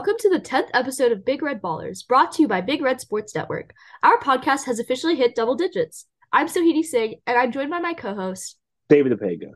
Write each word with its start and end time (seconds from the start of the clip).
Welcome 0.00 0.16
to 0.20 0.30
the 0.30 0.40
10th 0.40 0.70
episode 0.72 1.12
of 1.12 1.26
Big 1.26 1.42
Red 1.42 1.60
Ballers, 1.60 2.08
brought 2.08 2.32
to 2.32 2.40
you 2.40 2.48
by 2.48 2.62
Big 2.62 2.80
Red 2.80 3.02
Sports 3.02 3.34
Network. 3.34 3.74
Our 4.02 4.18
podcast 4.18 4.64
has 4.64 4.78
officially 4.78 5.14
hit 5.14 5.34
double 5.34 5.56
digits. 5.56 6.06
I'm 6.32 6.48
Sohini 6.48 6.82
Singh, 6.82 7.16
and 7.26 7.36
I'm 7.36 7.52
joined 7.52 7.68
by 7.68 7.80
my 7.80 7.92
co 7.92 8.14
host, 8.14 8.56
David 8.88 9.12
Epega. 9.12 9.50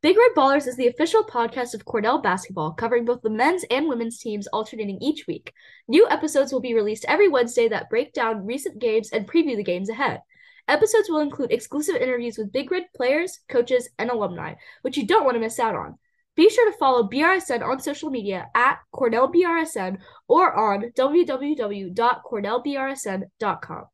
Big 0.00 0.16
Red 0.16 0.30
Ballers 0.36 0.68
is 0.68 0.76
the 0.76 0.86
official 0.86 1.24
podcast 1.24 1.74
of 1.74 1.84
Cornell 1.84 2.22
basketball, 2.22 2.70
covering 2.70 3.04
both 3.04 3.20
the 3.22 3.30
men's 3.30 3.64
and 3.68 3.88
women's 3.88 4.20
teams, 4.20 4.46
alternating 4.46 4.98
each 5.02 5.26
week. 5.26 5.52
New 5.88 6.06
episodes 6.08 6.52
will 6.52 6.60
be 6.60 6.74
released 6.74 7.04
every 7.08 7.26
Wednesday 7.26 7.66
that 7.66 7.90
break 7.90 8.12
down 8.12 8.46
recent 8.46 8.78
games 8.78 9.10
and 9.10 9.28
preview 9.28 9.56
the 9.56 9.64
games 9.64 9.90
ahead. 9.90 10.20
Episodes 10.68 11.10
will 11.10 11.18
include 11.18 11.50
exclusive 11.50 11.96
interviews 11.96 12.38
with 12.38 12.52
Big 12.52 12.70
Red 12.70 12.84
players, 12.94 13.40
coaches, 13.48 13.88
and 13.98 14.08
alumni, 14.08 14.54
which 14.82 14.96
you 14.96 15.04
don't 15.04 15.24
want 15.24 15.34
to 15.34 15.40
miss 15.40 15.58
out 15.58 15.74
on. 15.74 15.98
Be 16.34 16.48
sure 16.48 16.70
to 16.70 16.78
follow 16.78 17.06
BRSN 17.08 17.62
on 17.62 17.78
social 17.80 18.08
media 18.10 18.46
at 18.54 18.78
CornellBRSN 18.94 19.98
or 20.28 20.54
on 20.54 20.90
www.cornellbrsn.com. 20.96 23.84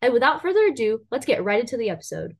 And 0.00 0.12
without 0.12 0.40
further 0.40 0.66
ado, 0.66 1.00
let's 1.10 1.26
get 1.26 1.42
right 1.42 1.58
into 1.60 1.76
the 1.76 1.90
episode. 1.90 2.36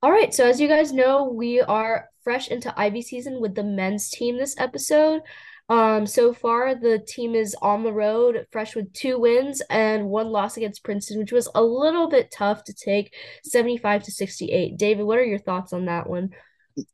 All 0.00 0.12
right, 0.12 0.32
so 0.32 0.46
as 0.46 0.60
you 0.60 0.68
guys 0.68 0.92
know, 0.92 1.24
we 1.24 1.60
are 1.60 2.08
fresh 2.22 2.46
into 2.48 2.72
Ivy 2.78 3.02
season 3.02 3.40
with 3.40 3.56
the 3.56 3.64
men's 3.64 4.10
team 4.10 4.38
this 4.38 4.54
episode. 4.58 5.22
Um, 5.68 6.06
so 6.06 6.32
far 6.32 6.74
the 6.74 6.98
team 6.98 7.34
is 7.34 7.56
on 7.60 7.82
the 7.82 7.92
road, 7.92 8.46
fresh 8.52 8.76
with 8.76 8.92
two 8.92 9.18
wins 9.18 9.60
and 9.68 10.08
one 10.08 10.28
loss 10.28 10.56
against 10.56 10.84
Princeton, 10.84 11.18
which 11.18 11.32
was 11.32 11.48
a 11.54 11.62
little 11.62 12.08
bit 12.08 12.30
tough 12.30 12.64
to 12.64 12.72
take, 12.72 13.12
75 13.44 14.04
to 14.04 14.12
68. 14.12 14.78
David, 14.78 15.04
what 15.04 15.18
are 15.18 15.24
your 15.24 15.38
thoughts 15.38 15.72
on 15.72 15.86
that 15.86 16.08
one? 16.08 16.30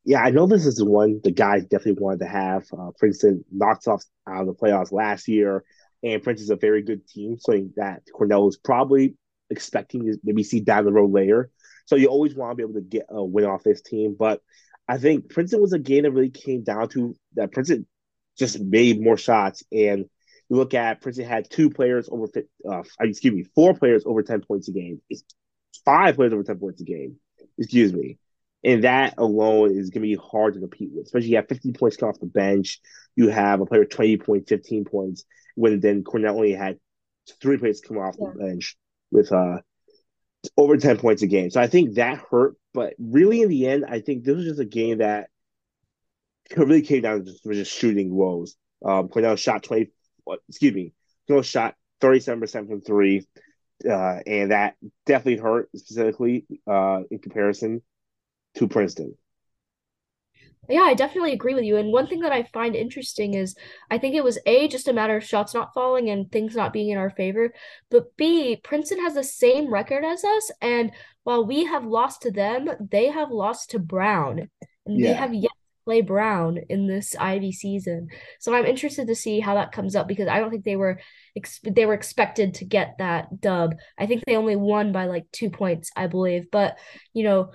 Yeah, 0.05 0.23
I 0.23 0.31
know 0.31 0.47
this 0.47 0.67
is 0.67 0.77
the 0.77 0.85
one 0.85 1.21
the 1.23 1.31
guys 1.31 1.65
definitely 1.65 2.03
wanted 2.03 2.21
to 2.21 2.29
have. 2.29 2.65
Uh, 2.73 2.91
Princeton 2.99 3.45
knocked 3.51 3.89
off 3.89 4.05
out 4.29 4.43
of 4.43 4.47
the 4.47 4.55
playoffs 4.55 4.93
last 4.93 5.29
year, 5.29 5.65
and 6.03 6.23
Princeton's 6.23 6.51
a 6.51 6.57
very 6.57 6.83
good 6.83 7.07
team, 7.07 7.39
so 7.39 7.53
that 7.77 8.03
Cornell 8.13 8.47
was 8.47 8.57
probably 8.57 9.15
expecting 9.51 10.05
to 10.07 10.19
maybe 10.25 10.43
see 10.43 10.61
down 10.61 10.85
the 10.85 10.93
road 10.93 11.13
later. 11.13 11.51
So 11.87 11.97
you 11.97 12.09
always 12.09 12.35
want 12.35 12.53
to 12.53 12.57
be 12.57 12.63
able 12.63 12.81
to 12.81 12.87
get 12.87 13.07
a 13.09 13.23
win 13.23 13.45
off 13.45 13.63
this 13.63 13.83
team, 13.83 14.17
but 14.19 14.41
I 14.89 14.99
think 14.99 15.31
Princeton 15.31 15.61
was 15.61 15.73
a 15.73 15.79
game 15.79 16.03
that 16.03 16.13
really 16.13 16.31
came 16.31 16.63
down 16.63 16.89
to 16.91 17.15
that 17.35 17.53
Princeton 17.53 17.87
just 18.39 18.61
made 18.61 19.01
more 19.01 19.17
shots, 19.17 19.63
and 19.73 20.07
you 20.49 20.57
look 20.57 20.75
at 20.75 21.01
Princeton 21.01 21.29
had 21.29 21.51
two 21.51 21.71
players 21.71 22.09
over, 22.11 22.27
uh, 22.71 22.83
excuse 23.01 23.35
me, 23.35 23.45
four 23.55 23.75
players 23.75 24.05
over 24.07 24.23
ten 24.23 24.41
points 24.41 24.69
a 24.69 24.73
game. 24.73 25.01
Five 25.85 26.17
players 26.17 26.33
over 26.33 26.43
ten 26.43 26.59
points 26.59 26.81
a 26.81 26.85
game. 26.85 27.17
Excuse 27.59 27.93
me 27.93 28.19
and 28.65 28.85
that 28.85 29.15
alone 29.19 29.77
is 29.77 29.91
going 29.91 30.03
to 30.03 30.09
be 30.09 30.15
hard 30.17 30.55
to 30.55 30.61
compete 30.61 30.91
with. 30.93 31.07
Especially 31.07 31.29
you 31.29 31.37
have 31.37 31.49
15 31.49 31.75
points 31.75 31.97
come 31.97 32.09
off 32.09 32.19
the 32.19 32.27
bench. 32.27 32.81
You 33.15 33.29
have 33.29 33.61
a 33.61 33.67
player 33.67 33.81
with 33.81 33.91
20 33.91 34.17
points, 34.19 34.49
15 34.49 34.85
points. 34.85 35.25
When 35.55 35.81
then 35.81 36.03
Cornell 36.03 36.37
only 36.37 36.53
had 36.53 36.79
three 37.41 37.59
players 37.59 37.81
come 37.81 37.99
off 37.99 38.17
yeah. 38.19 38.29
the 38.33 38.45
bench 38.45 38.77
with 39.11 39.31
uh 39.33 39.59
over 40.57 40.77
10 40.77 40.99
points 40.99 41.23
a 41.23 41.27
game. 41.27 41.51
So 41.51 41.61
I 41.61 41.67
think 41.67 41.95
that 41.95 42.23
hurt. 42.31 42.57
But 42.73 42.95
really, 42.99 43.43
in 43.43 43.49
the 43.49 43.69
end, 43.69 43.85
I 43.89 44.01
think 44.01 44.25
this 44.25 44.37
was 44.37 44.47
just 44.47 44.61
a 44.61 44.65
game 44.65 44.99
that 44.99 45.29
really 46.57 46.83
came 46.83 47.03
down 47.03 47.25
to 47.25 47.25
just, 47.25 47.45
just 47.45 47.73
shooting 47.73 48.13
woes. 48.13 48.57
Um, 48.85 49.09
Cornell 49.09 49.37
shot 49.37 49.63
20, 49.63 49.91
excuse 50.49 50.75
me, 50.75 50.93
Cornell 51.27 51.43
shot 51.43 51.77
37% 52.01 52.69
from 52.69 52.81
three. 52.81 53.27
Uh, 53.89 54.19
and 54.27 54.51
that 54.51 54.75
definitely 55.07 55.43
hurt 55.43 55.69
specifically 55.77 56.47
uh, 56.67 57.01
in 57.11 57.19
comparison 57.19 57.83
to 58.57 58.69
Princeton. 58.69 59.17
Yeah, 60.69 60.83
I 60.83 60.95
definitely 60.95 61.33
agree 61.33 61.55
with 61.55 61.65
you. 61.65 61.77
And 61.77 61.93
one 61.93 62.07
thing 62.07 62.21
that 62.21 62.33
I 62.33 62.45
find 62.45 62.75
interesting 62.75 63.35
is 63.35 63.55
I 63.91 63.99
think 63.99 64.15
it 64.15 64.25
was 64.25 64.39
A, 64.47 64.69
just 64.69 64.89
a 64.89 64.93
matter 64.93 65.17
of 65.17 65.25
shots 65.25 65.55
not 65.55 65.75
falling 65.75 66.09
and 66.09 66.31
things 66.31 66.57
not 66.57 66.73
being 66.73 66.89
in 66.89 66.99
our 66.99 67.11
favor. 67.11 67.53
But 67.91 68.17
B, 68.17 68.57
Princeton 68.63 69.01
has 69.01 69.15
the 69.15 69.25
same 69.25 69.73
record 69.73 70.05
as 70.05 70.25
us. 70.25 70.51
And 70.61 70.93
while 71.25 71.45
we 71.45 71.65
have 71.65 71.85
lost 71.85 72.23
to 72.23 72.31
them, 72.31 72.69
they 72.81 73.09
have 73.09 73.31
lost 73.31 73.71
to 73.71 73.79
Brown. 73.79 74.51
And 74.87 74.99
yeah. 74.99 75.09
they 75.09 75.15
have 75.15 75.35
yet 75.35 75.53
play 75.85 76.01
Brown 76.01 76.59
in 76.69 76.87
this 76.87 77.15
Ivy 77.19 77.53
season. 77.53 78.09
So 78.41 78.55
I'm 78.55 78.67
interested 78.67 79.07
to 79.09 79.15
see 79.15 79.41
how 79.41 79.55
that 79.55 79.73
comes 79.73 79.95
up 79.95 80.09
because 80.09 80.29
I 80.29 80.41
don't 80.41 80.51
think 80.51 80.65
they 80.65 80.77
were 80.77 81.01
ex- 81.37 81.61
they 81.65 81.87
were 81.87 81.95
expected 81.95 82.55
to 82.55 82.65
get 82.65 82.97
that 82.99 83.41
dub. 83.41 83.75
I 83.99 84.07
think 84.07 84.25
they 84.25 84.37
only 84.37 84.57
won 84.57 84.93
by 84.93 85.07
like 85.07 85.27
two 85.33 85.51
points, 85.51 85.91
I 85.97 86.07
believe. 86.07 86.51
But, 86.51 86.79
you 87.13 87.25
know, 87.25 87.51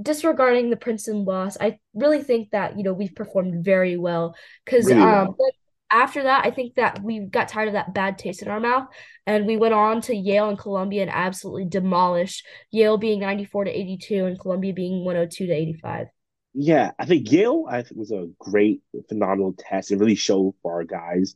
disregarding 0.00 0.70
the 0.70 0.76
Princeton 0.76 1.24
loss, 1.24 1.56
I 1.60 1.78
really 1.94 2.22
think 2.22 2.50
that 2.50 2.76
you 2.78 2.84
know 2.84 2.92
we've 2.92 3.14
performed 3.14 3.64
very 3.64 3.96
well 3.96 4.34
because 4.64 4.86
really 4.86 5.00
um 5.00 5.34
well. 5.38 5.50
after 5.90 6.22
that, 6.24 6.46
I 6.46 6.50
think 6.50 6.74
that 6.74 7.02
we 7.02 7.20
got 7.20 7.48
tired 7.48 7.68
of 7.68 7.74
that 7.74 7.94
bad 7.94 8.18
taste 8.18 8.42
in 8.42 8.48
our 8.48 8.60
mouth, 8.60 8.88
and 9.26 9.46
we 9.46 9.56
went 9.56 9.74
on 9.74 10.00
to 10.02 10.16
Yale 10.16 10.48
and 10.48 10.58
Columbia 10.58 11.02
and 11.02 11.10
absolutely 11.10 11.66
demolished 11.66 12.46
Yale 12.70 12.98
being 12.98 13.20
ninety 13.20 13.44
four 13.44 13.64
to 13.64 13.70
eighty 13.70 13.98
two 13.98 14.26
and 14.26 14.38
Columbia 14.38 14.72
being 14.72 15.04
102 15.04 15.46
to 15.46 15.52
eighty 15.52 15.74
five. 15.74 16.06
Yeah, 16.58 16.92
I 16.98 17.04
think 17.04 17.30
Yale 17.30 17.66
I 17.68 17.82
think 17.82 17.98
was 17.98 18.12
a 18.12 18.28
great, 18.38 18.80
phenomenal 19.08 19.54
test. 19.58 19.90
It 19.90 19.98
really 19.98 20.14
showed 20.14 20.54
for 20.62 20.72
our 20.72 20.84
guys 20.84 21.34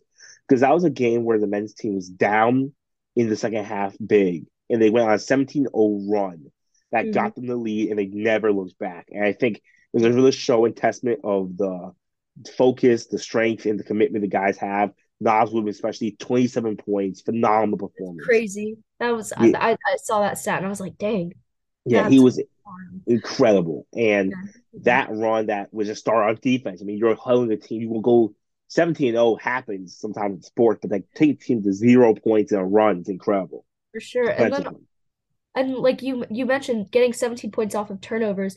because 0.48 0.62
that 0.62 0.72
was 0.72 0.84
a 0.84 0.90
game 0.90 1.24
where 1.24 1.38
the 1.38 1.46
men's 1.46 1.74
team 1.74 1.94
was 1.94 2.08
down 2.08 2.72
in 3.14 3.28
the 3.28 3.36
second 3.36 3.64
half 3.64 3.94
big, 4.04 4.46
and 4.70 4.80
they 4.80 4.88
went 4.88 5.06
on 5.06 5.14
a 5.14 5.18
17-0 5.18 5.66
run 6.10 6.50
that 6.90 7.04
mm-hmm. 7.04 7.12
got 7.12 7.34
them 7.34 7.46
the 7.46 7.56
lead 7.56 7.90
and 7.90 7.98
they 7.98 8.06
never 8.06 8.50
looked 8.50 8.78
back. 8.78 9.08
And 9.10 9.22
I 9.22 9.32
think 9.32 9.58
it 9.58 9.62
was 9.92 10.04
a 10.04 10.12
really 10.12 10.66
and 10.66 10.76
testament 10.76 11.20
of 11.22 11.56
the 11.56 11.92
focus, 12.56 13.06
the 13.06 13.18
strength, 13.18 13.66
and 13.66 13.78
the 13.78 13.84
commitment 13.84 14.22
the 14.22 14.28
guys 14.28 14.56
have. 14.58 14.92
Nas 15.20 15.50
Woodman, 15.50 15.70
especially 15.70 16.12
27 16.12 16.78
points, 16.78 17.20
phenomenal 17.20 17.76
performance. 17.76 18.24
Crazy. 18.24 18.78
That 19.00 19.10
was 19.14 19.32
yeah. 19.38 19.52
I, 19.58 19.72
I 19.72 19.96
saw 20.02 20.22
that 20.22 20.38
stat 20.38 20.58
and 20.58 20.66
I 20.66 20.70
was 20.70 20.80
like, 20.80 20.96
dang. 20.96 21.34
Yeah, 21.90 22.08
he 22.08 22.20
was 22.20 22.36
fun. 22.64 23.02
incredible. 23.06 23.86
And 23.94 24.30
yeah. 24.30 24.52
that 24.82 25.08
run 25.10 25.46
that 25.46 25.72
was 25.72 25.88
a 25.88 25.94
star 25.94 26.28
on 26.28 26.38
defense. 26.40 26.80
I 26.80 26.84
mean, 26.84 26.98
you're 26.98 27.14
holding 27.14 27.52
a 27.52 27.56
team, 27.56 27.80
you 27.80 27.88
will 27.88 28.00
go 28.00 28.34
17 28.68 29.12
0 29.12 29.36
happens 29.36 29.96
sometimes 29.96 30.36
in 30.36 30.42
sports, 30.42 30.80
but 30.82 30.90
like 30.90 31.04
take 31.14 31.30
a 31.30 31.44
team 31.44 31.62
to 31.62 31.72
zero 31.72 32.14
points 32.14 32.52
in 32.52 32.58
a 32.58 32.64
run 32.64 33.00
is 33.00 33.08
incredible. 33.08 33.64
For 33.92 34.00
sure. 34.00 34.30
And 34.30 34.52
then 34.52 34.76
and 35.54 35.74
like 35.74 36.02
you 36.02 36.24
you 36.30 36.46
mentioned 36.46 36.90
getting 36.90 37.12
17 37.12 37.50
points 37.50 37.74
off 37.74 37.90
of 37.90 38.00
turnovers 38.00 38.56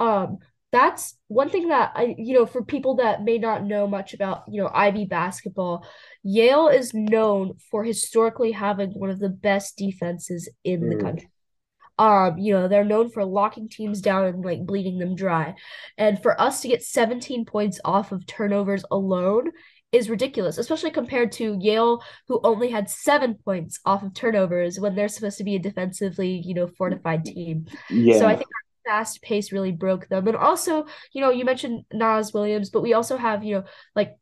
um 0.00 0.38
that's 0.72 1.16
one 1.28 1.48
thing 1.48 1.68
that 1.68 1.92
I 1.94 2.14
you 2.18 2.34
know 2.34 2.46
for 2.46 2.64
people 2.64 2.96
that 2.96 3.22
may 3.22 3.38
not 3.38 3.64
know 3.64 3.86
much 3.86 4.12
about 4.12 4.44
you 4.48 4.60
know 4.60 4.70
Ivy 4.72 5.04
basketball 5.04 5.86
Yale 6.22 6.68
is 6.68 6.92
known 6.92 7.54
for 7.70 7.84
historically 7.84 8.52
having 8.52 8.90
one 8.90 9.10
of 9.10 9.20
the 9.20 9.28
best 9.28 9.76
defenses 9.76 10.48
in 10.64 10.82
mm. 10.82 10.90
the 10.90 11.04
country 11.04 11.28
um 11.98 12.38
you 12.38 12.52
know 12.52 12.66
they're 12.66 12.84
known 12.84 13.08
for 13.08 13.24
locking 13.24 13.68
teams 13.68 14.00
down 14.00 14.24
and 14.24 14.44
like 14.44 14.66
bleeding 14.66 14.98
them 14.98 15.14
dry 15.14 15.54
and 15.96 16.20
for 16.22 16.40
us 16.40 16.60
to 16.60 16.68
get 16.68 16.82
17 16.82 17.44
points 17.44 17.80
off 17.84 18.12
of 18.12 18.26
turnovers 18.26 18.84
alone 18.90 19.50
is 19.94 20.10
ridiculous, 20.10 20.58
especially 20.58 20.90
compared 20.90 21.30
to 21.30 21.56
Yale, 21.60 22.02
who 22.26 22.40
only 22.42 22.68
had 22.68 22.90
seven 22.90 23.36
points 23.36 23.78
off 23.86 24.02
of 24.02 24.12
turnovers 24.12 24.80
when 24.80 24.96
they're 24.96 25.06
supposed 25.06 25.38
to 25.38 25.44
be 25.44 25.54
a 25.54 25.58
defensively, 25.60 26.42
you 26.44 26.52
know, 26.52 26.66
fortified 26.66 27.24
team. 27.24 27.66
Yeah. 27.88 28.18
So 28.18 28.26
I 28.26 28.34
think 28.34 28.48
fast 28.84 29.22
pace 29.22 29.52
really 29.52 29.72
broke 29.72 30.08
them. 30.08 30.26
And 30.26 30.36
also, 30.36 30.86
you 31.12 31.20
know, 31.20 31.30
you 31.30 31.44
mentioned 31.44 31.84
Nas 31.92 32.32
Williams, 32.34 32.70
but 32.70 32.82
we 32.82 32.92
also 32.92 33.16
have, 33.16 33.44
you 33.44 33.56
know, 33.56 33.64
like 33.94 34.16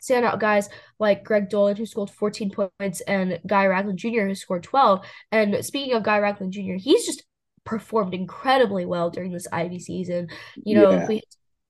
standout 0.00 0.38
guys 0.40 0.68
like 0.98 1.24
Greg 1.24 1.48
Dolan, 1.48 1.76
who 1.76 1.86
scored 1.86 2.10
14 2.10 2.50
points, 2.50 3.00
and 3.02 3.40
Guy 3.46 3.66
Ragland 3.66 3.98
Jr., 3.98 4.26
who 4.26 4.34
scored 4.34 4.62
12. 4.62 5.04
And 5.32 5.64
speaking 5.64 5.94
of 5.94 6.02
Guy 6.02 6.18
Ragland 6.18 6.52
Jr., 6.52 6.74
he's 6.76 7.06
just 7.06 7.24
performed 7.64 8.14
incredibly 8.14 8.86
well 8.86 9.10
during 9.10 9.32
this 9.32 9.48
Ivy 9.52 9.78
season. 9.78 10.28
You 10.56 10.76
know, 10.76 10.90
yeah. 10.90 11.02
if 11.02 11.08
we 11.08 11.22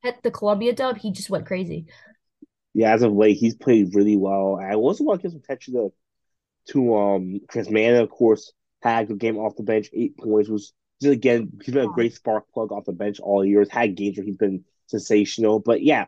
hit 0.03 0.23
the 0.23 0.31
Columbia 0.31 0.73
dub, 0.75 0.99
he 0.99 1.11
just 1.11 1.31
went 1.31 1.47
crazy 1.47 1.87
yeah, 2.77 2.93
as 2.93 3.01
of 3.01 3.15
late, 3.15 3.39
he's 3.39 3.55
played 3.55 3.95
really 3.95 4.17
well. 4.17 4.61
I 4.61 4.75
also 4.75 5.03
want 5.03 5.21
to 5.21 5.23
give 5.23 5.33
some 5.33 5.41
attention 5.43 5.75
to 5.75 5.93
to 6.73 6.95
um 6.95 7.41
Chris 7.49 7.71
Manon, 7.71 8.03
of 8.03 8.11
course, 8.11 8.53
had 8.83 9.11
a 9.11 9.15
game 9.15 9.39
off 9.39 9.57
the 9.57 9.63
bench, 9.63 9.89
eight 9.95 10.19
points, 10.19 10.51
was 10.51 10.75
just 11.01 11.15
again 11.15 11.51
he's 11.65 11.73
been 11.73 11.89
a 11.89 11.93
great 11.93 12.15
spark 12.15 12.45
plug 12.53 12.73
off 12.73 12.85
the 12.85 12.93
bench 12.93 13.19
all 13.19 13.43
years. 13.43 13.71
Had 13.71 13.97
games 13.97 14.19
where 14.19 14.27
he's 14.27 14.37
been 14.37 14.63
sensational, 14.89 15.59
but 15.59 15.83
yeah, 15.83 16.05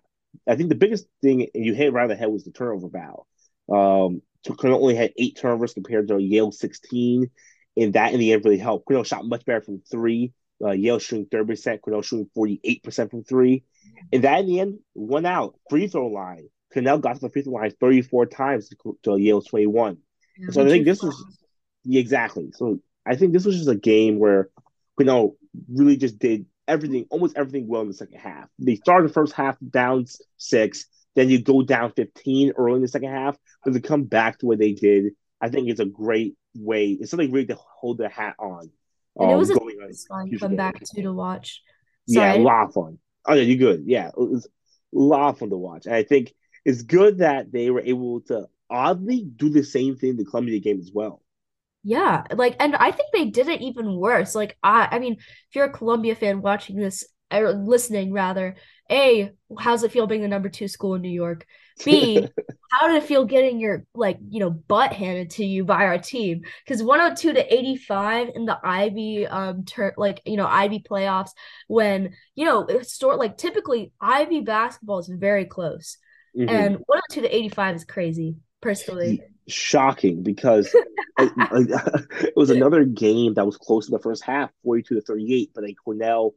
I 0.47 0.57
think 0.57 0.69
the 0.69 0.75
biggest 0.75 1.07
thing, 1.23 1.49
and 1.55 1.65
you 1.65 1.75
hit 1.75 1.93
right 1.93 2.05
on 2.05 2.09
the 2.09 2.17
head, 2.17 2.31
was 2.31 2.45
the 2.45 2.53
turnover 2.53 2.89
battle. 2.89 3.27
Um, 3.71 4.23
Cornell 4.57 4.81
only 4.81 4.95
had 4.95 5.13
eight 5.19 5.37
turnovers 5.37 5.75
compared 5.75 6.09
to 6.09 6.19
Yale 6.19 6.53
sixteen, 6.53 7.31
and 7.77 7.93
that 7.95 8.13
in 8.13 8.21
the 8.21 8.33
end 8.33 8.45
really 8.45 8.59
helped. 8.59 8.87
Cornell 8.87 9.05
shot 9.05 9.27
much 9.27 9.45
better 9.45 9.61
from 9.61 9.83
three. 9.91 10.33
Uh, 10.63 10.71
Yale 10.71 10.99
shooting 10.99 11.27
thirty 11.27 11.47
percent, 11.47 11.83
Cornell 11.83 12.03
shooting 12.03 12.31
forty 12.35 12.61
eight 12.65 12.83
percent 12.83 13.11
from 13.11 13.25
three, 13.25 13.65
and 14.13 14.25
that 14.25 14.41
in 14.41 14.47
the 14.47 14.61
end 14.61 14.79
won 14.95 15.27
out 15.27 15.55
free 15.71 15.87
throw 15.87 16.07
line. 16.09 16.49
Cornell 16.73 16.99
got 16.99 17.15
to 17.15 17.21
the 17.21 17.31
free 17.31 17.43
throw 17.43 17.55
line 17.55 17.73
34 17.81 18.27
times 18.27 18.69
to, 18.69 18.99
to 19.03 19.17
Yale's 19.17 19.47
21. 19.47 19.97
Yeah, 20.37 20.51
so 20.51 20.65
I 20.65 20.69
think 20.69 20.85
this 20.85 21.03
was 21.03 21.25
yeah, 21.85 22.01
exactly. 22.01 22.51
So 22.53 22.81
I 23.07 23.17
think 23.17 23.33
this 23.33 23.45
was 23.45 23.57
just 23.57 23.69
a 23.69 23.75
game 23.75 24.19
where 24.19 24.51
Cornell 24.97 25.37
really 25.69 25.97
just 25.97 26.19
did 26.19 26.47
everything, 26.69 27.07
almost 27.11 27.37
everything 27.37 27.67
well 27.67 27.83
in 27.83 27.89
the 27.89 27.95
second 27.95 28.19
half. 28.19 28.49
They 28.59 28.77
start 28.77 29.07
the 29.07 29.13
first 29.13 29.33
half 29.33 29.57
down 29.69 30.05
six. 30.37 30.87
then 31.17 31.31
you 31.31 31.43
go 31.43 31.63
down 31.63 31.93
15 31.93 32.53
early 32.57 32.77
in 32.77 32.83
the 32.83 32.89
second 32.89 33.11
half, 33.11 33.37
but 33.65 33.73
to 33.73 33.81
come 33.81 34.05
back 34.05 34.39
to 34.39 34.47
what 34.47 34.59
they 34.59 34.73
did, 34.73 35.15
I 35.41 35.49
think 35.49 35.69
it's 35.69 35.81
a 35.81 35.87
great 35.87 36.37
way. 36.55 36.91
It's 36.91 37.11
something 37.11 37.33
really 37.33 37.47
to 37.47 37.57
hold 37.57 37.99
their 37.99 38.09
hat 38.09 38.37
on. 38.39 38.71
And 39.17 39.31
um, 39.31 39.35
it 39.35 39.37
was 39.37 39.51
a 39.51 39.59
fun 40.09 40.39
comeback 40.39 40.81
too 40.95 41.03
to 41.03 41.13
watch. 41.13 41.63
Sorry, 42.09 42.37
yeah, 42.37 42.43
a 42.43 42.43
lot 42.43 42.69
of 42.69 42.75
fun. 42.75 42.99
Oh 43.27 43.35
yeah, 43.35 43.43
you're 43.43 43.57
good. 43.57 43.83
Yeah, 43.87 44.09
it 44.09 44.17
was 44.17 44.47
a 44.47 44.99
lot 44.99 45.31
of 45.31 45.39
fun 45.39 45.51
to 45.51 45.57
watch. 45.57 45.87
And 45.87 45.95
I 45.95 46.05
think 46.05 46.33
it's 46.65 46.83
good 46.83 47.19
that 47.19 47.51
they 47.51 47.71
were 47.71 47.81
able 47.81 48.21
to 48.23 48.47
oddly 48.71 49.25
do 49.25 49.49
the 49.49 49.65
same 49.65 49.97
thing 49.97 50.17
the 50.17 50.25
Columbia 50.25 50.61
game 50.61 50.79
as 50.79 50.91
well. 50.93 51.23
Yeah, 51.85 52.25
like, 52.35 52.57
and 52.61 52.75
I 52.77 52.91
think 52.91 53.09
they 53.13 53.27
did 53.27 53.49
it 53.49 53.61
even 53.61 53.97
worse. 53.97 54.35
Like, 54.35 54.57
I, 54.63 54.89
I 54.91 54.99
mean, 54.99 55.15
if 55.15 55.55
you're 55.55 55.67
a 55.67 55.73
Columbia 55.73 56.15
fan 56.15 56.43
watching 56.43 56.77
this 56.77 57.05
or 57.33 57.53
listening 57.53 58.13
rather, 58.13 58.57
a, 58.91 59.31
how's 59.59 59.83
it 59.83 59.93
feel 59.93 60.07
being 60.07 60.23
the 60.23 60.29
number 60.29 60.49
two 60.49 60.69
school 60.69 60.95
in 60.95 61.03
New 61.03 61.11
York? 61.11 61.47
B, 61.85 62.27
how 62.71 62.89
did 62.89 63.03
it 63.03 63.07
feel 63.07 63.25
getting 63.25 63.61
your 63.61 63.85
like 63.95 64.19
you 64.29 64.41
know 64.41 64.51
butt 64.51 64.93
handed 64.93 65.31
to 65.31 65.45
you 65.45 65.65
by 65.65 65.85
our 65.85 65.99
team? 65.99 66.43
Because 66.65 66.83
102 66.83 67.35
to 67.35 67.55
85 67.55 68.31
in 68.35 68.47
the 68.47 68.59
Ivy 68.63 69.27
um 69.27 69.65
ter- 69.65 69.95
like 69.97 70.21
you 70.25 70.37
know 70.37 70.47
Ivy 70.47 70.81
playoffs 70.81 71.31
when 71.67 72.15
you 72.35 72.45
know 72.45 72.67
store 72.83 73.17
like 73.17 73.37
typically 73.37 73.93
Ivy 74.01 74.41
basketball 74.41 74.99
is 74.99 75.09
very 75.09 75.45
close, 75.45 75.99
mm-hmm. 76.37 76.49
and 76.49 76.75
102 76.87 77.23
to 77.23 77.37
85 77.37 77.77
is 77.77 77.85
crazy 77.85 78.37
personally. 78.61 79.23
Shocking 79.49 80.23
because 80.23 80.75
it, 81.19 81.33
it 82.23 82.33
was 82.37 82.51
another 82.51 82.85
game 82.85 83.35
that 83.35 83.47
was 83.47 83.57
close 83.57 83.89
in 83.89 83.93
the 83.93 83.99
first 83.99 84.23
half, 84.23 84.51
42 84.65 84.97
to 84.97 85.01
38, 85.01 85.51
but 85.55 85.63
then 85.63 85.75
Cornell 85.85 86.35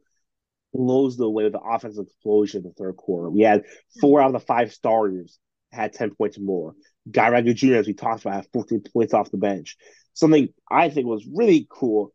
blows 0.72 1.16
the 1.16 1.28
way 1.28 1.44
of 1.44 1.52
the 1.52 1.60
offensive 1.60 2.06
explosion 2.06 2.62
in 2.62 2.68
the 2.68 2.74
third 2.74 2.96
quarter. 2.96 3.30
We 3.30 3.42
had 3.42 3.64
four 4.00 4.20
out 4.20 4.28
of 4.28 4.32
the 4.32 4.40
five 4.40 4.72
starters 4.72 5.38
had 5.70 5.92
10 5.92 6.14
points 6.14 6.38
or 6.38 6.42
more. 6.42 6.74
Guy 7.10 7.28
Ragland 7.28 7.56
Jr., 7.56 7.76
as 7.76 7.86
we 7.86 7.94
talked 7.94 8.22
about, 8.22 8.34
had 8.34 8.46
14 8.52 8.84
points 8.92 9.14
off 9.14 9.30
the 9.30 9.38
bench. 9.38 9.76
Something 10.14 10.48
I 10.70 10.90
think 10.90 11.06
was 11.06 11.26
really 11.26 11.66
cool. 11.70 12.12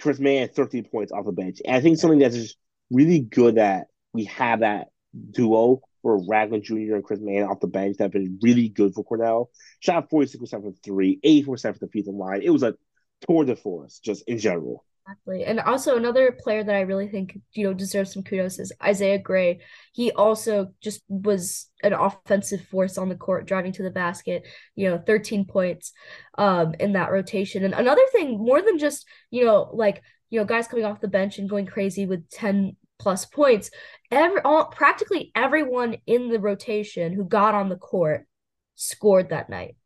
Chris 0.00 0.18
Manon 0.18 0.48
13 0.48 0.84
points 0.84 1.12
off 1.12 1.26
the 1.26 1.32
bench. 1.32 1.60
And 1.64 1.76
I 1.76 1.80
think 1.80 1.98
something 1.98 2.18
that's 2.18 2.36
just 2.36 2.56
really 2.90 3.20
good 3.20 3.56
that 3.56 3.86
we 4.12 4.24
have 4.24 4.60
that 4.60 4.88
duo 5.30 5.82
for 6.04 6.22
Ragland 6.28 6.64
Jr. 6.64 6.96
and 6.96 7.02
Chris 7.02 7.18
Manon 7.20 7.48
off 7.48 7.60
the 7.60 7.66
bench 7.66 7.96
that 7.96 8.04
have 8.04 8.12
been 8.12 8.38
really 8.42 8.68
good 8.68 8.92
for 8.94 9.02
Cornell. 9.02 9.50
Shot 9.80 10.10
46% 10.10 10.50
from 10.50 10.74
three, 10.84 11.18
84% 11.24 11.78
from 11.78 11.88
the 11.92 12.02
throw 12.02 12.12
line. 12.12 12.42
It 12.42 12.50
was 12.50 12.62
a 12.62 12.74
tour 13.26 13.46
de 13.46 13.56
force 13.56 14.00
just 14.00 14.22
in 14.28 14.38
general. 14.38 14.84
Exactly. 15.06 15.44
And 15.44 15.60
also 15.60 15.96
another 15.96 16.30
player 16.30 16.62
that 16.62 16.74
I 16.74 16.80
really 16.80 17.08
think, 17.08 17.38
you 17.54 17.66
know, 17.66 17.72
deserves 17.72 18.12
some 18.12 18.22
kudos 18.22 18.58
is 18.58 18.72
Isaiah 18.82 19.18
Gray. 19.18 19.60
He 19.94 20.12
also 20.12 20.72
just 20.82 21.02
was 21.08 21.70
an 21.82 21.94
offensive 21.94 22.66
force 22.66 22.98
on 22.98 23.08
the 23.08 23.14
court, 23.14 23.46
driving 23.46 23.72
to 23.72 23.82
the 23.82 23.90
basket, 23.90 24.46
you 24.74 24.90
know, 24.90 24.98
13 24.98 25.46
points 25.46 25.92
um 26.36 26.74
in 26.80 26.92
that 26.92 27.10
rotation. 27.10 27.64
And 27.64 27.72
another 27.74 28.04
thing, 28.12 28.38
more 28.38 28.60
than 28.60 28.78
just, 28.78 29.06
you 29.30 29.46
know, 29.46 29.70
like, 29.72 30.02
you 30.28 30.38
know, 30.38 30.44
guys 30.44 30.68
coming 30.68 30.84
off 30.84 31.00
the 31.00 31.08
bench 31.08 31.38
and 31.38 31.48
going 31.48 31.66
crazy 31.66 32.04
with 32.04 32.28
10 32.30 32.76
plus 33.04 33.26
points, 33.26 33.70
every 34.10 34.40
all 34.40 34.64
practically 34.64 35.30
everyone 35.36 35.98
in 36.06 36.30
the 36.30 36.40
rotation 36.40 37.12
who 37.12 37.24
got 37.24 37.54
on 37.54 37.68
the 37.68 37.76
court 37.76 38.26
scored 38.74 39.28
that 39.28 39.50
night. 39.50 39.76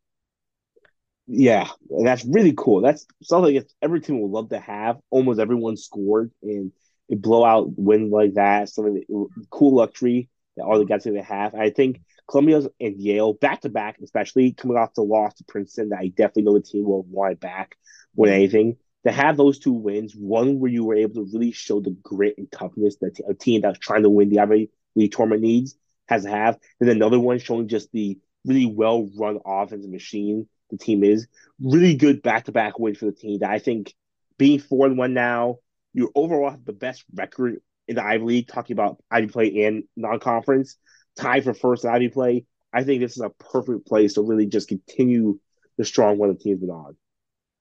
Yeah, 1.26 1.68
that's 2.04 2.24
really 2.24 2.54
cool. 2.56 2.80
That's 2.80 3.06
something 3.22 3.60
every 3.82 4.00
team 4.00 4.20
would 4.20 4.30
love 4.30 4.50
to 4.50 4.60
have. 4.60 4.98
Almost 5.10 5.40
everyone 5.40 5.76
scored 5.76 6.30
in 6.42 6.72
a 7.10 7.16
blowout 7.16 7.70
win 7.76 8.08
like 8.10 8.34
that. 8.34 8.68
Something 8.68 8.94
that, 8.94 9.46
cool 9.50 9.74
luxury 9.74 10.30
that 10.56 10.64
all 10.64 10.78
the 10.78 10.84
guys 10.84 11.02
to 11.02 11.22
have. 11.22 11.56
I 11.56 11.70
think 11.70 12.00
Columbia 12.30 12.62
and 12.80 13.00
Yale 13.00 13.32
back 13.34 13.62
to 13.62 13.68
back, 13.68 13.96
especially 14.02 14.52
coming 14.52 14.76
off 14.76 14.94
the 14.94 15.02
loss 15.02 15.34
to 15.34 15.44
Princeton, 15.44 15.88
that 15.88 15.98
I 15.98 16.08
definitely 16.08 16.44
know 16.44 16.54
the 16.54 16.62
team 16.62 16.84
will 16.84 17.02
want 17.02 17.40
back 17.40 17.76
more 18.16 18.26
than 18.28 18.36
anything. 18.36 18.76
To 19.06 19.12
have 19.12 19.36
those 19.36 19.58
two 19.58 19.72
wins, 19.72 20.14
one 20.14 20.58
where 20.58 20.70
you 20.70 20.84
were 20.84 20.96
able 20.96 21.14
to 21.14 21.30
really 21.32 21.52
show 21.52 21.80
the 21.80 21.96
grit 22.02 22.34
and 22.36 22.50
toughness 22.50 22.96
that 22.96 23.20
a 23.28 23.34
team 23.34 23.60
that's 23.60 23.78
trying 23.78 24.02
to 24.02 24.10
win 24.10 24.28
the 24.28 24.40
Ivy 24.40 24.70
League 24.96 25.12
tournament 25.12 25.42
needs 25.42 25.76
has 26.08 26.24
to 26.24 26.30
have, 26.30 26.58
and 26.80 26.88
another 26.88 27.20
one 27.20 27.38
showing 27.38 27.68
just 27.68 27.92
the 27.92 28.18
really 28.44 28.66
well 28.66 29.08
run 29.16 29.38
offensive 29.44 29.90
machine 29.90 30.48
the 30.70 30.76
team 30.76 31.04
is. 31.04 31.26
Really 31.60 31.94
good 31.94 32.22
back 32.22 32.44
to 32.44 32.52
back 32.52 32.78
win 32.78 32.94
for 32.94 33.06
the 33.06 33.12
team. 33.12 33.40
That 33.40 33.50
I 33.50 33.58
think 33.58 33.94
being 34.36 34.58
four 34.58 34.86
and 34.86 34.98
one 34.98 35.14
now, 35.14 35.58
you 35.92 36.10
overall 36.14 36.50
have 36.50 36.64
the 36.64 36.72
best 36.72 37.04
record 37.14 37.60
in 37.86 37.96
the 37.96 38.04
Ivy 38.04 38.24
League. 38.24 38.48
Talking 38.48 38.74
about 38.74 39.02
Ivy 39.10 39.28
play 39.28 39.64
and 39.64 39.84
non 39.96 40.20
conference, 40.20 40.76
tied 41.16 41.44
for 41.44 41.54
first 41.54 41.84
Ivy 41.84 42.08
play. 42.08 42.44
I 42.72 42.84
think 42.84 43.00
this 43.00 43.16
is 43.16 43.22
a 43.22 43.30
perfect 43.30 43.86
place 43.86 44.14
to 44.14 44.22
really 44.22 44.46
just 44.46 44.68
continue 44.68 45.38
the 45.78 45.84
strong 45.84 46.18
one 46.18 46.28
the 46.28 46.34
team's 46.34 46.60
been 46.60 46.70
on. 46.70 46.96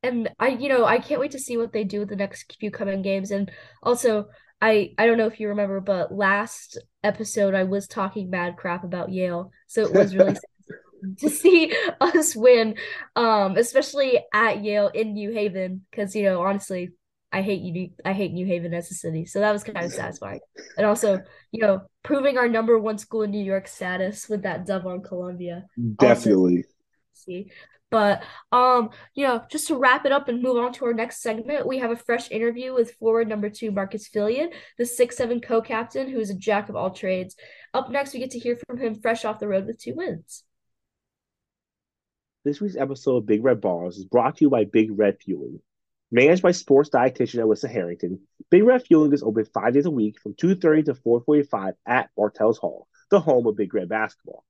And 0.07 0.29
I, 0.39 0.49
you 0.49 0.69
know, 0.69 0.85
I 0.85 0.99
can't 0.99 1.19
wait 1.19 1.31
to 1.31 1.39
see 1.39 1.57
what 1.57 1.73
they 1.73 1.83
do 1.83 1.99
with 1.99 2.09
the 2.09 2.15
next 2.15 2.55
few 2.59 2.71
coming 2.71 3.01
games. 3.01 3.31
And 3.31 3.51
also, 3.83 4.27
I 4.61 4.93
I 4.97 5.05
don't 5.05 5.17
know 5.17 5.27
if 5.27 5.39
you 5.39 5.49
remember, 5.49 5.79
but 5.79 6.11
last 6.11 6.79
episode 7.03 7.53
I 7.53 7.63
was 7.63 7.87
talking 7.87 8.29
mad 8.29 8.57
crap 8.57 8.83
about 8.83 9.11
Yale, 9.11 9.51
so 9.67 9.83
it 9.83 9.93
was 9.93 10.15
really 10.15 10.35
to 11.19 11.29
see 11.29 11.73
us 12.01 12.35
win, 12.35 12.75
um, 13.15 13.55
especially 13.55 14.19
at 14.33 14.63
Yale 14.63 14.89
in 14.89 15.13
New 15.13 15.31
Haven, 15.31 15.85
because 15.91 16.15
you 16.15 16.23
know, 16.23 16.41
honestly, 16.41 16.91
I 17.31 17.41
hate 17.41 17.61
you. 17.61 17.89
I 18.03 18.13
hate 18.13 18.33
New 18.33 18.45
Haven 18.45 18.73
as 18.73 18.89
a 18.89 18.95
city, 18.95 19.25
so 19.25 19.39
that 19.39 19.51
was 19.51 19.63
kind 19.63 19.77
of 19.77 19.91
satisfying. 19.91 20.39
And 20.77 20.87
also, 20.87 21.21
you 21.51 21.61
know, 21.61 21.81
proving 22.03 22.37
our 22.37 22.47
number 22.47 22.79
one 22.79 22.97
school 22.97 23.21
in 23.23 23.31
New 23.31 23.43
York 23.43 23.67
status 23.67 24.27
with 24.27 24.43
that 24.43 24.65
dub 24.65 24.87
on 24.87 25.03
Columbia. 25.03 25.65
Definitely. 25.99 26.57
Also, 26.57 26.69
see, 27.17 27.51
but 27.89 28.23
um, 28.51 28.89
you 29.15 29.25
know, 29.25 29.43
just 29.49 29.67
to 29.67 29.77
wrap 29.77 30.05
it 30.05 30.11
up 30.11 30.27
and 30.27 30.41
move 30.41 30.57
on 30.57 30.73
to 30.73 30.85
our 30.85 30.93
next 30.93 31.21
segment, 31.21 31.67
we 31.67 31.79
have 31.79 31.91
a 31.91 31.95
fresh 31.95 32.29
interview 32.31 32.73
with 32.73 32.95
forward 32.95 33.27
number 33.29 33.49
two 33.49 33.71
Marcus 33.71 34.09
Filien, 34.09 34.53
the 34.77 34.85
six 34.85 35.15
seven 35.15 35.39
co-captain 35.39 36.09
who 36.09 36.19
is 36.19 36.29
a 36.29 36.35
jack 36.35 36.69
of 36.69 36.75
all 36.75 36.91
trades. 36.91 37.35
Up 37.73 37.89
next, 37.89 38.13
we 38.13 38.19
get 38.19 38.31
to 38.31 38.39
hear 38.39 38.57
from 38.67 38.77
him 38.77 38.95
fresh 38.95 39.23
off 39.23 39.39
the 39.39 39.47
road 39.47 39.65
with 39.65 39.79
two 39.79 39.95
wins. 39.95 40.43
This 42.43 42.61
week's 42.61 42.77
episode 42.77 43.17
of 43.17 43.25
Big 43.25 43.43
Red 43.43 43.61
Ballers 43.61 43.97
is 43.97 44.05
brought 44.05 44.37
to 44.37 44.45
you 44.45 44.49
by 44.49 44.65
Big 44.65 44.89
Red 44.97 45.17
Fueling. 45.21 45.61
Managed 46.11 46.41
by 46.41 46.51
sports 46.51 46.89
dietitian 46.89 47.43
Alyssa 47.43 47.69
Harrington, 47.69 48.21
Big 48.49 48.63
Red 48.63 48.83
Fueling 48.83 49.11
is 49.11 49.23
open 49.23 49.45
five 49.53 49.73
days 49.73 49.85
a 49.85 49.91
week 49.91 50.19
from 50.19 50.33
2.30 50.33 50.85
to 50.85 50.93
4.45 50.93 51.73
at 51.85 52.09
Bartels 52.15 52.57
Hall, 52.57 52.87
the 53.11 53.19
home 53.19 53.45
of 53.47 53.57
Big 53.57 53.73
Red 53.73 53.89
Basketball. 53.89 54.45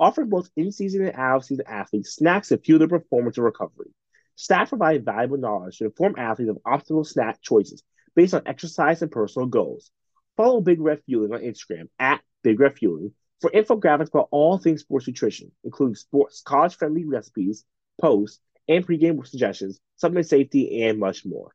Offering 0.00 0.30
both 0.30 0.50
in-season 0.56 1.04
and 1.04 1.14
out-of-season 1.14 1.66
athletes 1.68 2.14
snacks 2.14 2.48
that 2.48 2.64
fuel 2.64 2.78
their 2.78 2.88
performance 2.88 3.36
and 3.36 3.44
recovery. 3.44 3.92
Staff 4.34 4.70
provide 4.70 5.04
valuable 5.04 5.36
knowledge 5.36 5.76
to 5.78 5.84
inform 5.84 6.14
athletes 6.16 6.50
of 6.50 6.58
optimal 6.66 7.06
snack 7.06 7.42
choices 7.42 7.82
based 8.16 8.32
on 8.32 8.42
exercise 8.46 9.02
and 9.02 9.12
personal 9.12 9.46
goals. 9.46 9.90
Follow 10.38 10.62
Big 10.62 10.80
Red 10.80 11.02
Fueling 11.04 11.34
on 11.34 11.40
Instagram 11.40 11.88
at 11.98 12.22
Big 12.42 12.58
Red 12.58 12.78
Fueling 12.78 13.12
for 13.42 13.50
infographics 13.50 14.08
about 14.08 14.28
all 14.30 14.56
things 14.56 14.80
sports 14.80 15.06
nutrition, 15.06 15.52
including 15.64 15.94
sports 15.94 16.40
college 16.40 16.76
friendly 16.76 17.04
recipes, 17.04 17.64
posts, 18.00 18.40
and 18.68 18.86
pregame 18.86 19.26
suggestions, 19.26 19.78
supplement 19.96 20.26
safety, 20.26 20.82
and 20.84 20.98
much 20.98 21.26
more. 21.26 21.54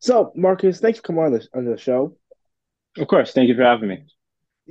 So, 0.00 0.32
Marcus, 0.34 0.80
thanks 0.80 0.98
for 0.98 1.04
coming 1.04 1.22
on 1.22 1.32
the, 1.32 1.46
on 1.54 1.64
the 1.64 1.76
show. 1.76 2.16
Of 2.98 3.06
course. 3.06 3.32
Thank 3.32 3.48
you 3.48 3.54
for 3.54 3.62
having 3.62 3.88
me. 3.88 4.04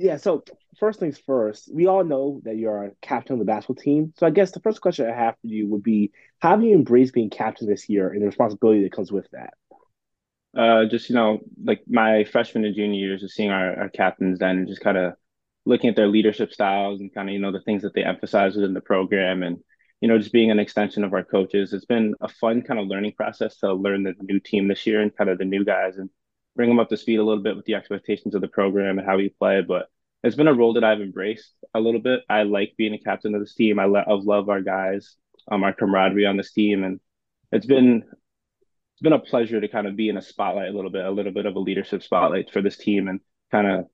Yeah. 0.00 0.16
So, 0.16 0.44
first 0.78 0.98
things 0.98 1.18
first, 1.18 1.70
we 1.72 1.86
all 1.86 2.04
know 2.04 2.40
that 2.44 2.56
you're 2.56 2.84
a 2.84 2.90
captain 3.02 3.34
of 3.34 3.38
the 3.38 3.44
basketball 3.44 3.82
team. 3.82 4.14
So, 4.16 4.26
I 4.26 4.30
guess 4.30 4.50
the 4.50 4.60
first 4.60 4.80
question 4.80 5.08
I 5.08 5.14
have 5.14 5.34
for 5.34 5.46
you 5.46 5.68
would 5.68 5.82
be 5.82 6.12
how 6.38 6.50
have 6.50 6.62
you 6.62 6.74
embraced 6.74 7.12
being 7.12 7.30
captain 7.30 7.68
this 7.68 7.88
year 7.88 8.08
and 8.08 8.22
the 8.22 8.26
responsibility 8.26 8.82
that 8.82 8.92
comes 8.92 9.12
with 9.12 9.28
that? 9.32 9.54
uh, 10.56 10.84
just 10.86 11.08
you 11.08 11.14
know, 11.14 11.40
like 11.62 11.82
my 11.86 12.24
freshman 12.24 12.64
and 12.64 12.74
junior 12.74 12.98
years, 12.98 13.22
of 13.22 13.30
seeing 13.30 13.50
our, 13.50 13.78
our 13.82 13.88
captains 13.88 14.38
then 14.38 14.58
and 14.58 14.68
just 14.68 14.80
kind 14.80 14.96
of 14.96 15.14
looking 15.66 15.90
at 15.90 15.96
their 15.96 16.08
leadership 16.08 16.52
styles 16.52 17.00
and 17.00 17.14
kind 17.14 17.28
of 17.28 17.34
you 17.34 17.38
know 17.40 17.52
the 17.52 17.60
things 17.60 17.82
that 17.82 17.94
they 17.94 18.04
emphasize 18.04 18.56
within 18.56 18.74
the 18.74 18.80
program 18.80 19.42
and 19.42 19.58
you 20.00 20.08
know 20.08 20.18
just 20.18 20.32
being 20.32 20.50
an 20.50 20.58
extension 20.58 21.04
of 21.04 21.12
our 21.12 21.24
coaches. 21.24 21.72
It's 21.72 21.84
been 21.84 22.14
a 22.20 22.28
fun 22.28 22.62
kind 22.62 22.80
of 22.80 22.88
learning 22.88 23.12
process 23.16 23.58
to 23.58 23.74
learn 23.74 24.02
the 24.02 24.14
new 24.20 24.40
team 24.40 24.68
this 24.68 24.86
year 24.86 25.00
and 25.02 25.14
kind 25.16 25.30
of 25.30 25.38
the 25.38 25.44
new 25.44 25.64
guys 25.64 25.98
and 25.98 26.10
bring 26.56 26.68
them 26.68 26.78
up 26.78 26.88
to 26.88 26.96
speed 26.96 27.18
a 27.18 27.24
little 27.24 27.42
bit 27.42 27.56
with 27.56 27.64
the 27.64 27.74
expectations 27.74 28.34
of 28.34 28.40
the 28.40 28.48
program 28.48 28.98
and 28.98 29.06
how 29.06 29.16
we 29.16 29.28
play. 29.28 29.62
But 29.62 29.88
it's 30.22 30.36
been 30.36 30.48
a 30.48 30.54
role 30.54 30.74
that 30.74 30.84
I've 30.84 31.00
embraced 31.00 31.54
a 31.74 31.80
little 31.80 32.00
bit. 32.00 32.20
I 32.28 32.42
like 32.42 32.74
being 32.76 32.94
a 32.94 32.98
captain 32.98 33.34
of 33.34 33.40
this 33.40 33.54
team. 33.54 33.78
I, 33.78 33.86
lo- 33.86 34.04
I 34.06 34.12
love 34.12 34.48
our 34.48 34.60
guys, 34.60 35.16
um, 35.50 35.64
our 35.64 35.72
camaraderie 35.72 36.26
on 36.26 36.36
this 36.36 36.52
team, 36.52 36.84
and 36.84 37.00
it's 37.52 37.66
been 37.66 38.04
it's 39.00 39.02
been 39.02 39.12
a 39.14 39.18
pleasure 39.18 39.60
to 39.60 39.68
kind 39.68 39.86
of 39.86 39.96
be 39.96 40.10
in 40.10 40.18
a 40.18 40.22
spotlight 40.22 40.68
a 40.68 40.76
little 40.76 40.90
bit, 40.90 41.06
a 41.06 41.10
little 41.10 41.32
bit 41.32 41.46
of 41.46 41.56
a 41.56 41.58
leadership 41.58 42.02
spotlight 42.02 42.50
for 42.50 42.60
this 42.60 42.76
team 42.76 43.08
and 43.08 43.20
kind 43.50 43.66
of 43.66 43.86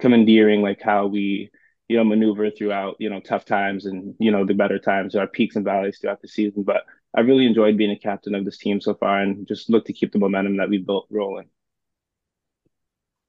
commandeering 0.00 0.62
like 0.62 0.80
how 0.80 1.06
we, 1.06 1.50
you 1.88 1.98
know, 1.98 2.04
maneuver 2.04 2.50
throughout, 2.50 2.96
you 2.98 3.10
know, 3.10 3.20
tough 3.20 3.44
times 3.44 3.84
and, 3.84 4.14
you 4.18 4.30
know, 4.30 4.46
the 4.46 4.54
better 4.54 4.78
times, 4.78 5.14
our 5.14 5.26
peaks 5.26 5.56
and 5.56 5.66
valleys 5.66 5.98
throughout 6.00 6.22
the 6.22 6.28
season. 6.28 6.62
But 6.62 6.84
I 7.14 7.20
really 7.20 7.44
enjoyed 7.44 7.76
being 7.76 7.90
a 7.90 7.98
captain 7.98 8.34
of 8.34 8.46
this 8.46 8.56
team 8.56 8.80
so 8.80 8.94
far 8.94 9.20
and 9.20 9.46
just 9.46 9.68
look 9.68 9.84
to 9.84 9.92
keep 9.92 10.12
the 10.12 10.18
momentum 10.18 10.56
that 10.56 10.70
we 10.70 10.78
built 10.78 11.08
rolling. 11.10 11.50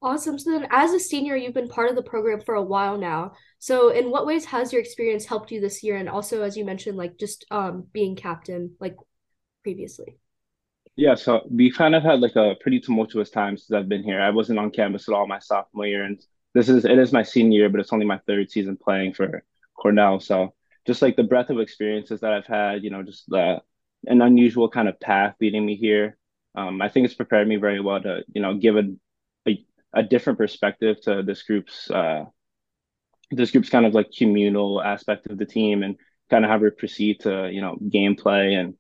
Awesome. 0.03 0.37
So 0.37 0.51
then, 0.51 0.67
as 0.69 0.91
a 0.91 0.99
senior, 0.99 1.37
you've 1.37 1.53
been 1.53 1.69
part 1.69 1.89
of 1.89 1.95
the 1.95 2.03
program 2.03 2.41
for 2.41 2.55
a 2.55 2.61
while 2.61 2.97
now. 2.97 3.31
So, 3.59 3.87
in 3.87 4.11
what 4.11 4.25
ways 4.25 4.43
has 4.45 4.73
your 4.73 4.81
experience 4.81 5.25
helped 5.25 5.49
you 5.49 5.61
this 5.61 5.81
year? 5.81 5.95
And 5.95 6.09
also, 6.09 6.43
as 6.43 6.57
you 6.57 6.65
mentioned, 6.65 6.97
like 6.97 7.17
just 7.17 7.45
um 7.51 7.87
being 7.93 8.17
captain, 8.17 8.75
like 8.81 8.97
previously. 9.63 10.17
Yeah, 10.97 11.15
so 11.15 11.47
we 11.49 11.71
kind 11.71 11.95
of 11.95 12.03
had 12.03 12.19
like 12.19 12.35
a 12.35 12.55
pretty 12.59 12.81
tumultuous 12.81 13.29
time 13.29 13.57
since 13.57 13.71
I've 13.71 13.87
been 13.87 14.03
here. 14.03 14.21
I 14.21 14.29
wasn't 14.29 14.59
on 14.59 14.71
campus 14.71 15.07
at 15.07 15.15
all 15.15 15.25
my 15.25 15.39
sophomore 15.39 15.87
year, 15.87 16.03
and 16.03 16.21
this 16.53 16.67
is 16.67 16.83
it 16.83 16.99
is 16.99 17.13
my 17.13 17.23
senior 17.23 17.59
year, 17.59 17.69
but 17.69 17.79
it's 17.79 17.93
only 17.93 18.05
my 18.05 18.19
third 18.27 18.51
season 18.51 18.75
playing 18.75 19.13
for 19.13 19.45
Cornell. 19.73 20.19
So 20.19 20.53
just 20.85 21.01
like 21.01 21.15
the 21.15 21.23
breadth 21.23 21.49
of 21.49 21.59
experiences 21.59 22.19
that 22.19 22.33
I've 22.33 22.45
had, 22.45 22.83
you 22.83 22.89
know, 22.89 23.03
just 23.03 23.29
the 23.29 23.61
an 24.05 24.21
unusual 24.21 24.69
kind 24.69 24.89
of 24.89 24.99
path 24.99 25.35
leading 25.39 25.65
me 25.65 25.77
here. 25.77 26.17
Um, 26.55 26.81
I 26.81 26.89
think 26.89 27.05
it's 27.05 27.15
prepared 27.15 27.47
me 27.47 27.55
very 27.55 27.79
well 27.79 28.01
to, 28.01 28.23
you 28.35 28.41
know, 28.41 28.55
give 28.55 28.75
a 28.75 28.83
a, 29.93 30.03
different 30.03 30.39
perspective 30.39 31.01
to 31.01 31.23
this 31.23 31.43
group's 31.43 31.89
uh, 31.89 32.25
this 33.31 33.51
group's 33.51 33.69
kind 33.69 33.85
of 33.85 33.93
like 33.93 34.11
communal 34.17 34.81
aspect 34.81 35.27
of 35.27 35.37
the 35.37 35.45
team 35.45 35.83
and 35.83 35.97
kind 36.29 36.45
of 36.45 36.51
how 36.51 36.57
we 36.57 36.69
proceed 36.69 37.19
to, 37.21 37.49
you 37.51 37.61
know, 37.61 37.77
gameplay 37.89 38.59
and 38.59 38.75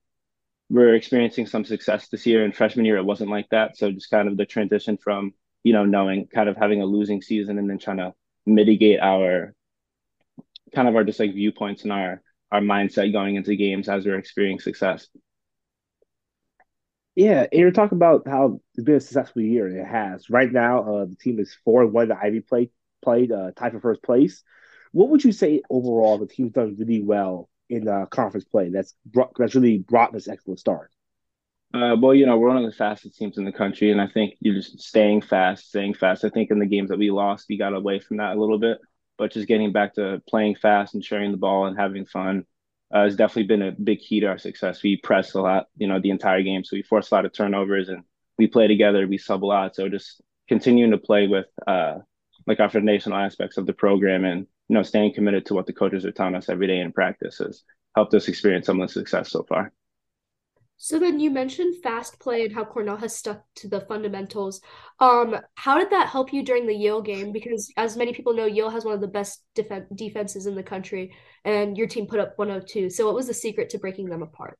we're 0.69 0.95
experiencing 0.95 1.45
some 1.45 1.65
success 1.65 2.07
this 2.07 2.25
year. 2.25 2.43
In 2.43 2.51
freshman 2.51 2.85
year, 2.85 2.97
it 2.97 3.05
wasn't 3.05 3.29
like 3.29 3.47
that. 3.51 3.77
So 3.77 3.91
just 3.91 4.09
kind 4.09 4.27
of 4.27 4.37
the 4.37 4.45
transition 4.45 4.97
from 4.97 5.33
you 5.63 5.73
know 5.73 5.85
knowing 5.85 6.27
kind 6.27 6.49
of 6.49 6.57
having 6.57 6.81
a 6.81 6.85
losing 6.85 7.21
season 7.21 7.57
and 7.57 7.69
then 7.69 7.79
trying 7.79 7.97
to 7.97 8.13
mitigate 8.45 8.99
our 8.99 9.53
kind 10.75 10.87
of 10.87 10.95
our 10.95 11.03
just 11.03 11.19
like 11.19 11.33
viewpoints 11.33 11.83
and 11.83 11.93
our 11.93 12.21
our 12.51 12.61
mindset 12.61 13.11
going 13.11 13.35
into 13.35 13.55
games 13.55 13.89
as 13.89 14.05
we're 14.05 14.17
experiencing 14.17 14.63
success. 14.63 15.07
Yeah, 17.15 17.45
and 17.51 17.59
you're 17.59 17.71
talking 17.71 17.97
about 17.97 18.27
how 18.27 18.59
it's 18.75 18.83
been 18.83 18.95
a 18.95 18.99
successful 18.99 19.41
year, 19.43 19.67
and 19.67 19.77
it 19.77 19.85
has. 19.85 20.29
Right 20.29 20.51
now, 20.51 20.81
uh, 20.83 21.05
the 21.05 21.15
team 21.15 21.39
is 21.39 21.55
four 21.63 21.85
one. 21.85 22.07
The 22.07 22.17
Ivy 22.17 22.41
play 22.41 22.69
played 23.03 23.31
uh, 23.31 23.51
tied 23.55 23.73
for 23.73 23.79
first 23.79 24.01
place. 24.01 24.43
What 24.91 25.09
would 25.09 25.23
you 25.23 25.31
say 25.31 25.61
overall? 25.69 26.17
The 26.17 26.27
team's 26.27 26.53
done 26.53 26.75
really 26.77 27.03
well 27.03 27.49
in 27.69 27.87
uh, 27.87 28.05
conference 28.07 28.45
play. 28.45 28.69
That's 28.69 28.95
brought, 29.05 29.33
that's 29.37 29.55
really 29.55 29.77
brought 29.77 30.11
this 30.11 30.27
excellent 30.27 30.59
start. 30.59 30.91
Uh, 31.73 31.95
well, 31.99 32.13
you 32.13 32.25
know, 32.25 32.37
we're 32.37 32.49
one 32.49 32.63
of 32.63 32.69
the 32.69 32.75
fastest 32.75 33.17
teams 33.17 33.37
in 33.37 33.45
the 33.45 33.51
country, 33.51 33.91
and 33.91 33.99
I 33.99 34.07
think 34.07 34.35
you're 34.39 34.55
just 34.55 34.79
staying 34.79 35.21
fast, 35.21 35.69
staying 35.69 35.95
fast. 35.95 36.23
I 36.23 36.29
think 36.29 36.51
in 36.51 36.59
the 36.59 36.67
games 36.67 36.89
that 36.89 36.99
we 36.99 37.09
lost, 37.09 37.47
we 37.49 37.57
got 37.57 37.73
away 37.73 37.99
from 37.99 38.17
that 38.17 38.35
a 38.35 38.39
little 38.39 38.59
bit, 38.59 38.77
but 39.17 39.31
just 39.31 39.47
getting 39.47 39.71
back 39.71 39.95
to 39.95 40.21
playing 40.29 40.55
fast 40.55 40.93
and 40.93 41.03
sharing 41.03 41.31
the 41.31 41.37
ball 41.37 41.65
and 41.65 41.77
having 41.77 42.05
fun 42.05 42.45
uh, 42.93 43.03
has 43.03 43.15
definitely 43.15 43.47
been 43.47 43.61
a 43.63 43.71
big 43.71 43.99
key 43.99 44.19
to 44.19 44.27
our 44.27 44.37
success. 44.37 44.83
We 44.83 44.97
press 44.97 45.33
a 45.33 45.41
lot, 45.41 45.67
you 45.77 45.87
know, 45.87 45.99
the 45.99 46.11
entire 46.11 46.43
game, 46.43 46.63
so 46.63 46.75
we 46.75 46.83
force 46.83 47.11
a 47.11 47.15
lot 47.15 47.25
of 47.25 47.33
turnovers, 47.33 47.89
and 47.89 48.03
we 48.37 48.47
play 48.47 48.67
together. 48.67 49.07
We 49.07 49.17
sub 49.17 49.43
a 49.43 49.47
lot, 49.47 49.75
so 49.75 49.89
just 49.89 50.21
continuing 50.47 50.91
to 50.91 50.97
play 50.97 51.27
with 51.27 51.47
uh, 51.65 51.99
like 52.47 52.59
our 52.59 52.69
foundational 52.69 53.17
aspects 53.17 53.57
of 53.57 53.65
the 53.65 53.73
program 53.73 54.25
and 54.25 54.47
you 54.69 54.75
know, 54.75 54.83
staying 54.83 55.13
committed 55.13 55.45
to 55.45 55.53
what 55.53 55.65
the 55.65 55.73
coaches 55.73 56.05
are 56.05 56.11
telling 56.11 56.35
us 56.35 56.49
every 56.49 56.67
day 56.67 56.79
in 56.79 56.91
practice 56.91 57.37
has 57.39 57.63
helped 57.95 58.13
us 58.13 58.27
experience 58.27 58.65
some 58.65 58.81
of 58.81 58.87
the 58.87 58.93
success 58.93 59.29
so 59.29 59.43
far. 59.43 59.71
So 60.83 60.99
then 60.99 61.17
you 61.17 61.31
mentioned 61.31 61.81
fast 61.81 62.19
play 62.19 62.43
and 62.43 62.53
how 62.53 62.65
Cornell 62.65 62.97
has 62.97 63.15
stuck 63.15 63.41
to 63.55 63.69
the 63.69 63.79
fundamentals. 63.79 64.59
Um, 64.99 65.37
how 65.55 65.77
did 65.77 65.91
that 65.91 66.09
help 66.09 66.33
you 66.33 66.43
during 66.43 66.67
the 66.67 66.75
Yale 66.75 67.01
game? 67.01 67.31
Because 67.31 67.71
as 67.77 67.95
many 67.95 68.11
people 68.11 68.33
know, 68.33 68.47
Yale 68.47 68.69
has 68.69 68.83
one 68.83 68.93
of 68.93 68.99
the 68.99 69.07
best 69.07 69.45
def- 69.55 69.87
defenses 69.95 70.45
in 70.45 70.55
the 70.55 70.61
country, 70.61 71.15
and 71.45 71.77
your 71.77 71.87
team 71.87 72.05
put 72.05 72.19
up 72.19 72.33
102. 72.35 72.89
So 72.89 73.05
what 73.05 73.15
was 73.15 73.27
the 73.27 73.33
secret 73.33 73.69
to 73.69 73.77
breaking 73.77 74.09
them 74.09 74.23
apart? 74.23 74.59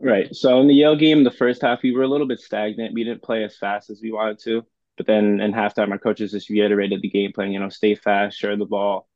Right. 0.00 0.34
So 0.34 0.60
in 0.60 0.66
the 0.66 0.74
Yale 0.74 0.96
game, 0.96 1.22
the 1.22 1.30
first 1.30 1.62
half, 1.62 1.84
we 1.84 1.92
were 1.92 2.02
a 2.02 2.08
little 2.08 2.26
bit 2.26 2.40
stagnant. 2.40 2.92
We 2.92 3.04
didn't 3.04 3.22
play 3.22 3.44
as 3.44 3.56
fast 3.56 3.90
as 3.90 4.00
we 4.02 4.10
wanted 4.10 4.40
to. 4.40 4.62
But 4.96 5.06
then 5.06 5.40
in 5.40 5.52
halftime, 5.52 5.92
our 5.92 6.00
coaches 6.00 6.32
just 6.32 6.50
reiterated 6.50 7.00
the 7.00 7.10
game 7.10 7.32
plan, 7.32 7.52
you 7.52 7.60
know, 7.60 7.68
stay 7.68 7.94
fast, 7.94 8.36
share 8.36 8.56
the 8.56 8.66
ball, 8.66 9.06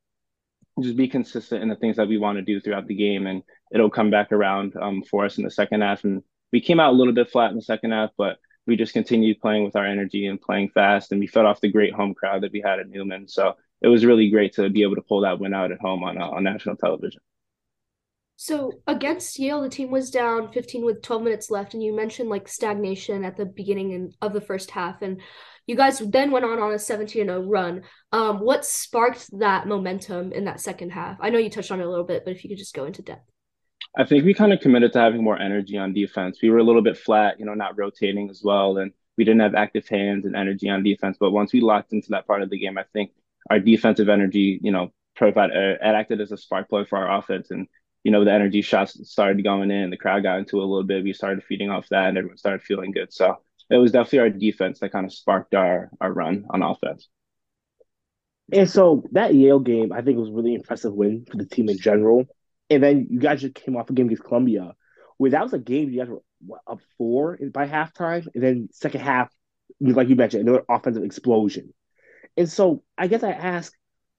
just 0.81 0.97
be 0.97 1.09
consistent 1.09 1.65
in 1.65 1.69
the 1.69 1.75
things 1.75 1.97
that 1.97 2.07
we 2.07 2.17
want 2.17 2.39
to 2.39 2.43
do 2.43 2.61
throughout 2.61 2.87
the 2.87 2.95
game, 2.95 3.27
and 3.27 3.43
it'll 3.73 3.91
come 3.91 4.11
back 4.11 4.33
around 4.33 4.75
um, 4.81 5.03
for 5.03 5.25
us 5.25 5.39
in 5.39 5.45
the 5.45 5.51
second 5.51 5.83
half. 5.83 6.05
And 6.05 6.23
we 6.53 6.61
came 6.61 6.81
out 6.81 6.93
a 6.93 6.97
little 6.97 7.13
bit 7.13 7.31
flat 7.31 7.51
in 7.51 7.57
the 7.57 7.63
second 7.63 7.93
half, 7.93 8.11
but 8.17 8.39
we 8.67 8.77
just 8.77 8.93
continued 8.93 9.41
playing 9.41 9.65
with 9.65 9.77
our 9.77 9.87
energy 9.87 10.27
and 10.27 10.41
playing 10.41 10.69
fast, 10.69 11.11
and 11.11 11.21
we 11.21 11.27
fed 11.27 11.47
off 11.47 11.61
the 11.61 11.73
great 11.73 11.95
home 11.95 12.15
crowd 12.15 12.43
that 12.43 12.53
we 12.53 12.63
had 12.65 12.79
at 12.79 12.89
Newman. 12.89 13.27
So 13.27 13.55
it 13.81 13.89
was 13.89 14.05
really 14.05 14.31
great 14.31 14.55
to 14.55 14.69
be 14.69 14.83
able 14.83 14.97
to 14.97 15.03
pull 15.03 15.23
that 15.23 15.41
win 15.41 15.55
out 15.55 15.73
at 15.73 15.81
home 15.81 16.05
on 16.05 16.21
uh, 16.21 16.29
on 16.29 16.45
national 16.45 16.77
television. 16.77 17.21
So 18.37 18.71
against 18.87 19.37
Yale, 19.39 19.63
the 19.63 19.69
team 19.69 19.91
was 19.91 20.13
down 20.13 20.53
15 20.53 20.85
with 20.85 21.03
12 21.03 21.23
minutes 21.23 21.51
left, 21.51 21.75
and 21.75 21.83
you 21.83 21.93
mentioned 21.93 22.29
like 22.29 22.47
stagnation 22.47 23.25
at 23.25 23.37
the 23.37 23.47
beginning 23.47 24.13
of 24.23 24.33
the 24.33 24.41
first 24.41 24.71
half, 24.71 25.03
and 25.03 25.21
you 25.67 25.75
guys 25.75 25.99
then 25.99 26.31
went 26.31 26.45
on 26.45 26.61
on 26.61 26.73
a 26.73 26.79
17 26.79 27.27
0 27.27 27.43
run. 27.49 27.83
Um, 28.13 28.39
what 28.39 28.65
sparked 28.65 29.29
that 29.41 29.67
momentum 29.67 30.33
in 30.33 30.45
that 30.45 30.61
second 30.61 30.91
half? 30.91 31.17
I 31.21 31.31
know 31.31 31.39
you 31.39 31.51
touched 31.51 31.73
on 31.73 31.81
it 31.81 31.87
a 31.87 31.91
little 31.91 32.05
bit, 32.05 32.25
but 32.25 32.33
if 32.33 32.45
you 32.45 32.51
could 32.51 32.59
just 32.59 32.75
go 32.75 32.85
into 32.85 33.03
depth. 33.03 33.29
I 33.99 34.05
think 34.05 34.25
we 34.25 34.33
kind 34.33 34.53
of 34.53 34.61
committed 34.61 34.93
to 34.93 35.01
having 35.01 35.25
more 35.25 35.39
energy 35.39 35.77
on 35.77 35.93
defense. 35.93 36.39
We 36.41 36.51
were 36.51 36.59
a 36.59 36.63
little 36.63 36.83
bit 36.83 36.97
flat, 36.97 37.41
you 37.41 37.45
know, 37.45 37.55
not 37.55 37.77
rotating 37.77 38.31
as 38.31 38.43
well, 38.45 38.79
and 38.79 38.93
we 39.17 39.25
didn't 39.25 39.41
have 39.41 39.57
active 39.57 39.89
hands 39.89 40.25
and 40.25 40.37
energy 40.37 40.69
on 40.69 40.85
defense. 40.85 41.17
But 41.19 41.33
once 41.33 41.53
we 41.53 41.61
locked 41.61 41.93
into 41.93 42.11
that 42.11 42.27
part 42.27 42.43
of 42.43 42.49
the 42.49 42.59
game, 42.59 42.79
I 42.79 42.85
think 42.93 43.11
our 43.51 43.59
defensive 43.59 44.09
energy, 44.09 44.61
you 44.63 44.71
know, 44.71 44.93
provided 45.17 45.79
uh, 45.83 45.85
acted 45.85 46.21
as 46.21 46.31
a 46.31 46.37
spark 46.37 46.69
plug 46.69 46.89
for 46.89 46.97
our 46.97 47.19
offense, 47.19 47.51
and 47.51 47.67
you 48.05 48.13
know, 48.13 48.25
the 48.25 48.33
energy 48.33 48.63
shots 48.63 48.97
started 49.11 49.43
going 49.43 49.73
in. 49.73 49.91
The 49.91 49.97
crowd 49.97 50.23
got 50.23 50.39
into 50.39 50.59
a 50.59 50.61
little 50.61 50.85
bit. 50.85 51.03
We 51.03 51.13
started 51.13 51.43
feeding 51.43 51.71
off 51.71 51.89
that, 51.89 52.07
and 52.07 52.17
everyone 52.17 52.39
started 52.39 52.63
feeling 52.63 52.93
good. 52.93 53.13
So 53.13 53.39
it 53.69 53.79
was 53.79 53.91
definitely 53.91 54.21
our 54.21 54.31
defense 54.31 54.79
that 54.79 54.93
kind 54.93 55.07
of 55.07 55.13
sparked 55.13 55.57
our 55.57 55.91
our 56.01 56.13
run 56.13 56.47
on 56.51 56.63
offense. 56.63 57.09
And 58.53 58.71
so 58.71 59.03
that 59.11 59.35
Yale 59.35 59.59
game, 59.59 59.93
I 59.93 60.03
think, 60.03 60.19
was 60.19 60.31
really 60.31 60.55
impressive 60.55 60.95
win 60.95 61.27
for 61.29 61.37
the 61.37 61.45
team 61.47 61.69
in 61.69 61.79
general. 61.79 62.27
And 62.71 62.83
then 62.83 63.07
you 63.11 63.19
guys 63.19 63.41
just 63.41 63.55
came 63.55 63.77
off 63.77 63.91
a 63.91 63.93
game 63.93 64.07
against 64.07 64.25
Columbia, 64.25 64.75
where 65.17 65.31
that 65.31 65.43
was 65.43 65.53
a 65.53 65.59
game 65.59 65.91
you 65.91 66.01
guys 66.01 66.09
were 66.09 66.23
what, 66.47 66.61
up 66.67 66.81
four 66.97 67.39
by 67.53 67.67
halftime, 67.67 68.27
and 68.35 68.43
then 68.43 68.69
second 68.73 69.01
half, 69.01 69.31
like 69.81 70.09
you 70.09 70.17
mentioned, 70.17 70.47
another 70.47 70.65
offensive 70.69 71.05
explosion. 71.05 71.73
And 72.37 72.49
so 72.49 72.83
I 72.97 73.07
guess 73.09 73.23
I 73.23 73.33
ask, 73.33 73.73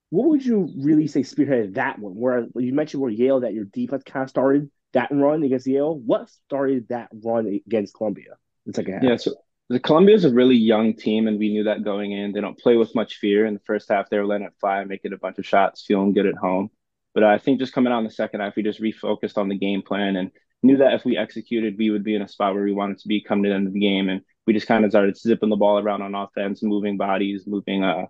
what 0.10 0.28
would 0.30 0.46
you 0.46 0.74
really 0.78 1.08
say 1.08 1.22
spearheaded 1.22 1.76
that 1.76 2.00
one? 2.00 2.14
Where 2.14 2.48
you 2.56 2.74
mentioned 2.74 3.02
where 3.02 3.12
Yale 3.12 3.42
that 3.42 3.54
your 3.54 3.66
defense 3.66 4.04
kind 4.04 4.24
of 4.24 4.30
started 4.30 4.70
that 4.94 5.10
run 5.12 5.44
against 5.44 5.68
Yale. 5.68 5.96
What 5.98 6.30
started 6.30 6.88
that 6.90 7.10
run 7.24 7.62
against 7.66 7.94
Columbia? 7.94 8.32
In 8.66 8.74
second 8.74 8.94
half. 8.96 9.04
Yeah, 9.04 9.18
so 9.18 9.36
the 9.70 9.80
Columbia 9.80 10.16
is 10.16 10.26
a 10.26 10.34
really 10.34 10.56
young 10.56 10.96
team, 10.96 11.28
and 11.28 11.38
we 11.38 11.50
knew 11.54 11.66
that 11.66 11.84
going 11.84 12.12
in. 12.12 12.32
They 12.32 12.42
don't 12.42 12.58
play 12.58 12.76
with 12.76 12.96
much 12.96 13.18
fear. 13.18 13.46
In 13.46 13.54
the 13.54 13.60
first 13.62 13.88
half, 13.88 14.10
they 14.10 14.18
were 14.18 14.26
letting 14.26 14.48
it 14.48 14.54
fly, 14.60 14.84
making 14.84 15.14
a 15.14 15.18
bunch 15.18 15.38
of 15.38 15.46
shots, 15.46 15.86
feeling 15.86 16.14
good 16.14 16.26
at 16.26 16.36
home. 16.36 16.72
But 17.14 17.24
I 17.24 17.38
think 17.38 17.60
just 17.60 17.74
coming 17.74 17.92
out 17.92 18.00
in 18.00 18.06
the 18.06 18.12
second 18.12 18.42
half, 18.42 18.56
we 18.56 18.64
just 18.64 18.82
refocused 18.82 19.38
on 19.38 19.50
the 19.50 19.58
game 19.58 19.82
plan 19.82 20.16
and 20.16 20.32
knew 20.62 20.78
that 20.78 20.94
if 20.94 21.06
we 21.06 21.18
executed, 21.18 21.78
we 21.78 21.90
would 21.90 22.04
be 22.04 22.16
in 22.16 22.22
a 22.22 22.28
spot 22.28 22.54
where 22.54 22.64
we 22.64 22.74
wanted 22.74 23.00
to 23.00 23.08
be 23.08 23.22
coming 23.22 23.44
to 23.44 23.50
the 23.50 23.56
end 23.56 23.68
of 23.68 23.74
the 23.74 23.80
game. 23.80 24.10
And 24.10 24.22
we 24.46 24.54
just 24.54 24.68
kind 24.68 24.86
of 24.86 24.92
started 24.92 25.18
zipping 25.18 25.50
the 25.50 25.56
ball 25.56 25.80
around 25.80 26.02
on 26.02 26.16
offense, 26.16 26.62
moving 26.64 26.98
bodies, 26.98 27.44
moving 27.48 27.84
uh, 27.84 28.06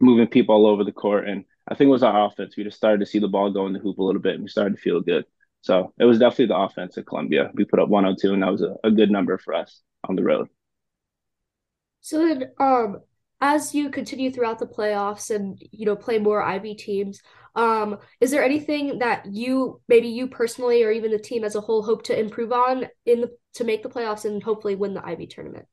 moving 0.00 0.26
people 0.26 0.54
all 0.54 0.66
over 0.66 0.84
the 0.84 0.92
court. 0.92 1.28
And 1.28 1.44
I 1.68 1.74
think 1.74 1.88
it 1.88 1.92
was 1.92 2.02
our 2.02 2.26
offense. 2.26 2.56
We 2.56 2.64
just 2.64 2.76
started 2.76 3.00
to 3.00 3.06
see 3.06 3.18
the 3.18 3.28
ball 3.28 3.50
go 3.50 3.66
in 3.66 3.72
the 3.72 3.78
hoop 3.78 3.98
a 3.98 4.02
little 4.02 4.20
bit, 4.20 4.34
and 4.34 4.42
we 4.42 4.48
started 4.48 4.76
to 4.76 4.80
feel 4.80 5.00
good. 5.00 5.24
So 5.62 5.92
it 5.98 6.04
was 6.04 6.18
definitely 6.18 6.46
the 6.46 6.58
offense 6.58 6.96
at 6.96 7.06
Columbia. 7.06 7.50
We 7.54 7.64
put 7.64 7.80
up 7.80 7.88
102, 7.88 8.32
and 8.32 8.42
that 8.42 8.52
was 8.52 8.62
a, 8.62 8.76
a 8.84 8.90
good 8.90 9.10
number 9.10 9.36
for 9.38 9.54
us 9.54 9.80
on 10.08 10.14
the 10.14 10.22
road. 10.22 10.48
So 12.02 12.18
then, 12.18 12.52
um, 12.60 13.00
as 13.40 13.74
you 13.74 13.90
continue 13.90 14.30
throughout 14.30 14.58
the 14.58 14.66
playoffs 14.66 15.34
and 15.34 15.60
you 15.70 15.86
know 15.86 15.96
play 15.96 16.18
more 16.18 16.42
Ivy 16.42 16.74
teams, 16.74 17.20
um, 17.54 17.98
is 18.20 18.30
there 18.30 18.44
anything 18.44 18.98
that 18.98 19.26
you 19.26 19.80
maybe 19.88 20.08
you 20.08 20.26
personally 20.26 20.82
or 20.82 20.90
even 20.90 21.10
the 21.10 21.18
team 21.18 21.44
as 21.44 21.54
a 21.54 21.60
whole 21.60 21.82
hope 21.82 22.02
to 22.04 22.18
improve 22.18 22.52
on 22.52 22.86
in 23.04 23.22
the 23.22 23.30
to 23.54 23.64
make 23.64 23.82
the 23.82 23.88
playoffs 23.88 24.24
and 24.24 24.42
hopefully 24.42 24.74
win 24.74 24.94
the 24.94 25.04
Ivy 25.04 25.26
tournament? 25.26 25.66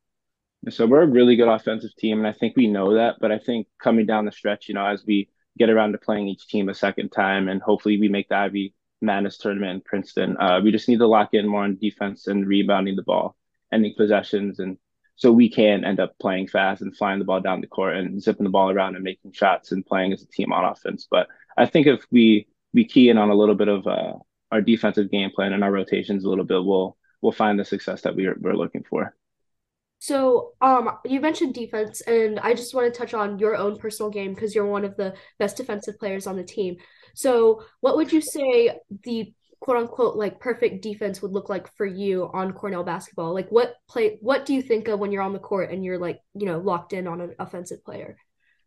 So 0.69 0.85
we're 0.85 1.03
a 1.03 1.07
really 1.07 1.35
good 1.35 1.49
offensive 1.49 1.93
team, 1.97 2.19
and 2.19 2.27
I 2.27 2.31
think 2.31 2.55
we 2.55 2.67
know 2.67 2.93
that. 2.95 3.15
But 3.19 3.31
I 3.31 3.39
think 3.39 3.67
coming 3.81 4.05
down 4.05 4.25
the 4.25 4.31
stretch, 4.31 4.69
you 4.69 4.75
know, 4.75 4.85
as 4.85 5.03
we 5.05 5.29
get 5.57 5.69
around 5.69 5.91
to 5.91 5.97
playing 5.97 6.29
each 6.29 6.47
team 6.47 6.69
a 6.69 6.73
second 6.73 7.09
time, 7.09 7.49
and 7.49 7.61
hopefully 7.61 7.99
we 7.99 8.07
make 8.07 8.29
the 8.29 8.37
Ivy 8.37 8.73
Madness 9.01 9.37
tournament 9.37 9.71
in 9.71 9.81
Princeton. 9.81 10.37
Uh, 10.37 10.61
we 10.63 10.71
just 10.71 10.87
need 10.87 10.99
to 10.99 11.07
lock 11.07 11.33
in 11.33 11.47
more 11.47 11.63
on 11.63 11.77
defense 11.79 12.27
and 12.27 12.47
rebounding 12.47 12.95
the 12.95 13.03
ball, 13.03 13.35
ending 13.73 13.93
possessions, 13.97 14.59
and 14.59 14.77
so 15.15 15.31
we 15.31 15.49
can 15.49 15.85
end 15.85 15.99
up 15.99 16.17
playing 16.19 16.47
fast 16.47 16.81
and 16.81 16.95
flying 16.95 17.19
the 17.19 17.25
ball 17.25 17.39
down 17.39 17.61
the 17.61 17.67
court 17.67 17.95
and 17.95 18.21
zipping 18.21 18.43
the 18.43 18.49
ball 18.49 18.69
around 18.69 18.95
and 18.95 19.03
making 19.03 19.31
shots 19.31 19.71
and 19.71 19.85
playing 19.85 20.13
as 20.13 20.23
a 20.23 20.27
team 20.27 20.51
on 20.51 20.65
offense. 20.65 21.07
But 21.09 21.27
I 21.57 21.65
think 21.65 21.87
if 21.87 22.05
we 22.11 22.47
we 22.73 22.85
key 22.85 23.09
in 23.09 23.17
on 23.17 23.29
a 23.29 23.35
little 23.35 23.55
bit 23.55 23.67
of 23.67 23.85
uh, 23.85 24.13
our 24.51 24.61
defensive 24.61 25.11
game 25.11 25.31
plan 25.31 25.53
and 25.53 25.63
our 25.63 25.71
rotations 25.71 26.25
a 26.25 26.29
little 26.29 26.45
bit, 26.45 26.63
we'll 26.63 26.97
we'll 27.21 27.31
find 27.31 27.59
the 27.59 27.65
success 27.65 28.01
that 28.01 28.15
we're 28.15 28.35
we're 28.39 28.55
looking 28.55 28.83
for. 28.89 29.15
So, 29.99 30.51
um, 30.59 30.97
you 31.05 31.21
mentioned 31.21 31.53
defense, 31.53 32.01
and 32.01 32.37
I 32.41 32.55
just 32.55 32.73
want 32.73 32.93
to 32.93 32.99
touch 32.99 33.13
on 33.13 33.39
your 33.39 33.55
own 33.55 33.77
personal 33.77 34.11
game 34.11 34.33
because 34.33 34.53
you're 34.53 34.65
one 34.65 34.83
of 34.83 34.97
the 34.97 35.13
best 35.39 35.55
defensive 35.55 35.97
players 35.97 36.27
on 36.27 36.35
the 36.35 36.43
team. 36.43 36.75
So, 37.15 37.63
what 37.79 37.95
would 37.95 38.11
you 38.11 38.19
say 38.19 38.79
the 39.03 39.33
quote 39.63 39.77
unquote 39.77 40.17
like 40.17 40.41
perfect 40.41 40.81
defense 40.81 41.21
would 41.21 41.31
look 41.31 41.47
like 41.47 41.73
for 41.77 41.85
you 41.85 42.29
on 42.33 42.51
Cornell 42.51 42.83
basketball? 42.83 43.33
Like 43.33 43.49
what 43.49 43.75
play 43.87 44.17
what 44.19 44.45
do 44.45 44.53
you 44.53 44.61
think 44.61 44.89
of 44.89 44.99
when 44.99 45.13
you're 45.13 45.21
on 45.21 45.31
the 45.31 45.39
court 45.39 45.71
and 45.71 45.85
you're 45.85 45.97
like, 45.97 46.19
you 46.33 46.45
know, 46.45 46.59
locked 46.59 46.91
in 46.91 47.07
on 47.07 47.21
an 47.21 47.33
offensive 47.39 47.81
player? 47.85 48.17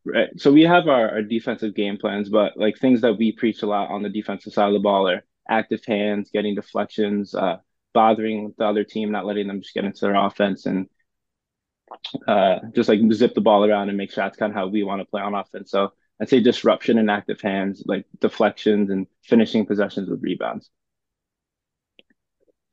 Right. 0.06 0.30
So 0.38 0.50
we 0.50 0.62
have 0.62 0.88
our, 0.88 1.10
our 1.10 1.22
defensive 1.22 1.74
game 1.74 1.98
plans, 1.98 2.30
but 2.30 2.56
like 2.56 2.78
things 2.78 3.02
that 3.02 3.18
we 3.18 3.32
preach 3.32 3.62
a 3.62 3.66
lot 3.66 3.90
on 3.90 4.02
the 4.02 4.08
defensive 4.08 4.54
side 4.54 4.68
of 4.68 4.72
the 4.72 4.78
ball 4.78 5.06
are 5.06 5.22
active 5.46 5.84
hands, 5.84 6.30
getting 6.32 6.54
deflections, 6.54 7.34
uh, 7.34 7.58
bothering 7.92 8.54
the 8.56 8.64
other 8.64 8.84
team, 8.84 9.12
not 9.12 9.26
letting 9.26 9.48
them 9.48 9.60
just 9.60 9.74
get 9.74 9.84
into 9.84 10.00
their 10.00 10.14
offense 10.14 10.64
and 10.64 10.88
uh, 12.26 12.60
just 12.74 12.88
like 12.88 13.00
zip 13.12 13.34
the 13.34 13.42
ball 13.42 13.66
around 13.66 13.90
and 13.90 13.98
make 13.98 14.12
shots 14.12 14.38
kind 14.38 14.50
of 14.50 14.56
how 14.56 14.66
we 14.66 14.82
want 14.82 15.02
to 15.02 15.04
play 15.04 15.20
on 15.20 15.34
offense. 15.34 15.70
So 15.70 15.92
I'd 16.20 16.30
say 16.30 16.40
disruption 16.40 16.96
and 16.98 17.10
active 17.10 17.42
hands, 17.42 17.82
like 17.84 18.06
deflections 18.18 18.88
and 18.88 19.06
finishing 19.24 19.66
possessions 19.66 20.08
with 20.08 20.22
rebounds. 20.22 20.70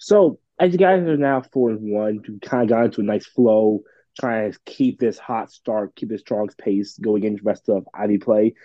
So 0.03 0.39
as 0.59 0.73
you 0.73 0.77
guys 0.77 1.01
are 1.03 1.15
now 1.15 1.41
four 1.41 1.69
and 1.69 1.89
one, 1.89 2.21
you 2.27 2.37
kind 2.41 2.63
of 2.63 2.69
got 2.69 2.83
into 2.85 2.99
a 2.99 3.05
nice 3.05 3.25
flow, 3.25 3.83
trying 4.19 4.51
to 4.51 4.59
keep 4.65 4.99
this 4.99 5.17
hot 5.17 5.49
start, 5.49 5.95
keep 5.95 6.09
this 6.09 6.19
strong 6.19 6.49
pace 6.57 6.97
going 6.97 7.23
into 7.23 7.41
the 7.41 7.47
rest 7.47 7.69
of 7.69 7.87
Ivy 7.93 8.17
play. 8.17 8.55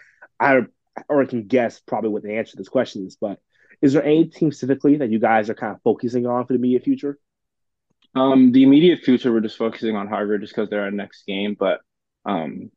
I 0.40 0.62
or 1.08 1.22
I 1.22 1.26
can 1.26 1.46
guess 1.46 1.78
probably 1.78 2.10
what 2.10 2.24
the 2.24 2.36
answer 2.36 2.52
to 2.52 2.56
this 2.56 2.68
question 2.68 3.06
is, 3.06 3.16
but 3.20 3.38
is 3.80 3.92
there 3.92 4.02
any 4.02 4.24
team 4.24 4.50
specifically 4.50 4.96
that 4.96 5.10
you 5.10 5.20
guys 5.20 5.48
are 5.48 5.54
kind 5.54 5.76
of 5.76 5.82
focusing 5.82 6.26
on 6.26 6.44
for 6.44 6.54
the 6.54 6.58
immediate 6.58 6.82
future? 6.82 7.20
Um, 8.16 8.50
the 8.50 8.64
immediate 8.64 8.98
future, 8.98 9.32
we're 9.32 9.38
just 9.38 9.56
focusing 9.56 9.94
on 9.94 10.08
Harvard 10.08 10.40
just 10.40 10.52
because 10.52 10.68
they're 10.68 10.82
our 10.82 10.90
next 10.90 11.24
game. 11.24 11.54
But 11.56 11.78
um, 12.24 12.72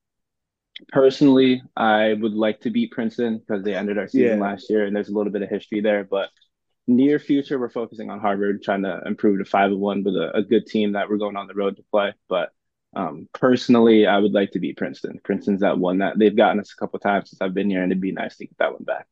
personally, 0.89 1.63
I 1.75 2.13
would 2.13 2.33
like 2.33 2.59
to 2.61 2.69
beat 2.69 2.91
Princeton 2.91 3.39
because 3.39 3.63
they 3.63 3.73
ended 3.73 3.97
our 3.97 4.07
season 4.07 4.37
yeah. 4.37 4.43
last 4.43 4.69
year, 4.69 4.85
and 4.85 4.95
there's 4.95 5.09
a 5.09 5.17
little 5.17 5.31
bit 5.31 5.41
of 5.41 5.49
history 5.49 5.81
there. 5.81 6.03
But 6.03 6.29
near 6.87 7.19
future, 7.19 7.59
we're 7.59 7.69
focusing 7.69 8.09
on 8.09 8.19
Harvard, 8.19 8.63
trying 8.63 8.83
to 8.83 9.01
improve 9.05 9.39
to 9.39 9.45
five 9.45 9.71
and 9.71 9.79
one 9.79 10.03
with 10.03 10.15
a, 10.15 10.37
a, 10.37 10.41
good 10.41 10.65
team 10.65 10.93
that 10.93 11.09
we're 11.09 11.17
going 11.17 11.37
on 11.37 11.47
the 11.47 11.53
road 11.53 11.77
to 11.77 11.83
play. 11.91 12.13
But 12.27 12.51
um, 12.95 13.27
personally, 13.33 14.07
I 14.07 14.17
would 14.17 14.33
like 14.33 14.51
to 14.51 14.59
beat 14.59 14.77
Princeton. 14.77 15.19
Princeton's 15.23 15.61
that 15.61 15.77
one 15.77 15.99
that 15.99 16.17
they've 16.17 16.35
gotten 16.35 16.59
us 16.59 16.73
a 16.73 16.79
couple 16.79 16.99
times 16.99 17.29
since 17.29 17.41
I've 17.41 17.53
been 17.53 17.69
here, 17.69 17.83
and 17.83 17.91
it'd 17.91 18.01
be 18.01 18.11
nice 18.11 18.37
to 18.37 18.45
get 18.45 18.57
that 18.57 18.73
one 18.73 18.83
back. 18.83 19.07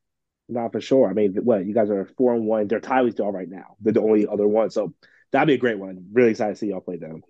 Not 0.48 0.72
for 0.72 0.82
sure. 0.82 1.10
I 1.10 1.14
mean, 1.14 1.36
what 1.44 1.66
you 1.66 1.74
guys 1.74 1.90
are 1.90 2.10
four 2.18 2.34
and 2.34 2.46
one. 2.46 2.68
They're 2.68 2.80
tied 2.80 3.04
with 3.04 3.20
y'all 3.20 3.32
right 3.32 3.50
now. 3.50 3.76
They're 3.80 3.94
the 3.94 4.02
only 4.02 4.28
other 4.28 4.48
one, 4.48 4.72
so 4.72 4.94
that'd 5.32 5.48
be 5.48 5.54
a 5.54 5.58
great 5.58 5.78
one. 5.78 6.08
Really 6.12 6.32
excited 6.32 6.54
to 6.54 6.60
see 6.60 6.68
y'all 6.68 6.82
play 6.82 6.98
them. 6.98 7.22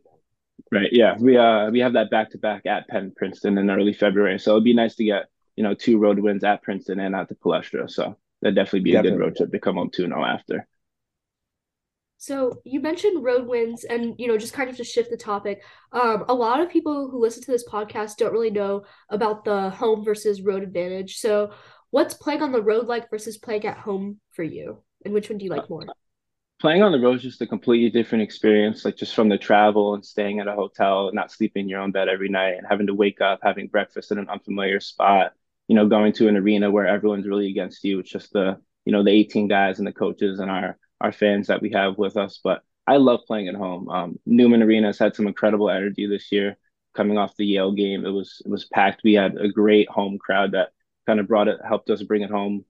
Right. 0.71 0.89
Yeah. 0.91 1.15
We 1.17 1.37
uh 1.37 1.69
we 1.71 1.79
have 1.79 1.93
that 1.93 2.09
back 2.09 2.31
to 2.31 2.37
back 2.37 2.65
at 2.65 2.87
Penn 2.87 3.11
Princeton 3.15 3.57
in 3.57 3.69
early 3.69 3.93
February. 3.93 4.39
So 4.39 4.51
it'd 4.51 4.63
be 4.63 4.73
nice 4.73 4.95
to 4.95 5.03
get, 5.03 5.25
you 5.55 5.63
know, 5.63 5.73
two 5.73 5.97
road 5.97 6.19
wins 6.19 6.43
at 6.43 6.61
Princeton 6.61 6.99
and 6.99 7.15
at 7.15 7.27
the 7.27 7.35
Palestra. 7.35 7.89
So 7.89 8.17
that'd 8.41 8.55
definitely 8.55 8.81
be 8.81 8.91
definitely. 8.91 8.97
a 8.97 9.01
good 9.01 9.19
road 9.19 9.35
trip 9.35 9.51
to 9.51 9.59
come 9.59 9.75
home 9.75 9.89
2 9.91 10.07
0 10.07 10.23
after. 10.25 10.67
So 12.17 12.61
you 12.65 12.81
mentioned 12.81 13.23
road 13.23 13.47
wins 13.47 13.85
and 13.85 14.15
you 14.17 14.27
know 14.27 14.37
just 14.37 14.53
kind 14.53 14.69
of 14.69 14.77
to 14.77 14.83
shift 14.83 15.09
the 15.09 15.17
topic. 15.17 15.63
Um 15.91 16.25
a 16.27 16.33
lot 16.33 16.59
of 16.59 16.69
people 16.69 17.09
who 17.09 17.19
listen 17.19 17.43
to 17.43 17.51
this 17.51 17.67
podcast 17.67 18.17
don't 18.17 18.33
really 18.33 18.49
know 18.51 18.83
about 19.09 19.45
the 19.45 19.69
home 19.69 20.03
versus 20.03 20.41
road 20.41 20.63
advantage. 20.63 21.17
So 21.17 21.51
what's 21.91 22.13
playing 22.13 22.41
on 22.41 22.51
the 22.51 22.61
road 22.61 22.87
like 22.87 23.09
versus 23.09 23.37
playing 23.37 23.65
at 23.65 23.77
home 23.77 24.19
for 24.31 24.43
you? 24.43 24.83
And 25.05 25.13
which 25.13 25.29
one 25.29 25.37
do 25.37 25.45
you 25.45 25.51
like 25.51 25.69
more? 25.69 25.91
playing 26.59 26.83
on 26.83 26.91
the 26.91 26.99
road 26.99 27.15
is 27.15 27.23
just 27.23 27.41
a 27.41 27.47
completely 27.47 27.89
different 27.89 28.21
experience, 28.23 28.83
like 28.83 28.97
just 28.97 29.15
from 29.15 29.29
the 29.29 29.37
travel 29.37 29.93
and 29.93 30.05
staying 30.05 30.39
at 30.39 30.47
a 30.47 30.53
hotel, 30.53 31.09
not 31.13 31.31
sleeping 31.31 31.63
in 31.63 31.69
your 31.69 31.81
own 31.81 31.91
bed 31.91 32.09
every 32.09 32.29
night, 32.29 32.55
and 32.57 32.67
having 32.69 32.87
to 32.87 32.93
wake 32.93 33.21
up, 33.21 33.39
having 33.43 33.67
breakfast 33.67 34.11
in 34.11 34.17
an 34.17 34.29
unfamiliar 34.29 34.79
spot, 34.79 35.33
you 35.69 35.75
know, 35.75 35.87
going 35.87 36.11
to 36.13 36.27
an 36.27 36.35
arena 36.35 36.69
where 36.69 36.87
everyone's 36.87 37.27
really 37.27 37.49
against 37.49 37.83
you. 37.83 37.99
It's 37.99 38.09
just 38.09 38.33
the, 38.33 38.59
you 38.85 38.91
know, 38.91 39.03
the 39.03 39.11
18 39.11 39.47
guys 39.47 39.77
and 39.77 39.87
the 39.87 39.93
coaches 39.93 40.39
and 40.39 40.49
our 40.51 40.77
our 40.99 41.13
fans 41.13 41.47
that 41.47 41.61
we 41.61 41.71
have 41.71 41.97
with 41.97 42.17
us. 42.17 42.41
But 42.43 42.63
I 42.87 42.97
love 42.97 43.21
playing 43.27 43.47
at 43.47 43.55
home. 43.55 43.87
Um, 43.87 44.19
Newman 44.25 44.63
Arena 44.63 44.87
has 44.87 44.97
had 44.97 45.15
some 45.15 45.27
incredible 45.27 45.69
energy 45.69 46.07
this 46.07 46.31
year. 46.31 46.57
Coming 46.95 47.19
off 47.19 47.37
the 47.37 47.45
Yale 47.45 47.71
game, 47.71 48.03
it 48.03 48.09
was 48.09 48.41
it 48.43 48.49
was 48.49 48.65
packed. 48.65 49.01
We 49.03 49.13
had 49.13 49.37
a 49.37 49.47
great 49.47 49.87
home 49.89 50.17
crowd 50.17 50.53
that 50.53 50.69
kind 51.05 51.19
of 51.19 51.27
brought 51.27 51.47
it, 51.47 51.59
helped 51.63 51.89
us 51.91 52.01
bring 52.01 52.23
it 52.23 52.31
home 52.31 52.65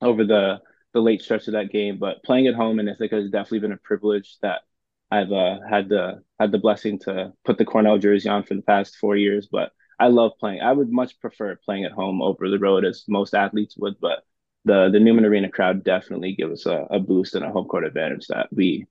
over 0.00 0.24
the 0.24 0.62
the 0.94 1.02
late 1.02 1.20
stretch 1.20 1.48
of 1.48 1.52
that 1.52 1.70
game. 1.70 1.98
But 1.98 2.24
playing 2.24 2.46
at 2.46 2.54
home 2.54 2.80
in 2.80 2.88
Ithaca 2.88 3.16
has 3.16 3.30
definitely 3.30 3.60
been 3.60 3.72
a 3.72 3.76
privilege 3.76 4.38
that 4.40 4.62
I've 5.10 5.32
uh, 5.32 5.58
had 5.68 5.90
the 5.90 6.22
had 6.40 6.50
the 6.50 6.58
blessing 6.58 6.98
to 7.00 7.34
put 7.44 7.58
the 7.58 7.66
Cornell 7.66 7.98
jersey 7.98 8.30
on 8.30 8.44
for 8.44 8.54
the 8.54 8.62
past 8.62 8.96
four 8.96 9.16
years. 9.16 9.48
But 9.52 9.72
I 10.02 10.08
love 10.08 10.32
playing. 10.40 10.60
I 10.60 10.72
would 10.72 10.90
much 10.90 11.20
prefer 11.20 11.54
playing 11.64 11.84
at 11.84 11.92
home 11.92 12.20
over 12.20 12.50
the 12.50 12.58
road, 12.58 12.84
as 12.84 13.04
most 13.06 13.34
athletes 13.34 13.76
would. 13.76 13.94
But 14.00 14.24
the 14.64 14.90
the 14.92 15.00
Newman 15.00 15.24
Arena 15.24 15.48
crowd 15.48 15.84
definitely 15.84 16.34
gives 16.34 16.52
us 16.60 16.66
a, 16.66 16.96
a 16.96 16.98
boost 16.98 17.36
and 17.36 17.44
a 17.44 17.50
home 17.50 17.66
court 17.66 17.84
advantage 17.84 18.26
that 18.26 18.48
we 18.50 18.86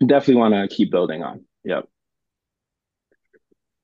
definitely 0.00 0.36
want 0.36 0.54
to 0.54 0.74
keep 0.74 0.92
building 0.92 1.22
on. 1.22 1.44
Yep. 1.64 1.88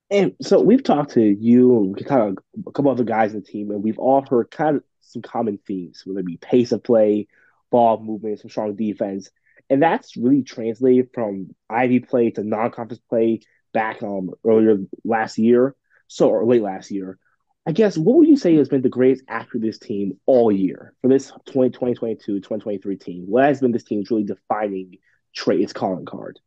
And 0.09 0.33
so 0.41 0.61
we've 0.61 0.83
talked 0.83 1.11
to 1.13 1.21
you 1.21 1.77
and 1.77 1.95
we 1.95 2.03
kind 2.03 2.37
of 2.37 2.43
a 2.67 2.71
couple 2.71 2.91
other 2.91 3.03
guys 3.03 3.33
in 3.33 3.41
the 3.41 3.45
team, 3.45 3.71
and 3.71 3.83
we've 3.83 3.99
all 3.99 4.25
heard 4.25 4.51
kind 4.51 4.77
of 4.77 4.83
some 5.01 5.21
common 5.21 5.59
themes, 5.67 6.03
whether 6.05 6.19
it 6.21 6.25
be 6.25 6.37
pace 6.37 6.71
of 6.71 6.83
play, 6.83 7.27
ball 7.71 7.99
movement, 7.99 8.39
some 8.39 8.49
strong 8.49 8.75
defense. 8.75 9.29
And 9.69 9.81
that's 9.81 10.15
really 10.15 10.43
translated 10.43 11.09
from 11.13 11.49
Ivy 11.69 11.99
play 11.99 12.31
to 12.31 12.43
non-conference 12.43 13.01
play 13.09 13.41
back 13.73 14.01
um 14.03 14.29
earlier 14.45 14.77
last 15.03 15.37
year, 15.37 15.75
so 16.07 16.29
or 16.29 16.45
late 16.45 16.61
last 16.61 16.91
year. 16.91 17.17
I 17.67 17.71
guess 17.71 17.97
what 17.97 18.17
would 18.17 18.27
you 18.27 18.37
say 18.37 18.55
has 18.55 18.69
been 18.69 18.83
the 18.83 18.89
greatest 18.89 19.23
after 19.27 19.57
this 19.57 19.79
team 19.79 20.19
all 20.27 20.51
year 20.51 20.93
for 21.01 21.07
this 21.07 21.31
2022 21.47 22.39
2023 22.39 22.97
team? 22.97 23.23
What 23.27 23.45
has 23.45 23.59
been 23.59 23.71
this 23.71 23.83
team's 23.83 24.11
really 24.11 24.23
defining 24.23 24.97
trait, 25.33 25.61
its 25.61 25.73
calling 25.73 26.05
card? 26.05 26.39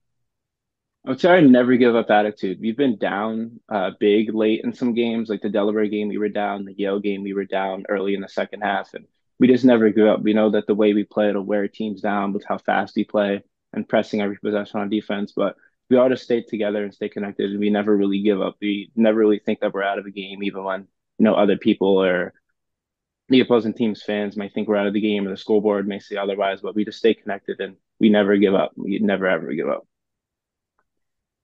I 1.05 1.11
would 1.11 1.21
say 1.21 1.31
our 1.31 1.41
never 1.41 1.77
give 1.77 1.97
up 1.97 2.11
attitude. 2.11 2.59
We've 2.61 2.77
been 2.77 2.99
down 2.99 3.61
uh, 3.69 3.93
big 3.99 4.35
late 4.35 4.63
in 4.63 4.73
some 4.73 4.95
games, 4.95 5.29
like 5.29 5.41
the 5.41 5.49
Delaware 5.49 5.87
game, 5.87 6.09
we 6.09 6.19
were 6.19 6.29
down, 6.29 6.65
the 6.65 6.75
Yale 6.75 7.01
game, 7.01 7.23
we 7.23 7.33
were 7.33 7.45
down 7.45 7.85
early 7.89 8.15
in 8.15 8.21
the 8.21 8.29
second 8.29 8.61
half, 8.61 8.95
and 8.95 9.07
we 9.41 9.49
just 9.49 9.65
never 9.65 9.91
give 9.91 10.07
up. 10.07 10.23
We 10.23 10.35
know 10.35 10.51
that 10.51 10.67
the 10.67 10.75
way 10.75 10.93
we 10.93 11.05
play 11.05 11.31
it'll 11.31 11.43
wear 11.43 11.67
teams 11.67 12.01
down 12.01 12.33
with 12.33 12.45
how 12.45 12.59
fast 12.59 12.95
we 12.95 13.05
play 13.05 13.43
and 13.73 13.89
pressing 13.89 14.21
every 14.21 14.37
possession 14.37 14.81
on 14.81 14.89
defense. 14.89 15.33
But 15.35 15.57
we 15.91 15.97
ought 15.97 16.09
to 16.09 16.17
stay 16.17 16.43
together 16.43 16.85
and 16.85 16.93
stay 16.93 17.09
connected. 17.09 17.51
And 17.51 17.61
we 17.61 17.71
never 17.71 17.97
really 17.97 18.23
give 18.23 18.41
up. 18.41 18.57
We 18.61 18.91
never 18.95 19.19
really 19.19 19.39
think 19.39 19.61
that 19.61 19.73
we're 19.73 19.83
out 19.83 19.99
of 19.99 20.05
the 20.05 20.13
game, 20.13 20.43
even 20.43 20.65
when 20.65 20.87
you 21.19 21.25
know 21.25 21.35
other 21.35 21.57
people 21.57 22.03
or 22.03 22.33
the 23.29 23.41
opposing 23.41 23.75
team's 23.75 24.03
fans 24.03 24.37
might 24.37 24.55
think 24.55 24.69
we're 24.69 24.77
out 24.77 24.87
of 24.87 24.95
the 24.95 25.01
game 25.01 25.27
or 25.27 25.31
the 25.31 25.37
scoreboard 25.37 25.87
may 25.87 25.99
say 25.99 26.17
otherwise. 26.17 26.61
But 26.63 26.75
we 26.75 26.85
just 26.85 26.99
stay 26.99 27.15
connected 27.15 27.61
and 27.61 27.77
we 27.99 28.09
never 28.11 28.37
give 28.37 28.55
up. 28.55 28.73
We 28.77 28.99
never 28.99 29.27
ever 29.27 29.53
give 29.53 29.69
up. 29.69 29.87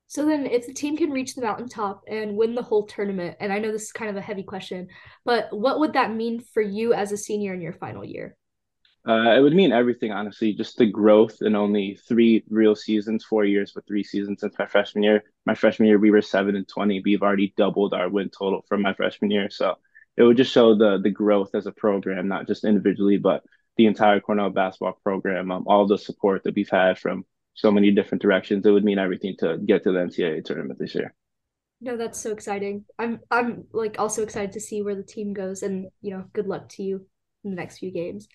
So 0.06 0.26
then, 0.26 0.46
if 0.46 0.66
the 0.66 0.72
team 0.72 0.96
can 0.96 1.10
reach 1.10 1.34
the 1.34 1.42
mountaintop 1.42 2.04
and 2.06 2.36
win 2.36 2.54
the 2.54 2.62
whole 2.62 2.86
tournament, 2.86 3.36
and 3.40 3.52
I 3.52 3.58
know 3.58 3.72
this 3.72 3.84
is 3.84 3.92
kind 3.92 4.10
of 4.10 4.16
a 4.16 4.20
heavy 4.20 4.42
question, 4.42 4.88
but 5.24 5.48
what 5.50 5.80
would 5.80 5.94
that 5.94 6.14
mean 6.14 6.40
for 6.40 6.62
you 6.62 6.92
as 6.92 7.10
a 7.10 7.16
senior 7.16 7.54
in 7.54 7.60
your 7.60 7.72
final 7.72 8.04
year? 8.04 8.36
Uh, 9.06 9.34
it 9.36 9.40
would 9.40 9.54
mean 9.54 9.70
everything, 9.72 10.12
honestly. 10.12 10.54
Just 10.54 10.78
the 10.78 10.86
growth 10.86 11.42
in 11.42 11.54
only 11.54 11.98
three 12.08 12.42
real 12.48 12.74
seasons, 12.74 13.24
four 13.24 13.44
years 13.44 13.74
with 13.74 13.86
three 13.86 14.02
seasons 14.02 14.40
since 14.40 14.58
my 14.58 14.66
freshman 14.66 15.04
year. 15.04 15.24
My 15.44 15.54
freshman 15.54 15.88
year, 15.88 15.98
we 15.98 16.10
were 16.10 16.22
seven 16.22 16.56
and 16.56 16.66
twenty. 16.66 17.02
We've 17.04 17.22
already 17.22 17.52
doubled 17.56 17.92
our 17.92 18.08
win 18.08 18.30
total 18.30 18.64
from 18.66 18.80
my 18.80 18.94
freshman 18.94 19.30
year, 19.30 19.50
so 19.50 19.74
it 20.16 20.22
would 20.22 20.38
just 20.38 20.52
show 20.52 20.74
the 20.74 20.98
the 21.02 21.10
growth 21.10 21.54
as 21.54 21.66
a 21.66 21.72
program, 21.72 22.28
not 22.28 22.46
just 22.46 22.64
individually, 22.64 23.18
but 23.18 23.42
the 23.76 23.86
entire 23.86 24.20
Cornell 24.20 24.50
basketball 24.50 24.98
program. 25.02 25.50
Um, 25.50 25.64
all 25.66 25.86
the 25.86 25.98
support 25.98 26.44
that 26.44 26.54
we've 26.54 26.70
had 26.70 26.98
from 26.98 27.26
so 27.54 27.70
many 27.70 27.90
different 27.90 28.22
directions. 28.22 28.64
It 28.64 28.70
would 28.70 28.84
mean 28.84 28.98
everything 28.98 29.36
to 29.40 29.58
get 29.58 29.84
to 29.84 29.92
the 29.92 29.98
NCAA 29.98 30.44
tournament 30.44 30.78
this 30.78 30.94
year. 30.94 31.14
No, 31.80 31.96
that's 31.96 32.20
so 32.20 32.32
exciting. 32.32 32.84
I'm 32.98 33.20
I'm 33.30 33.64
like 33.72 33.96
also 33.98 34.22
excited 34.22 34.52
to 34.52 34.60
see 34.60 34.82
where 34.82 34.94
the 34.94 35.02
team 35.02 35.34
goes 35.34 35.62
and 35.62 35.88
you 36.00 36.10
know, 36.10 36.24
good 36.32 36.46
luck 36.46 36.68
to 36.70 36.82
you 36.82 37.06
in 37.44 37.50
the 37.50 37.56
next 37.56 37.78
few 37.78 37.90
games. 37.90 38.28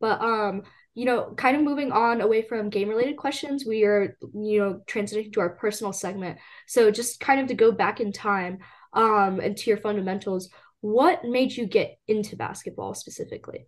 But 0.00 0.20
um, 0.20 0.62
you 0.94 1.04
know, 1.04 1.34
kind 1.36 1.56
of 1.56 1.62
moving 1.62 1.92
on 1.92 2.22
away 2.22 2.42
from 2.42 2.70
game 2.70 2.88
related 2.88 3.16
questions, 3.16 3.66
we 3.66 3.84
are, 3.84 4.16
you 4.34 4.58
know, 4.58 4.80
transitioning 4.86 5.32
to 5.34 5.40
our 5.40 5.50
personal 5.50 5.92
segment. 5.92 6.38
So 6.66 6.90
just 6.90 7.20
kind 7.20 7.40
of 7.40 7.48
to 7.48 7.54
go 7.54 7.70
back 7.70 8.00
in 8.00 8.12
time, 8.12 8.58
um, 8.94 9.40
and 9.40 9.56
to 9.56 9.70
your 9.70 9.76
fundamentals, 9.76 10.48
what 10.80 11.24
made 11.24 11.52
you 11.52 11.66
get 11.66 11.98
into 12.08 12.34
basketball 12.34 12.94
specifically? 12.94 13.66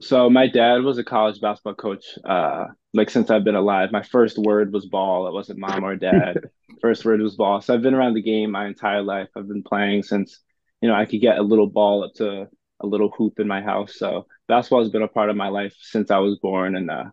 So 0.00 0.28
my 0.28 0.46
dad 0.46 0.82
was 0.82 0.98
a 0.98 1.04
college 1.04 1.40
basketball 1.40 1.74
coach. 1.74 2.04
Uh, 2.24 2.66
like 2.92 3.08
since 3.08 3.30
I've 3.30 3.44
been 3.44 3.54
alive, 3.54 3.92
my 3.92 4.02
first 4.02 4.36
word 4.38 4.72
was 4.72 4.86
ball. 4.86 5.26
It 5.26 5.32
wasn't 5.32 5.58
mom 5.58 5.84
or 5.84 5.96
dad. 5.96 6.38
first 6.82 7.04
word 7.04 7.20
was 7.20 7.36
ball. 7.36 7.60
So 7.60 7.72
I've 7.72 7.82
been 7.82 7.94
around 7.94 8.14
the 8.14 8.22
game 8.22 8.50
my 8.50 8.66
entire 8.66 9.02
life. 9.02 9.28
I've 9.36 9.48
been 9.48 9.62
playing 9.62 10.02
since 10.02 10.40
you 10.80 10.88
know 10.88 10.94
I 10.94 11.06
could 11.06 11.20
get 11.20 11.38
a 11.38 11.42
little 11.42 11.68
ball 11.68 12.04
up 12.04 12.12
to 12.16 12.48
a 12.82 12.86
little 12.86 13.10
hoop 13.10 13.40
in 13.40 13.48
my 13.48 13.60
house. 13.60 13.96
So 13.96 14.26
basketball 14.48 14.82
has 14.82 14.90
been 14.90 15.02
a 15.02 15.08
part 15.08 15.30
of 15.30 15.36
my 15.36 15.48
life 15.48 15.74
since 15.80 16.10
I 16.10 16.18
was 16.18 16.38
born, 16.38 16.76
and 16.76 16.90
uh, 16.90 17.04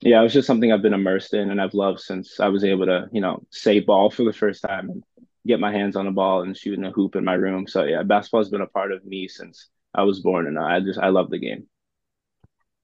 yeah, 0.00 0.20
it 0.20 0.22
was 0.22 0.32
just 0.32 0.46
something 0.46 0.72
I've 0.72 0.82
been 0.82 0.94
immersed 0.94 1.34
in 1.34 1.50
and 1.50 1.60
I've 1.60 1.74
loved 1.74 2.00
since 2.00 2.40
I 2.40 2.48
was 2.48 2.64
able 2.64 2.86
to 2.86 3.08
you 3.12 3.20
know 3.20 3.42
say 3.50 3.80
ball 3.80 4.10
for 4.10 4.24
the 4.24 4.32
first 4.32 4.62
time 4.62 4.90
and 4.90 5.04
get 5.46 5.60
my 5.60 5.72
hands 5.72 5.96
on 5.96 6.06
a 6.06 6.12
ball 6.12 6.42
and 6.42 6.56
shoot 6.56 6.78
in 6.78 6.84
a 6.84 6.90
hoop 6.90 7.16
in 7.16 7.24
my 7.24 7.34
room. 7.34 7.66
So 7.66 7.84
yeah, 7.84 8.02
basketball 8.02 8.40
has 8.40 8.50
been 8.50 8.60
a 8.60 8.66
part 8.66 8.92
of 8.92 9.04
me 9.04 9.28
since 9.28 9.68
I 9.94 10.02
was 10.04 10.20
born, 10.20 10.46
and 10.46 10.58
uh, 10.58 10.62
I 10.62 10.80
just 10.80 10.98
I 10.98 11.08
love 11.08 11.30
the 11.30 11.38
game. 11.38 11.66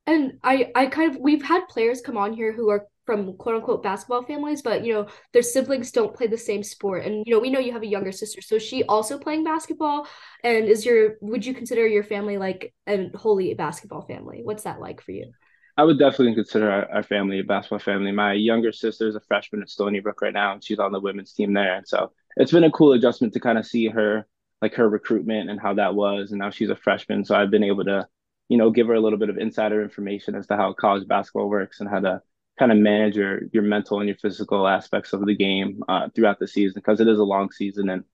And 0.06 0.38
I 0.42 0.70
I 0.74 0.86
kind 0.86 1.14
of 1.14 1.20
we've 1.20 1.42
had 1.42 1.68
players 1.68 2.00
come 2.00 2.16
on 2.16 2.32
here 2.32 2.52
who 2.52 2.70
are 2.70 2.86
from 3.06 3.36
quote 3.36 3.54
unquote 3.54 3.82
basketball 3.82 4.22
families, 4.24 4.60
but 4.60 4.84
you 4.84 4.92
know, 4.92 5.06
their 5.32 5.42
siblings 5.42 5.92
don't 5.92 6.14
play 6.14 6.26
the 6.26 6.36
same 6.36 6.62
sport. 6.62 7.04
And 7.04 7.24
you 7.26 7.32
know, 7.32 7.40
we 7.40 7.50
know 7.50 7.60
you 7.60 7.72
have 7.72 7.82
a 7.82 7.86
younger 7.86 8.12
sister. 8.12 8.42
So 8.42 8.58
she 8.58 8.82
also 8.84 9.18
playing 9.18 9.44
basketball? 9.44 10.06
And 10.42 10.66
is 10.66 10.84
your 10.84 11.14
would 11.20 11.46
you 11.46 11.54
consider 11.54 11.86
your 11.86 12.04
family 12.04 12.36
like 12.36 12.74
a 12.86 13.10
wholly 13.14 13.54
basketball 13.54 14.02
family? 14.02 14.40
What's 14.42 14.64
that 14.64 14.80
like 14.80 15.00
for 15.00 15.12
you? 15.12 15.32
I 15.78 15.84
would 15.84 15.98
definitely 15.98 16.34
consider 16.34 16.70
our, 16.70 16.90
our 16.90 17.02
family 17.02 17.38
a 17.38 17.44
basketball 17.44 17.78
family. 17.78 18.10
My 18.10 18.32
younger 18.32 18.72
sister 18.72 19.08
is 19.08 19.14
a 19.14 19.20
freshman 19.20 19.62
at 19.62 19.68
Stony 19.68 20.00
Brook 20.00 20.22
right 20.22 20.32
now, 20.32 20.54
and 20.54 20.64
she's 20.64 20.78
on 20.78 20.92
the 20.92 21.00
women's 21.00 21.32
team 21.32 21.52
there. 21.52 21.76
And 21.76 21.86
so 21.86 22.12
it's 22.36 22.52
been 22.52 22.64
a 22.64 22.70
cool 22.70 22.94
adjustment 22.94 23.34
to 23.34 23.40
kind 23.40 23.58
of 23.58 23.66
see 23.66 23.88
her, 23.88 24.26
like 24.62 24.74
her 24.74 24.88
recruitment 24.88 25.50
and 25.50 25.60
how 25.60 25.74
that 25.74 25.94
was. 25.94 26.30
And 26.30 26.38
now 26.38 26.50
she's 26.50 26.70
a 26.70 26.76
freshman. 26.76 27.24
So 27.24 27.34
I've 27.34 27.50
been 27.50 27.62
able 27.62 27.84
to, 27.84 28.08
you 28.48 28.56
know, 28.56 28.70
give 28.70 28.86
her 28.86 28.94
a 28.94 29.00
little 29.00 29.18
bit 29.18 29.28
of 29.28 29.36
insider 29.36 29.82
information 29.82 30.34
as 30.34 30.46
to 30.46 30.56
how 30.56 30.72
college 30.72 31.06
basketball 31.06 31.50
works 31.50 31.80
and 31.80 31.90
how 31.90 32.00
to 32.00 32.22
kind 32.58 32.72
of 32.72 32.78
manage 32.78 33.16
your 33.16 33.40
your 33.52 33.62
mental 33.62 34.00
and 34.00 34.08
your 34.08 34.18
physical 34.18 34.66
aspects 34.66 35.12
of 35.12 35.24
the 35.24 35.36
game 35.36 35.82
uh, 35.88 36.08
throughout 36.14 36.38
the 36.38 36.48
season 36.48 36.74
because 36.76 37.00
it 37.00 37.08
is 37.08 37.18
a 37.18 37.24
long 37.24 37.50
season 37.50 37.90
and 37.90 38.04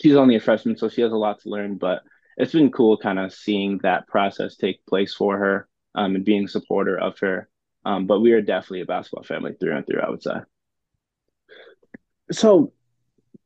she's 0.00 0.16
only 0.16 0.36
a 0.36 0.40
freshman, 0.40 0.76
so 0.76 0.88
she 0.88 1.02
has 1.02 1.12
a 1.12 1.16
lot 1.16 1.40
to 1.40 1.48
learn. 1.48 1.76
But 1.76 2.02
it's 2.36 2.52
been 2.52 2.70
cool 2.70 2.96
kind 2.98 3.18
of 3.18 3.32
seeing 3.32 3.78
that 3.82 4.06
process 4.08 4.56
take 4.56 4.84
place 4.86 5.14
for 5.14 5.38
her 5.38 5.68
um, 5.94 6.14
and 6.14 6.24
being 6.24 6.44
a 6.44 6.48
supporter 6.48 6.98
of 6.98 7.18
her. 7.20 7.48
Um, 7.84 8.06
but 8.06 8.20
we 8.20 8.32
are 8.32 8.42
definitely 8.42 8.82
a 8.82 8.86
basketball 8.86 9.22
family 9.22 9.54
through 9.58 9.76
and 9.76 9.86
through, 9.86 10.00
I 10.00 10.10
would 10.10 10.22
say. 10.22 10.34
So, 12.32 12.72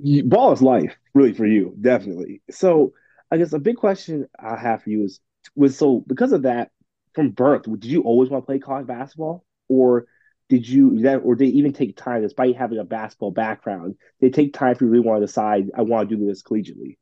ball 0.00 0.52
is 0.52 0.62
life, 0.62 0.96
really, 1.14 1.34
for 1.34 1.46
you, 1.46 1.74
definitely. 1.78 2.42
So, 2.50 2.94
I 3.30 3.36
guess 3.36 3.52
a 3.52 3.58
big 3.58 3.76
question 3.76 4.26
I 4.38 4.56
have 4.56 4.82
for 4.82 4.90
you 4.90 5.04
is 5.04 5.20
was 5.54 5.76
so 5.76 6.02
because 6.06 6.32
of 6.32 6.42
that 6.42 6.70
from 7.14 7.30
birth, 7.30 7.64
did 7.64 7.84
you 7.84 8.02
always 8.02 8.30
want 8.30 8.42
to 8.42 8.46
play 8.46 8.58
college 8.58 8.86
basketball? 8.86 9.44
Or 9.70 10.06
did 10.50 10.68
you 10.68 11.00
that 11.02 11.18
or 11.24 11.34
did 11.36 11.48
they 11.48 11.52
even 11.52 11.72
take 11.72 11.96
time, 11.96 12.20
despite 12.20 12.56
having 12.56 12.78
a 12.78 12.84
basketball 12.84 13.30
background, 13.30 13.94
they 14.20 14.28
take 14.28 14.52
time 14.52 14.72
if 14.72 14.82
you 14.82 14.88
really 14.88 15.06
want 15.06 15.22
to 15.22 15.26
decide 15.26 15.70
I 15.74 15.82
want 15.82 16.10
to 16.10 16.16
do 16.16 16.26
this 16.26 16.42
collegiately? 16.42 16.98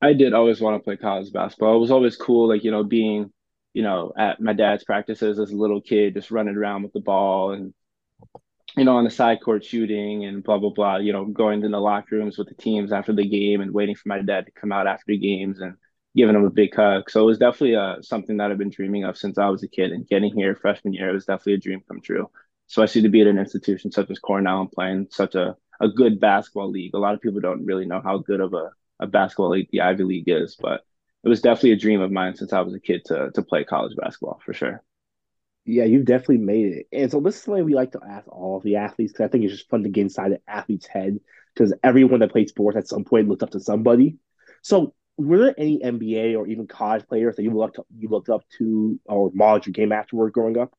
I 0.00 0.14
did 0.14 0.32
always 0.32 0.60
want 0.60 0.80
to 0.80 0.84
play 0.84 0.96
college 0.96 1.32
basketball. 1.32 1.76
It 1.76 1.80
was 1.80 1.90
always 1.90 2.16
cool, 2.16 2.48
like, 2.48 2.64
you 2.64 2.70
know, 2.70 2.84
being 2.84 3.32
you 3.74 3.82
know, 3.82 4.12
at 4.18 4.40
my 4.40 4.52
dad's 4.52 4.82
practices 4.82 5.38
as 5.38 5.52
a 5.52 5.56
little 5.56 5.80
kid, 5.80 6.14
just 6.14 6.30
running 6.30 6.56
around 6.56 6.82
with 6.82 6.92
the 6.92 7.00
ball 7.00 7.52
and, 7.52 7.72
you 8.76 8.84
know, 8.84 8.96
on 8.96 9.04
the 9.04 9.10
side 9.10 9.38
court 9.40 9.64
shooting 9.64 10.24
and 10.24 10.42
blah, 10.42 10.58
blah, 10.58 10.70
blah, 10.70 10.96
you 10.96 11.12
know, 11.12 11.26
going 11.26 11.60
to 11.60 11.68
the 11.68 11.78
locker 11.78 12.16
rooms 12.16 12.38
with 12.38 12.48
the 12.48 12.54
teams 12.54 12.92
after 12.92 13.12
the 13.12 13.28
game 13.28 13.60
and 13.60 13.72
waiting 13.72 13.94
for 13.94 14.08
my 14.08 14.20
dad 14.20 14.46
to 14.46 14.52
come 14.52 14.72
out 14.72 14.86
after 14.86 15.04
the 15.08 15.18
games 15.18 15.60
and 15.60 15.74
giving 16.16 16.34
him 16.34 16.44
a 16.44 16.50
big 16.50 16.74
hug. 16.74 17.10
So 17.10 17.22
it 17.22 17.26
was 17.26 17.38
definitely 17.38 17.76
uh, 17.76 17.96
something 18.02 18.36
that 18.38 18.50
I've 18.50 18.58
been 18.58 18.70
dreaming 18.70 19.04
of 19.04 19.16
since 19.16 19.38
I 19.38 19.48
was 19.48 19.62
a 19.62 19.68
kid 19.68 19.92
and 19.92 20.06
getting 20.06 20.34
here 20.34 20.54
freshman 20.56 20.94
year, 20.94 21.10
it 21.10 21.14
was 21.14 21.26
definitely 21.26 21.54
a 21.54 21.58
dream 21.58 21.82
come 21.86 22.00
true. 22.00 22.30
Especially 22.68 23.02
to 23.02 23.08
be 23.08 23.22
at 23.22 23.26
an 23.26 23.38
institution 23.38 23.90
such 23.90 24.10
as 24.10 24.18
Cornell 24.18 24.60
and 24.60 24.72
playing 24.72 25.08
such 25.10 25.34
a, 25.34 25.56
a 25.80 25.88
good 25.88 26.20
basketball 26.20 26.70
league. 26.70 26.94
A 26.94 26.98
lot 26.98 27.14
of 27.14 27.20
people 27.20 27.40
don't 27.40 27.64
really 27.64 27.86
know 27.86 28.00
how 28.02 28.18
good 28.18 28.40
of 28.40 28.52
a, 28.52 28.70
a 29.00 29.06
basketball 29.06 29.50
league 29.50 29.68
the 29.72 29.80
Ivy 29.80 30.04
League 30.04 30.28
is, 30.28 30.56
but 30.60 30.82
it 31.24 31.28
was 31.28 31.40
definitely 31.40 31.72
a 31.72 31.76
dream 31.76 32.00
of 32.00 32.12
mine 32.12 32.36
since 32.36 32.52
I 32.52 32.60
was 32.60 32.74
a 32.74 32.80
kid 32.80 33.04
to 33.06 33.30
to 33.34 33.42
play 33.42 33.64
college 33.64 33.96
basketball 33.96 34.40
for 34.44 34.52
sure. 34.52 34.82
Yeah, 35.64 35.84
you've 35.84 36.06
definitely 36.06 36.38
made 36.38 36.66
it. 36.72 36.86
And 36.92 37.10
so 37.10 37.20
this 37.20 37.36
is 37.36 37.42
something 37.42 37.64
we 37.64 37.74
like 37.74 37.92
to 37.92 38.00
ask 38.06 38.26
all 38.28 38.56
of 38.56 38.62
the 38.62 38.76
athletes 38.76 39.12
because 39.12 39.26
I 39.26 39.28
think 39.28 39.44
it's 39.44 39.52
just 39.52 39.68
fun 39.68 39.82
to 39.82 39.90
get 39.90 40.02
inside 40.02 40.32
the 40.32 40.40
athlete's 40.48 40.86
head 40.86 41.18
because 41.54 41.74
everyone 41.82 42.20
that 42.20 42.32
played 42.32 42.48
sports 42.48 42.78
at 42.78 42.88
some 42.88 43.04
point 43.04 43.28
looked 43.28 43.42
up 43.42 43.50
to 43.50 43.60
somebody. 43.60 44.16
So 44.62 44.94
were 45.18 45.38
there 45.38 45.54
any 45.58 45.80
NBA 45.80 46.38
or 46.38 46.46
even 46.46 46.66
college 46.66 47.06
players 47.06 47.36
that 47.36 47.42
you 47.42 47.50
looked 47.50 47.78
up, 47.78 47.86
you 47.96 48.08
looked 48.08 48.28
up 48.28 48.44
to 48.58 48.98
or 49.04 49.30
modeled 49.34 49.66
your 49.66 49.72
game 49.72 49.92
afterward 49.92 50.32
growing 50.32 50.56
up? 50.56 50.72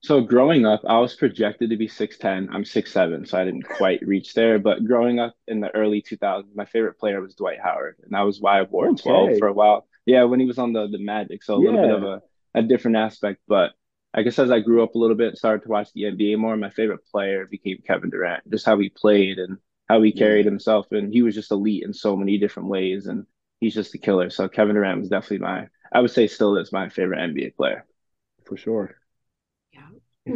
So 0.00 0.20
growing 0.20 0.66
up, 0.66 0.82
I 0.86 0.98
was 0.98 1.14
projected 1.14 1.70
to 1.70 1.76
be 1.76 1.88
6'10. 1.88 2.48
I'm 2.52 2.64
six 2.64 2.92
seven, 2.92 3.26
so 3.26 3.38
I 3.38 3.44
didn't 3.44 3.62
quite 3.62 4.06
reach 4.06 4.34
there. 4.34 4.58
But 4.58 4.84
growing 4.84 5.18
up 5.18 5.34
in 5.46 5.60
the 5.60 5.74
early 5.74 6.02
2000s, 6.02 6.54
my 6.54 6.66
favorite 6.66 6.98
player 6.98 7.20
was 7.20 7.34
Dwight 7.34 7.58
Howard. 7.62 7.96
And 8.02 8.12
that 8.12 8.22
was 8.22 8.40
why 8.40 8.60
I 8.60 8.62
wore 8.62 8.88
okay. 8.90 9.02
12 9.02 9.38
for 9.38 9.48
a 9.48 9.52
while. 9.52 9.86
Yeah, 10.06 10.24
when 10.24 10.40
he 10.40 10.46
was 10.46 10.58
on 10.58 10.72
the, 10.72 10.88
the 10.88 10.98
Magic. 10.98 11.42
So 11.42 11.54
a 11.54 11.62
yeah. 11.62 11.70
little 11.70 11.86
bit 11.86 11.96
of 11.96 12.02
a, 12.04 12.22
a 12.54 12.62
different 12.62 12.96
aspect. 12.96 13.40
But 13.48 13.72
I 14.14 14.22
guess 14.22 14.38
as 14.38 14.50
I 14.50 14.60
grew 14.60 14.82
up 14.82 14.94
a 14.94 14.98
little 14.98 15.16
bit, 15.16 15.36
started 15.36 15.62
to 15.64 15.68
watch 15.68 15.92
the 15.92 16.04
NBA 16.04 16.38
more, 16.38 16.56
my 16.56 16.70
favorite 16.70 17.06
player 17.10 17.46
became 17.46 17.78
Kevin 17.86 18.10
Durant. 18.10 18.48
Just 18.50 18.66
how 18.66 18.78
he 18.78 18.90
played 18.90 19.38
and 19.38 19.58
how 19.88 20.00
he 20.02 20.12
carried 20.12 20.44
yeah. 20.44 20.50
himself. 20.50 20.86
And 20.92 21.12
he 21.12 21.22
was 21.22 21.34
just 21.34 21.50
elite 21.50 21.82
in 21.82 21.92
so 21.92 22.16
many 22.16 22.38
different 22.38 22.68
ways. 22.68 23.06
And 23.06 23.26
he's 23.60 23.74
just 23.74 23.94
a 23.94 23.98
killer. 23.98 24.30
So 24.30 24.48
Kevin 24.48 24.74
Durant 24.74 25.00
was 25.00 25.08
definitely 25.08 25.38
my, 25.38 25.68
I 25.92 26.00
would 26.00 26.10
say 26.10 26.26
still 26.26 26.56
is 26.56 26.72
my 26.72 26.88
favorite 26.88 27.18
NBA 27.18 27.56
player. 27.56 27.86
For 28.44 28.56
sure. 28.56 28.96
Yeah. 29.72 30.34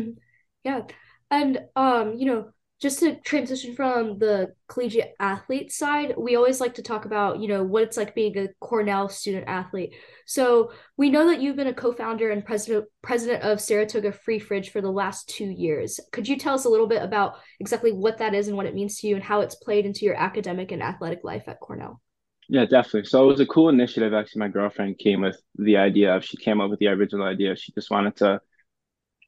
Yeah, 0.64 0.82
and 1.30 1.60
um, 1.74 2.14
you 2.14 2.26
know, 2.26 2.50
just 2.80 2.98
to 3.00 3.16
transition 3.20 3.74
from 3.76 4.18
the 4.18 4.54
collegiate 4.68 5.14
athlete 5.20 5.72
side, 5.72 6.14
we 6.18 6.34
always 6.34 6.60
like 6.60 6.74
to 6.74 6.82
talk 6.82 7.04
about, 7.04 7.38
you 7.38 7.48
know, 7.48 7.62
what 7.62 7.84
it's 7.84 7.96
like 7.96 8.14
being 8.14 8.36
a 8.36 8.48
Cornell 8.60 9.08
student 9.08 9.46
athlete. 9.46 9.94
So 10.26 10.72
we 10.96 11.10
know 11.10 11.28
that 11.28 11.40
you've 11.40 11.56
been 11.56 11.68
a 11.68 11.74
co-founder 11.74 12.30
and 12.30 12.44
president 12.44 12.86
president 13.02 13.44
of 13.44 13.60
Saratoga 13.60 14.12
Free 14.12 14.40
Fridge 14.40 14.70
for 14.70 14.80
the 14.80 14.90
last 14.90 15.28
two 15.28 15.46
years. 15.46 16.00
Could 16.12 16.28
you 16.28 16.36
tell 16.36 16.54
us 16.54 16.64
a 16.64 16.68
little 16.68 16.88
bit 16.88 17.02
about 17.02 17.36
exactly 17.60 17.92
what 17.92 18.18
that 18.18 18.34
is 18.34 18.48
and 18.48 18.56
what 18.56 18.66
it 18.66 18.74
means 18.74 18.98
to 18.98 19.08
you 19.08 19.14
and 19.14 19.24
how 19.24 19.40
it's 19.40 19.54
played 19.54 19.86
into 19.86 20.04
your 20.04 20.16
academic 20.16 20.72
and 20.72 20.82
athletic 20.82 21.20
life 21.22 21.44
at 21.46 21.60
Cornell? 21.60 22.01
Yeah, 22.48 22.66
definitely. 22.66 23.04
So 23.04 23.24
it 23.24 23.28
was 23.28 23.40
a 23.40 23.46
cool 23.46 23.68
initiative. 23.68 24.12
Actually, 24.12 24.40
my 24.40 24.48
girlfriend 24.48 24.98
came 24.98 25.22
with 25.22 25.40
the 25.56 25.76
idea 25.78 26.16
of, 26.16 26.24
she 26.24 26.36
came 26.36 26.60
up 26.60 26.70
with 26.70 26.80
the 26.80 26.88
original 26.88 27.26
idea. 27.26 27.56
She 27.56 27.72
just 27.72 27.90
wanted 27.90 28.16
to 28.16 28.40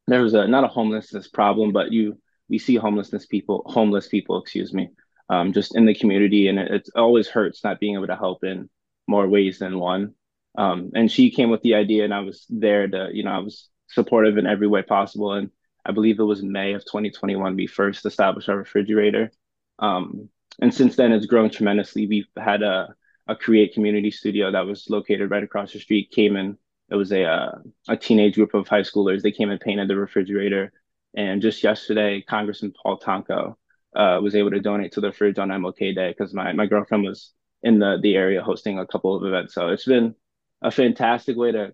there 0.07 0.22
was 0.22 0.35
a 0.35 0.46
not 0.46 0.64
a 0.64 0.68
homelessness 0.68 1.29
problem, 1.29 1.72
but 1.72 1.92
you 1.92 2.18
we 2.48 2.59
see 2.59 2.77
homelessness 2.77 3.27
people, 3.27 3.62
homeless 3.66 4.09
people, 4.09 4.38
excuse 4.38 4.72
me, 4.74 4.90
um, 5.31 5.53
just 5.53 5.74
in 5.77 5.87
the 5.87 5.94
community, 5.94 6.48
and 6.48 6.59
it, 6.59 6.70
it, 6.70 6.88
always 6.94 7.27
hurts 7.27 7.64
not 7.64 7.81
being 7.81 7.94
able 7.94 8.07
to 8.07 8.16
help 8.16 8.44
in 8.44 8.68
more 9.09 9.27
ways 9.27 9.59
than 9.59 9.79
one. 9.79 10.14
Um, 10.59 10.90
and 10.94 11.11
she 11.11 11.31
came 11.31 11.50
with 11.50 11.62
the 11.62 11.74
idea, 11.74 12.05
and 12.05 12.12
I 12.12 12.20
was 12.20 12.44
there 12.50 12.87
to, 12.87 13.09
you 13.12 13.24
know, 13.24 13.31
I 13.31 13.38
was 13.38 13.68
supportive 13.88 14.37
in 14.37 14.46
every 14.46 14.66
way 14.66 14.83
possible. 14.83 15.33
And 15.33 15.50
I 15.87 15.92
believe 15.92 16.18
it 16.18 16.24
was 16.24 16.42
May 16.42 16.74
of 16.74 16.85
2021 16.85 17.57
we 17.57 17.66
first 17.66 18.05
established 18.05 18.48
our 18.48 18.59
refrigerator. 18.59 19.33
Um, 19.79 20.29
and 20.61 20.72
since 20.72 20.96
then, 20.96 21.12
it's 21.12 21.27
grown 21.27 21.50
tremendously. 21.50 22.07
We've 22.07 22.29
had 22.37 22.62
a 22.62 22.94
a 23.26 23.37
create 23.37 23.74
community 23.74 24.10
studio 24.10 24.50
that 24.52 24.66
was 24.66 24.88
located 24.90 25.30
right 25.30 25.42
across 25.42 25.72
the 25.72 25.80
street, 25.80 26.10
came 26.10 26.37
in 26.37 26.58
it 26.90 26.96
was 26.96 27.12
a 27.12 27.24
uh, 27.24 27.52
a 27.88 27.96
teenage 27.96 28.34
group 28.34 28.54
of 28.54 28.68
high 28.68 28.82
schoolers. 28.82 29.22
They 29.22 29.32
came 29.32 29.50
and 29.50 29.60
painted 29.60 29.88
the 29.88 29.96
refrigerator. 29.96 30.72
And 31.16 31.40
just 31.40 31.62
yesterday, 31.62 32.22
Congressman 32.22 32.72
Paul 32.80 32.98
Tonko 32.98 33.54
uh, 33.94 34.20
was 34.22 34.34
able 34.34 34.50
to 34.50 34.60
donate 34.60 34.92
to 34.92 35.00
the 35.00 35.12
fridge 35.12 35.38
on 35.38 35.48
MLK 35.48 35.94
Day 35.94 36.14
because 36.16 36.34
my, 36.34 36.52
my 36.52 36.66
girlfriend 36.66 37.04
was 37.04 37.32
in 37.62 37.78
the, 37.78 37.98
the 38.02 38.16
area 38.16 38.42
hosting 38.42 38.78
a 38.78 38.87
couple 38.87 39.16
of 39.16 39.24
events. 39.24 39.54
So 39.54 39.68
it's 39.68 39.84
been 39.84 40.14
a 40.60 40.70
fantastic 40.70 41.37
way 41.37 41.52
to 41.52 41.72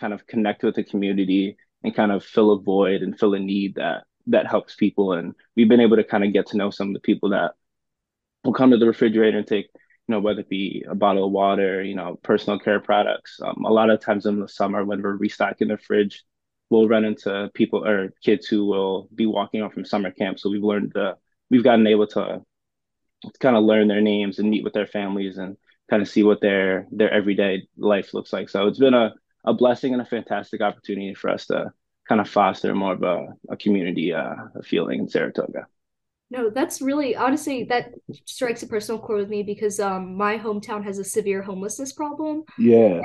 kind 0.00 0.12
of 0.12 0.26
connect 0.26 0.62
with 0.62 0.74
the 0.74 0.84
community 0.84 1.56
and 1.84 1.94
kind 1.94 2.12
of 2.12 2.24
fill 2.24 2.52
a 2.52 2.60
void 2.60 3.02
and 3.02 3.18
fill 3.18 3.34
a 3.34 3.38
need 3.38 3.76
that 3.76 4.04
that 4.28 4.46
helps 4.46 4.74
people. 4.74 5.12
And 5.12 5.34
we've 5.54 5.68
been 5.68 5.80
able 5.80 5.96
to 5.96 6.04
kind 6.04 6.24
of 6.24 6.32
get 6.32 6.46
to 6.48 6.56
know 6.56 6.70
some 6.70 6.88
of 6.88 6.94
the 6.94 7.00
people 7.00 7.30
that 7.30 7.52
will 8.44 8.54
come 8.54 8.70
to 8.70 8.76
the 8.76 8.86
refrigerator 8.86 9.38
and 9.38 9.46
take 9.46 9.68
you 10.08 10.14
know, 10.14 10.20
whether 10.20 10.40
it 10.40 10.48
be 10.48 10.84
a 10.88 10.94
bottle 10.94 11.26
of 11.26 11.32
water, 11.32 11.82
you 11.82 11.94
know, 11.94 12.18
personal 12.22 12.58
care 12.58 12.80
products. 12.80 13.40
Um, 13.42 13.64
a 13.64 13.72
lot 13.72 13.90
of 13.90 14.00
times 14.00 14.24
in 14.26 14.40
the 14.40 14.48
summer 14.48 14.84
when 14.84 15.02
we're 15.02 15.16
restocking 15.16 15.68
the 15.68 15.76
fridge, 15.76 16.24
we'll 16.70 16.88
run 16.88 17.04
into 17.04 17.50
people 17.54 17.86
or 17.86 18.14
kids 18.22 18.46
who 18.46 18.66
will 18.66 19.08
be 19.14 19.26
walking 19.26 19.62
off 19.62 19.74
from 19.74 19.84
summer 19.84 20.10
camp. 20.10 20.38
So 20.38 20.50
we've 20.50 20.64
learned 20.64 20.94
to, 20.94 21.16
we've 21.50 21.64
gotten 21.64 21.86
able 21.86 22.06
to, 22.08 22.42
to 23.22 23.38
kind 23.38 23.56
of 23.56 23.64
learn 23.64 23.88
their 23.88 24.00
names 24.00 24.38
and 24.38 24.48
meet 24.48 24.64
with 24.64 24.72
their 24.72 24.86
families 24.86 25.36
and 25.36 25.56
kind 25.90 26.02
of 26.02 26.08
see 26.08 26.22
what 26.22 26.40
their 26.40 26.86
their 26.90 27.10
everyday 27.10 27.68
life 27.76 28.14
looks 28.14 28.32
like. 28.32 28.48
So 28.48 28.66
it's 28.66 28.78
been 28.78 28.94
a, 28.94 29.14
a 29.44 29.52
blessing 29.52 29.92
and 29.92 30.02
a 30.02 30.06
fantastic 30.06 30.60
opportunity 30.60 31.14
for 31.14 31.30
us 31.30 31.46
to 31.46 31.72
kind 32.08 32.20
of 32.20 32.28
foster 32.28 32.74
more 32.74 32.94
of 32.94 33.02
a, 33.02 33.26
a 33.50 33.56
community 33.56 34.14
uh, 34.14 34.34
feeling 34.64 35.00
in 35.00 35.08
Saratoga. 35.08 35.66
No, 36.30 36.50
that's 36.50 36.82
really 36.82 37.16
honestly 37.16 37.64
that 37.64 37.92
strikes 38.26 38.62
a 38.62 38.66
personal 38.66 39.00
chord 39.00 39.20
with 39.20 39.30
me 39.30 39.42
because 39.42 39.80
um 39.80 40.14
my 40.14 40.38
hometown 40.38 40.84
has 40.84 40.98
a 40.98 41.04
severe 41.04 41.42
homelessness 41.42 41.92
problem. 41.92 42.44
Yeah. 42.58 43.02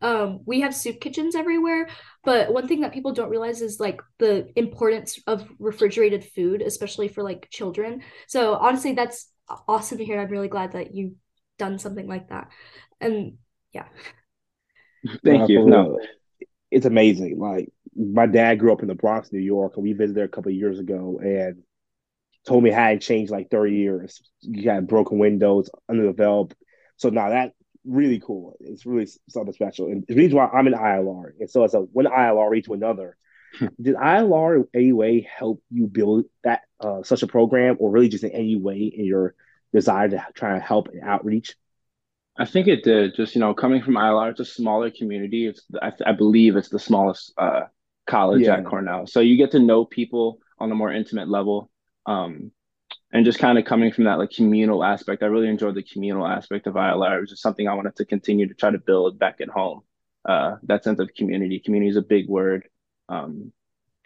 Um 0.00 0.40
we 0.44 0.60
have 0.60 0.74
soup 0.74 1.00
kitchens 1.00 1.36
everywhere, 1.36 1.88
but 2.24 2.52
one 2.52 2.66
thing 2.66 2.80
that 2.80 2.92
people 2.92 3.12
don't 3.12 3.30
realize 3.30 3.62
is 3.62 3.78
like 3.78 4.00
the 4.18 4.50
importance 4.56 5.20
of 5.28 5.48
refrigerated 5.60 6.24
food, 6.24 6.62
especially 6.62 7.06
for 7.06 7.22
like 7.22 7.48
children. 7.50 8.02
So 8.26 8.54
honestly, 8.54 8.92
that's 8.92 9.30
awesome 9.68 9.98
to 9.98 10.04
hear. 10.04 10.20
I'm 10.20 10.28
really 10.28 10.48
glad 10.48 10.72
that 10.72 10.94
you've 10.94 11.14
done 11.58 11.78
something 11.78 12.08
like 12.08 12.28
that. 12.30 12.48
And 13.00 13.34
yeah. 13.72 13.86
Thank 15.24 15.48
you. 15.48 15.64
No. 15.64 16.00
It's 16.72 16.86
amazing. 16.86 17.38
Like 17.38 17.68
my 17.94 18.26
dad 18.26 18.58
grew 18.58 18.72
up 18.72 18.82
in 18.82 18.88
the 18.88 18.96
Bronx, 18.96 19.30
New 19.30 19.38
York, 19.38 19.74
and 19.76 19.84
we 19.84 19.92
visited 19.92 20.16
there 20.16 20.24
a 20.24 20.28
couple 20.28 20.50
years 20.50 20.80
ago 20.80 21.20
and 21.22 21.62
told 22.46 22.62
me 22.62 22.70
how 22.70 22.90
it 22.90 23.00
changed 23.00 23.32
like 23.32 23.50
30 23.50 23.74
years. 23.74 24.22
You 24.40 24.70
had 24.70 24.86
broken 24.86 25.18
windows, 25.18 25.70
under 25.88 26.02
the 26.02 26.08
underdeveloped. 26.08 26.54
So 26.96 27.10
now 27.10 27.30
that 27.30 27.52
really 27.84 28.20
cool. 28.20 28.56
It's 28.60 28.86
really 28.86 29.08
something 29.28 29.52
special. 29.52 29.86
And 29.86 30.04
the 30.06 30.14
reason 30.14 30.36
why 30.36 30.46
I'm 30.46 30.66
an 30.66 30.74
ILR, 30.74 31.32
and 31.38 31.50
so 31.50 31.64
it's 31.64 31.74
a 31.74 31.80
one 31.80 32.06
ILR 32.06 32.64
to 32.64 32.74
another. 32.74 33.16
Did 33.80 33.94
ILR 33.94 34.64
any 34.74 34.92
way 34.92 35.28
help 35.38 35.62
you 35.70 35.86
build 35.86 36.24
that 36.42 36.62
uh, 36.80 37.02
such 37.02 37.22
a 37.22 37.26
program, 37.26 37.76
or 37.78 37.90
really 37.90 38.08
just 38.08 38.24
in 38.24 38.30
any 38.30 38.56
way 38.56 38.92
in 38.94 39.04
your 39.04 39.34
desire 39.72 40.08
to 40.08 40.26
try 40.34 40.54
to 40.54 40.60
help 40.60 40.88
and 40.88 41.02
outreach? 41.02 41.54
I 42.36 42.46
think 42.46 42.66
it 42.66 42.82
did. 42.82 43.14
Just 43.14 43.34
you 43.34 43.40
know, 43.40 43.54
coming 43.54 43.82
from 43.82 43.94
ILR, 43.94 44.30
it's 44.30 44.40
a 44.40 44.44
smaller 44.44 44.90
community. 44.90 45.46
It's 45.46 45.62
I, 45.80 45.92
I 46.04 46.12
believe 46.12 46.56
it's 46.56 46.68
the 46.68 46.80
smallest 46.80 47.32
uh, 47.38 47.62
college 48.06 48.42
yeah. 48.42 48.56
at 48.56 48.64
Cornell, 48.64 49.06
so 49.06 49.20
you 49.20 49.36
get 49.36 49.52
to 49.52 49.60
know 49.60 49.84
people 49.84 50.38
on 50.58 50.72
a 50.72 50.74
more 50.74 50.92
intimate 50.92 51.28
level. 51.28 51.70
Um, 52.06 52.52
and 53.12 53.24
just 53.24 53.38
kind 53.38 53.58
of 53.58 53.64
coming 53.64 53.92
from 53.92 54.04
that 54.04 54.18
like 54.18 54.30
communal 54.30 54.82
aspect, 54.82 55.22
I 55.22 55.26
really 55.26 55.48
enjoyed 55.48 55.76
the 55.76 55.84
communal 55.84 56.26
aspect 56.26 56.66
of 56.66 56.74
ILR, 56.74 57.20
was 57.20 57.30
just 57.30 57.42
something 57.42 57.68
I 57.68 57.74
wanted 57.74 57.96
to 57.96 58.04
continue 58.04 58.48
to 58.48 58.54
try 58.54 58.70
to 58.70 58.78
build 58.78 59.18
back 59.18 59.40
at 59.40 59.48
home. 59.48 59.82
Uh, 60.24 60.56
that 60.64 60.82
sense 60.82 60.98
of 60.98 61.14
community. 61.14 61.60
Community 61.60 61.90
is 61.90 61.96
a 61.96 62.02
big 62.02 62.28
word 62.28 62.66
um, 63.08 63.52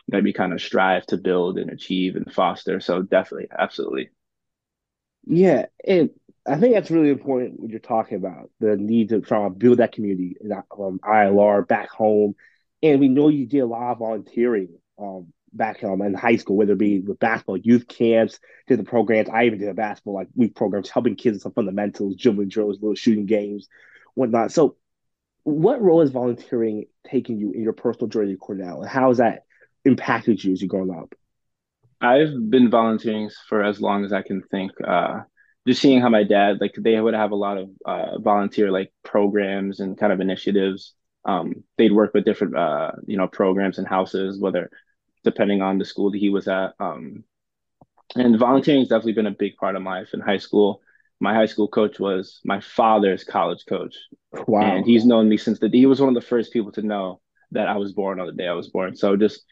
that 0.09 0.23
we 0.23 0.33
kind 0.33 0.53
of 0.53 0.61
strive 0.61 1.07
to 1.07 1.17
build 1.17 1.59
and 1.59 1.71
achieve 1.71 2.17
and 2.17 2.33
foster. 2.33 2.81
So 2.81 3.03
definitely, 3.03 3.49
absolutely. 3.57 4.11
Yeah, 5.25 5.67
and 5.87 6.11
I 6.47 6.57
think 6.57 6.75
that's 6.75 6.91
really 6.91 7.11
important 7.11 7.61
what 7.61 7.71
you're 7.71 7.81
talking 7.81 8.17
about 8.17 8.51
the 8.61 8.77
need 8.77 9.11
to 9.11 9.21
try 9.21 9.43
to 9.45 9.51
build 9.51 9.79
that 9.79 9.93
community 9.93 10.37
um, 10.79 11.01
ILR 11.03 11.67
back 11.67 11.91
home. 11.91 12.35
And 12.83 13.01
we 13.01 13.09
know 13.09 13.29
you 13.29 13.47
did 13.47 13.61
a 13.61 13.67
lot 13.67 13.93
of 13.93 13.99
volunteering 13.99 14.79
um, 14.99 15.33
back 15.53 15.83
um, 15.85 16.03
in 16.03 16.15
high 16.15 16.37
school, 16.37 16.57
whether 16.57 16.73
it 16.73 16.79
be 16.79 17.01
with 17.01 17.19
basketball 17.19 17.57
youth 17.57 17.89
camps, 17.89 18.39
did 18.67 18.79
the 18.79 18.85
programs. 18.85 19.29
I 19.29 19.45
even 19.45 19.59
did 19.59 19.69
a 19.69 19.75
basketball 19.75 20.15
like 20.15 20.29
week 20.35 20.55
programs, 20.55 20.91
helping 20.91 21.17
kids 21.17 21.37
with 21.37 21.43
some 21.43 21.53
fundamentals, 21.53 22.17
dribbling 22.17 22.49
drills, 22.49 22.79
little 22.81 22.95
shooting 22.95 23.27
games, 23.27 23.69
whatnot. 24.15 24.53
So, 24.53 24.77
what 25.45 25.81
role 25.81 26.03
is 26.03 26.11
volunteering 26.11 26.87
taking 27.07 27.39
you 27.39 27.53
in 27.53 27.63
your 27.63 27.73
personal 27.73 28.09
journey 28.09 28.33
at 28.33 28.41
Cornell, 28.41 28.83
and 28.83 28.91
how 28.91 29.09
has 29.09 29.19
that 29.19 29.45
impacted 29.85 30.43
you 30.43 30.53
as 30.53 30.61
you're 30.61 30.69
growing 30.69 30.91
up? 30.91 31.15
I've 32.01 32.51
been 32.51 32.71
volunteering 32.71 33.31
for 33.49 33.63
as 33.63 33.81
long 33.81 34.05
as 34.05 34.13
I 34.13 34.23
can 34.23 34.43
think. 34.43 34.73
Uh, 34.87 35.21
just 35.67 35.83
seeing 35.83 36.01
how 36.01 36.09
my 36.09 36.25
dad, 36.25 36.59
like, 36.61 36.75
they 36.79 36.99
would 36.99 37.15
have 37.15 37.33
a 37.33 37.37
lot 37.37 37.59
of 37.59 37.69
uh, 37.85 38.19
volunteer 38.19 38.71
like 38.71 38.93
programs 39.03 39.81
and 39.81 39.99
kind 39.99 40.13
of 40.13 40.21
initiatives. 40.21 40.95
Um, 41.25 41.65
they'd 41.77 41.93
work 41.93 42.15
with 42.15 42.25
different, 42.25 42.57
uh, 42.57 42.93
you 43.07 43.19
know, 43.19 43.29
programs 43.29 43.79
and 43.79 43.87
houses, 43.87 44.41
whether 44.41 44.71
depending 45.29 45.63
on 45.63 45.79
the 45.79 45.85
school 45.85 46.11
that 46.11 46.19
he 46.19 46.31
was 46.31 46.49
at. 46.49 46.75
Um, 46.81 47.25
and 48.17 48.39
volunteering 48.39 48.81
has 48.81 48.89
definitely 48.89 49.13
been 49.13 49.27
a 49.27 49.43
big 49.45 49.57
part 49.57 49.77
of 49.77 49.83
my 49.83 49.99
life 49.99 50.15
in 50.15 50.21
high 50.21 50.39
school. 50.39 50.81
My 51.21 51.35
high 51.35 51.47
school 51.47 51.69
coach 51.69 52.01
was 52.01 52.41
my 52.45 52.61
father's 52.61 53.25
college 53.25 53.65
coach. 53.69 53.95
Wow. 54.47 54.63
And 54.63 54.87
he's 54.87 55.05
known 55.05 55.29
me 55.29 55.37
since 55.37 55.59
the 55.59 55.69
he 55.69 55.87
was 55.87 56.01
one 56.01 56.09
of 56.09 56.15
the 56.15 56.29
first 56.29 56.53
people 56.53 56.73
to 56.73 56.83
know 56.83 57.21
that 57.51 57.69
I 57.69 57.77
was 57.77 57.93
born 57.93 58.21
on 58.21 58.27
the 58.27 58.33
day 58.33 58.47
I 58.47 58.53
was 58.53 58.69
born. 58.69 58.97
So 58.97 59.17
just 59.17 59.45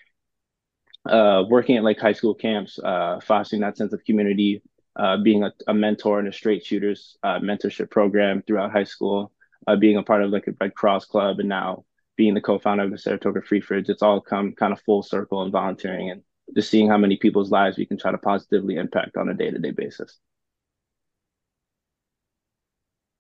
uh, 1.05 1.45
working 1.49 1.77
at 1.77 1.85
like 1.85 1.99
high 1.99 2.13
school 2.13 2.35
camps, 2.35 2.79
uh, 2.79 3.21
fostering 3.21 3.63
that 3.63 3.77
sense 3.77 3.93
of 3.93 4.05
community, 4.05 4.63
uh, 4.97 5.19
being 5.19 5.45
a, 5.45 5.53
a, 5.67 5.75
mentor 5.75 6.19
in 6.21 6.27
a 6.27 6.33
straight 6.33 6.65
shooters 6.65 7.19
uh, 7.23 7.39
mentorship 7.39 7.91
program 7.91 8.43
throughout 8.43 8.73
high 8.73 8.85
school, 8.85 9.33
uh, 9.67 9.77
being 9.77 9.97
a 9.97 10.03
part 10.03 10.23
of 10.23 10.31
like 10.31 10.47
a 10.47 10.55
Red 10.59 10.75
Cross 10.75 11.05
club, 11.07 11.39
and 11.39 11.49
now 11.49 11.85
being 12.17 12.35
the 12.35 12.41
co-founder 12.41 12.85
of 12.85 12.91
the 12.91 12.99
Saratoga 12.99 13.43
Free 13.43 13.61
Fridge. 13.61 13.89
It's 13.89 14.03
all 14.03 14.21
come 14.21 14.53
kind 14.53 14.73
of 14.73 14.81
full 14.81 15.03
circle 15.03 15.43
in 15.43 15.51
volunteering 15.51 16.11
and 16.11 16.23
just 16.55 16.71
seeing 16.71 16.89
how 16.89 16.97
many 16.97 17.17
people's 17.17 17.51
lives 17.51 17.77
we 17.77 17.87
can 17.87 17.99
try 17.99 18.13
to 18.13 18.19
positively 18.19 18.77
impact 18.77 19.17
on 19.17 19.29
a 19.29 19.35
day-to-day 19.35 19.73
basis. 19.73 20.19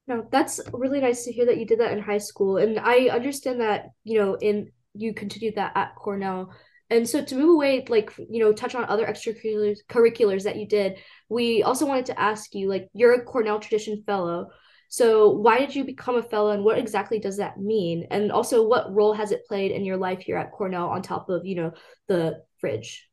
No, 0.06 0.26
that's 0.30 0.60
really 0.72 1.00
nice 1.00 1.24
to 1.24 1.32
hear 1.32 1.46
that 1.46 1.58
you 1.58 1.66
did 1.66 1.80
that 1.80 1.92
in 1.92 1.98
high 1.98 2.18
school. 2.18 2.58
And 2.58 2.78
I 2.78 3.08
understand 3.08 3.60
that, 3.60 3.86
you 4.04 4.20
know, 4.20 4.34
in 4.34 4.70
you 4.94 5.12
continued 5.12 5.56
that 5.56 5.72
at 5.76 5.96
Cornell. 5.96 6.52
And 6.88 7.08
so 7.08 7.24
to 7.24 7.34
move 7.34 7.50
away, 7.50 7.84
like, 7.88 8.16
you 8.16 8.38
know, 8.38 8.52
touch 8.52 8.76
on 8.76 8.84
other 8.84 9.04
extracurriculars 9.04 9.78
curriculars 9.88 10.44
that 10.44 10.56
you 10.56 10.68
did, 10.68 10.98
we 11.28 11.64
also 11.64 11.84
wanted 11.84 12.06
to 12.06 12.20
ask 12.20 12.54
you, 12.54 12.68
like, 12.68 12.88
you're 12.92 13.14
a 13.14 13.24
Cornell 13.24 13.58
Tradition 13.58 14.04
Fellow. 14.06 14.46
So 14.88 15.30
why 15.30 15.58
did 15.58 15.74
you 15.74 15.84
become 15.84 16.16
a 16.16 16.22
fellow 16.22 16.50
and 16.50 16.64
what 16.64 16.78
exactly 16.78 17.18
does 17.18 17.36
that 17.38 17.58
mean? 17.58 18.06
And 18.10 18.30
also 18.30 18.66
what 18.66 18.94
role 18.94 19.12
has 19.12 19.32
it 19.32 19.46
played 19.46 19.72
in 19.72 19.84
your 19.84 19.96
life 19.96 20.20
here 20.20 20.36
at 20.36 20.52
Cornell 20.52 20.88
on 20.88 21.02
top 21.02 21.28
of, 21.28 21.44
you 21.46 21.56
know, 21.56 21.72
the 22.08 22.42
fridge? 22.58 23.08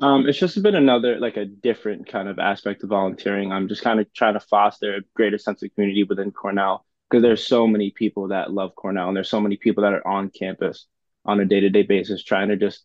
Um, 0.00 0.26
it's 0.26 0.38
just 0.38 0.60
been 0.62 0.74
another 0.74 1.18
like 1.20 1.36
a 1.36 1.44
different 1.44 2.08
kind 2.08 2.28
of 2.28 2.38
aspect 2.38 2.82
of 2.82 2.90
volunteering. 2.90 3.52
I'm 3.52 3.68
just 3.68 3.82
kind 3.82 4.00
of 4.00 4.12
trying 4.12 4.34
to 4.34 4.40
foster 4.40 4.96
a 4.96 5.00
greater 5.14 5.38
sense 5.38 5.62
of 5.62 5.72
community 5.74 6.02
within 6.02 6.32
Cornell 6.32 6.84
because 7.08 7.22
there's 7.22 7.46
so 7.46 7.66
many 7.66 7.90
people 7.90 8.28
that 8.28 8.52
love 8.52 8.74
Cornell 8.74 9.08
and 9.08 9.16
there's 9.16 9.30
so 9.30 9.40
many 9.40 9.56
people 9.56 9.84
that 9.84 9.92
are 9.92 10.06
on 10.06 10.30
campus 10.30 10.86
on 11.24 11.40
a 11.40 11.44
day-to-day 11.44 11.84
basis 11.84 12.24
trying 12.24 12.48
to 12.48 12.56
just 12.56 12.84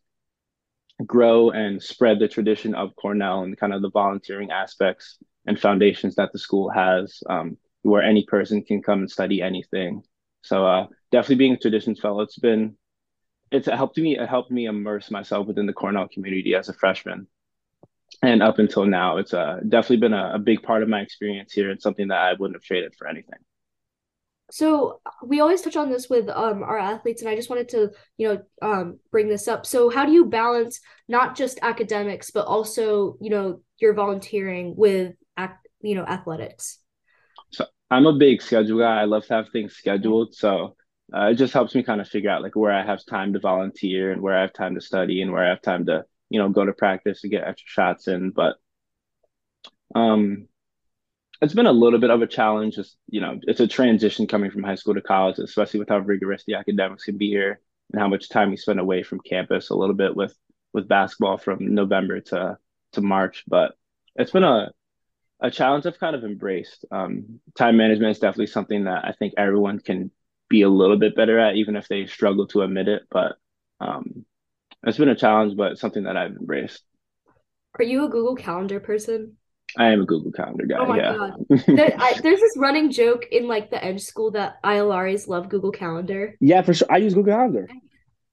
grow 1.06 1.50
and 1.50 1.82
spread 1.82 2.20
the 2.20 2.28
tradition 2.28 2.76
of 2.76 2.96
Cornell 2.96 3.44
and 3.44 3.58
kind 3.58 3.74
of 3.74 3.82
the 3.82 3.90
volunteering 3.90 4.52
aspects 4.52 5.18
and 5.46 5.60
foundations 5.60 6.16
that 6.16 6.32
the 6.32 6.40
school 6.40 6.70
has, 6.70 7.24
um, 7.30 7.58
where 7.84 8.02
any 8.02 8.26
person 8.26 8.64
can 8.64 8.82
come 8.82 9.00
and 9.00 9.12
study 9.12 9.42
anything. 9.42 10.04
So 10.42 10.66
uh, 10.66 10.88
definitely 11.12 11.36
being 11.36 11.54
a 11.54 11.58
traditions 11.58 12.00
fellow, 12.00 12.22
it's 12.22 12.40
been 12.40 12.76
it's 13.52 13.68
helped 13.68 13.98
me 13.98 14.18
it 14.18 14.30
helped 14.30 14.52
me 14.52 14.66
immerse 14.66 15.10
myself 15.12 15.48
within 15.48 15.66
the 15.66 15.74
Cornell 15.74 16.08
community 16.08 16.56
as 16.56 16.70
a 16.70 16.74
freshman. 16.74 17.28
And 18.22 18.42
up 18.42 18.60
until 18.60 18.86
now, 18.86 19.18
it's 19.18 19.34
uh, 19.34 19.60
definitely 19.68 19.98
been 19.98 20.14
a, 20.14 20.32
a 20.36 20.40
big 20.40 20.64
part 20.64 20.84
of 20.84 20.90
my 20.90 21.02
experience 21.02 21.54
here 21.54 21.70
and 21.70 21.82
something 21.82 22.08
that 22.10 22.18
I 22.20 22.34
wouldn't 22.34 22.56
have 22.56 22.64
traded 22.64 22.96
for 22.96 23.08
anything. 23.08 23.40
So 24.52 25.00
we 25.24 25.42
always 25.42 25.62
touch 25.62 25.76
on 25.76 25.92
this 25.92 26.10
with 26.10 26.28
um, 26.28 26.64
our 26.64 26.80
athletes, 26.80 27.22
and 27.22 27.30
I 27.30 27.36
just 27.36 27.52
wanted 27.52 27.70
to, 27.70 27.92
you 28.18 28.28
know, 28.28 28.42
um, 28.64 29.00
bring 29.12 29.30
this 29.30 29.48
up. 29.48 29.66
So 29.68 29.92
how 29.92 30.06
do 30.06 30.12
you 30.12 30.26
balance 30.26 30.80
not 31.08 31.36
just 31.36 31.60
academics, 31.62 32.32
but 32.32 32.48
also, 32.48 33.16
you 33.22 33.30
know, 33.30 33.62
your 33.78 33.94
volunteering 33.94 34.74
with, 34.76 35.14
you 35.82 35.96
know, 35.96 36.04
athletics? 36.04 36.80
I'm 37.92 38.06
a 38.06 38.14
big 38.14 38.42
schedule 38.42 38.80
guy. 38.80 39.02
I 39.02 39.06
love 39.06 39.26
to 39.28 39.34
have 39.34 39.50
things 39.50 39.76
scheduled. 39.76 40.36
So 40.36 40.76
uh, 41.14 41.28
it 41.28 41.36
just 41.36 41.54
helps 41.54 41.74
me 41.74 41.84
kind 41.84 42.02
of 42.02 42.08
figure 42.08 42.30
out 42.30 42.44
like 42.44 42.56
where 42.56 42.72
I 42.72 42.86
have 42.86 43.06
time 43.06 43.34
to 43.34 43.40
volunteer 43.40 44.12
and 44.12 44.22
where 44.22 44.38
I 44.38 44.42
have 44.42 44.54
time 44.54 44.76
to 44.76 44.82
study 44.82 45.22
and 45.22 45.32
where 45.32 45.46
I 45.46 45.50
have 45.50 45.62
time 45.62 45.86
to 45.88 46.06
you 46.30 46.40
know 46.40 46.50
go 46.50 46.66
to 46.66 46.74
practice 46.74 47.22
to 47.22 47.30
get 47.30 47.48
extra 47.48 47.68
shots 47.68 48.08
in. 48.08 48.30
But 48.32 48.58
um, 49.96 50.48
it's 51.42 51.54
been 51.54 51.66
a 51.66 51.72
little 51.72 52.00
bit 52.00 52.12
of 52.12 52.22
a 52.22 52.28
challenge. 52.28 52.76
Just 52.76 52.98
you 53.08 53.22
know, 53.22 53.40
it's 53.44 53.60
a 53.60 53.68
transition 53.68 54.28
coming 54.28 54.52
from 54.52 54.64
high 54.64 54.76
school 54.76 54.94
to 54.94 55.02
college, 55.02 55.40
especially 55.40 55.80
with 55.80 55.90
how 55.90 56.00
rigorous 56.00 56.44
the 56.46 56.56
academics 56.56 57.06
can 57.06 57.18
be 57.18 57.30
here 57.30 57.60
and 57.92 58.02
how 58.02 58.08
much 58.08 58.30
time 58.30 58.52
you 58.52 58.58
spend 58.58 58.80
away 58.80 59.04
from 59.04 59.20
campus. 59.22 59.70
A 59.70 59.76
little 59.76 59.96
bit 59.96 60.16
with 60.16 60.36
with 60.74 60.88
basketball 60.88 61.38
from 61.38 61.74
November 61.74 62.20
to 62.22 62.58
to 62.94 63.02
March, 63.02 63.44
but 63.48 63.76
it's 64.16 64.32
been 64.32 64.44
a 64.44 64.72
a 65.42 65.52
challenge 65.52 65.86
I've 65.86 66.00
kind 66.00 66.16
of 66.16 66.24
embraced. 66.24 66.86
Um, 66.92 67.40
time 67.58 67.78
management 67.78 68.12
is 68.12 68.20
definitely 68.20 68.48
something 68.48 68.86
that 68.86 69.06
I 69.06 69.14
think 69.14 69.34
everyone 69.38 69.80
can 69.80 70.12
be 70.50 70.64
a 70.64 70.70
little 70.70 70.98
bit 70.98 71.16
better 71.16 71.40
at, 71.40 71.56
even 71.56 71.76
if 71.76 71.88
they 71.88 72.06
struggle 72.08 72.48
to 72.48 72.62
admit 72.62 72.88
it. 72.88 73.04
But 73.10 73.38
um, 73.80 74.26
it's 74.84 74.98
been 74.98 75.10
a 75.10 75.16
challenge, 75.16 75.56
but 75.56 75.78
something 75.78 76.04
that 76.04 76.18
I've 76.18 76.36
embraced. 76.36 76.84
Are 77.78 77.84
you 77.84 78.06
a 78.06 78.10
Google 78.10 78.36
Calendar 78.36 78.80
person? 78.80 79.38
I 79.78 79.92
am 79.92 80.02
a 80.02 80.06
Google 80.06 80.32
Calendar 80.32 80.66
guy. 80.66 80.78
Oh 80.80 80.88
my 80.88 80.98
yeah. 80.98 81.16
god! 81.18 81.34
there, 81.68 81.96
I, 81.98 82.20
there's 82.24 82.40
this 82.40 82.58
running 82.58 82.92
joke 82.92 83.28
in 83.32 83.48
like 83.48 83.70
the 83.70 83.84
Edge 83.84 84.02
School 84.02 84.32
that 84.32 84.62
ILRs 84.64 85.28
love 85.28 85.48
Google 85.48 85.72
Calendar. 85.72 86.36
Yeah, 86.40 86.64
for 86.64 86.74
sure. 86.74 86.88
I 86.90 86.98
use 86.98 87.14
Google 87.14 87.34
Calendar. 87.34 87.68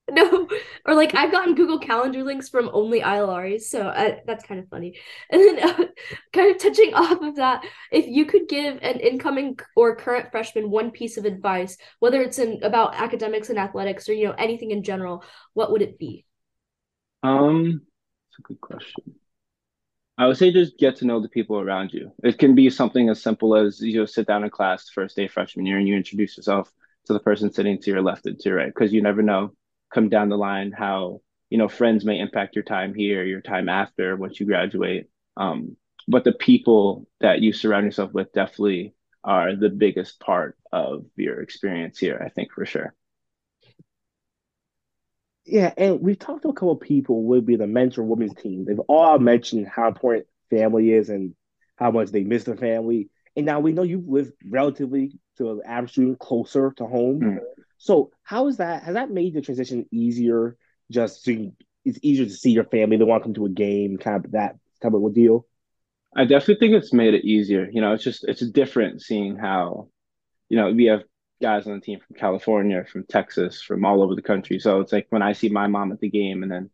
No, 0.12 0.48
or 0.84 0.94
like 0.94 1.16
I've 1.16 1.32
gotten 1.32 1.56
Google 1.56 1.80
Calendar 1.80 2.22
links 2.22 2.48
from 2.48 2.70
only 2.72 3.00
ILRs, 3.00 3.62
so 3.62 3.88
I, 3.88 4.20
that's 4.24 4.44
kind 4.44 4.60
of 4.60 4.68
funny. 4.68 4.96
And 5.30 5.40
then, 5.40 5.68
uh, 5.68 5.84
kind 6.32 6.54
of 6.54 6.62
touching 6.62 6.94
off 6.94 7.20
of 7.22 7.36
that, 7.36 7.64
if 7.90 8.06
you 8.06 8.24
could 8.24 8.48
give 8.48 8.78
an 8.82 9.00
incoming 9.00 9.58
or 9.74 9.96
current 9.96 10.30
freshman 10.30 10.70
one 10.70 10.92
piece 10.92 11.16
of 11.16 11.24
advice, 11.24 11.76
whether 11.98 12.22
it's 12.22 12.38
in 12.38 12.62
about 12.62 12.94
academics 12.94 13.50
and 13.50 13.58
athletics 13.58 14.08
or 14.08 14.12
you 14.12 14.28
know 14.28 14.34
anything 14.38 14.70
in 14.70 14.84
general, 14.84 15.24
what 15.54 15.72
would 15.72 15.82
it 15.82 15.98
be? 15.98 16.24
Um, 17.24 17.82
it's 18.30 18.38
a 18.38 18.42
good 18.42 18.60
question. 18.60 19.14
I 20.18 20.26
would 20.26 20.36
say 20.36 20.52
just 20.52 20.78
get 20.78 20.96
to 20.96 21.04
know 21.04 21.20
the 21.20 21.28
people 21.28 21.60
around 21.60 21.92
you. 21.92 22.12
It 22.22 22.38
can 22.38 22.54
be 22.54 22.70
something 22.70 23.08
as 23.08 23.20
simple 23.20 23.56
as 23.56 23.80
you 23.80 23.98
know 23.98 24.06
sit 24.06 24.26
down 24.26 24.44
in 24.44 24.50
class 24.50 24.88
first 24.88 25.16
day 25.16 25.26
freshman 25.26 25.66
year 25.66 25.78
and 25.78 25.88
you 25.88 25.96
introduce 25.96 26.36
yourself 26.36 26.72
to 27.06 27.12
the 27.12 27.20
person 27.20 27.52
sitting 27.52 27.80
to 27.80 27.90
your 27.90 28.02
left 28.02 28.26
and 28.26 28.38
to 28.38 28.48
your 28.48 28.58
right 28.58 28.72
because 28.72 28.92
you 28.92 29.02
never 29.02 29.22
know 29.22 29.52
come 29.96 30.10
down 30.10 30.28
the 30.28 30.36
line 30.36 30.72
how 30.72 31.22
you 31.48 31.56
know 31.56 31.68
friends 31.68 32.04
may 32.04 32.20
impact 32.20 32.54
your 32.54 32.62
time 32.62 32.92
here 32.94 33.24
your 33.24 33.40
time 33.40 33.66
after 33.66 34.14
once 34.14 34.38
you 34.38 34.44
graduate 34.44 35.06
um, 35.38 35.74
but 36.06 36.22
the 36.22 36.32
people 36.32 37.08
that 37.20 37.40
you 37.40 37.50
surround 37.50 37.86
yourself 37.86 38.12
with 38.12 38.30
definitely 38.34 38.94
are 39.24 39.56
the 39.56 39.70
biggest 39.70 40.20
part 40.20 40.54
of 40.70 41.06
your 41.16 41.40
experience 41.40 41.98
here 41.98 42.20
i 42.22 42.28
think 42.28 42.52
for 42.52 42.66
sure 42.66 42.94
yeah 45.46 45.72
and 45.78 46.02
we've 46.02 46.18
talked 46.18 46.42
to 46.42 46.50
a 46.50 46.52
couple 46.52 46.72
of 46.72 46.80
people 46.80 47.22
would 47.22 47.46
be 47.46 47.56
the 47.56 47.66
mentor 47.66 48.02
women's 48.02 48.34
team 48.34 48.66
they've 48.66 48.78
all 48.80 49.18
mentioned 49.18 49.66
how 49.66 49.88
important 49.88 50.26
family 50.50 50.92
is 50.92 51.08
and 51.08 51.34
how 51.76 51.90
much 51.90 52.10
they 52.10 52.22
miss 52.22 52.44
their 52.44 52.56
family 52.58 53.08
and 53.34 53.46
now 53.46 53.60
we 53.60 53.72
know 53.72 53.82
you've 53.82 54.08
lived 54.08 54.32
relatively 54.46 55.18
to 55.36 55.52
an 55.52 55.60
average 55.66 55.92
student 55.92 56.18
closer 56.18 56.72
to 56.78 56.86
home. 56.86 57.20
Mm. 57.20 57.38
So 57.78 58.10
how 58.22 58.48
is 58.48 58.58
that? 58.58 58.82
Has 58.82 58.94
that 58.94 59.10
made 59.10 59.34
the 59.34 59.40
transition 59.40 59.86
easier? 59.90 60.56
Just 60.90 61.24
so 61.24 61.52
it's 61.84 61.98
easier 62.02 62.26
to 62.26 62.30
see 62.30 62.50
your 62.50 62.64
family. 62.64 62.96
They 62.96 63.04
want 63.04 63.22
to 63.22 63.26
come 63.26 63.34
to 63.34 63.46
a 63.46 63.50
game, 63.50 63.96
kind 63.96 64.24
of 64.24 64.32
that 64.32 64.56
type 64.82 64.92
of 64.92 65.04
a 65.04 65.10
deal. 65.10 65.46
I 66.16 66.24
definitely 66.24 66.56
think 66.56 66.74
it's 66.74 66.92
made 66.92 67.14
it 67.14 67.24
easier. 67.24 67.68
You 67.70 67.80
know, 67.80 67.92
it's 67.92 68.04
just 68.04 68.24
it's 68.24 68.40
different 68.50 69.02
seeing 69.02 69.36
how, 69.36 69.88
you 70.48 70.56
know, 70.56 70.72
we 70.72 70.86
have 70.86 71.02
guys 71.42 71.66
on 71.66 71.74
the 71.74 71.80
team 71.80 72.00
from 72.00 72.16
California, 72.16 72.84
from 72.90 73.04
Texas, 73.04 73.62
from 73.62 73.84
all 73.84 74.02
over 74.02 74.14
the 74.14 74.22
country. 74.22 74.58
So 74.58 74.80
it's 74.80 74.92
like 74.92 75.06
when 75.10 75.22
I 75.22 75.32
see 75.32 75.48
my 75.48 75.66
mom 75.66 75.92
at 75.92 76.00
the 76.00 76.08
game, 76.08 76.42
and 76.42 76.50
then 76.50 76.70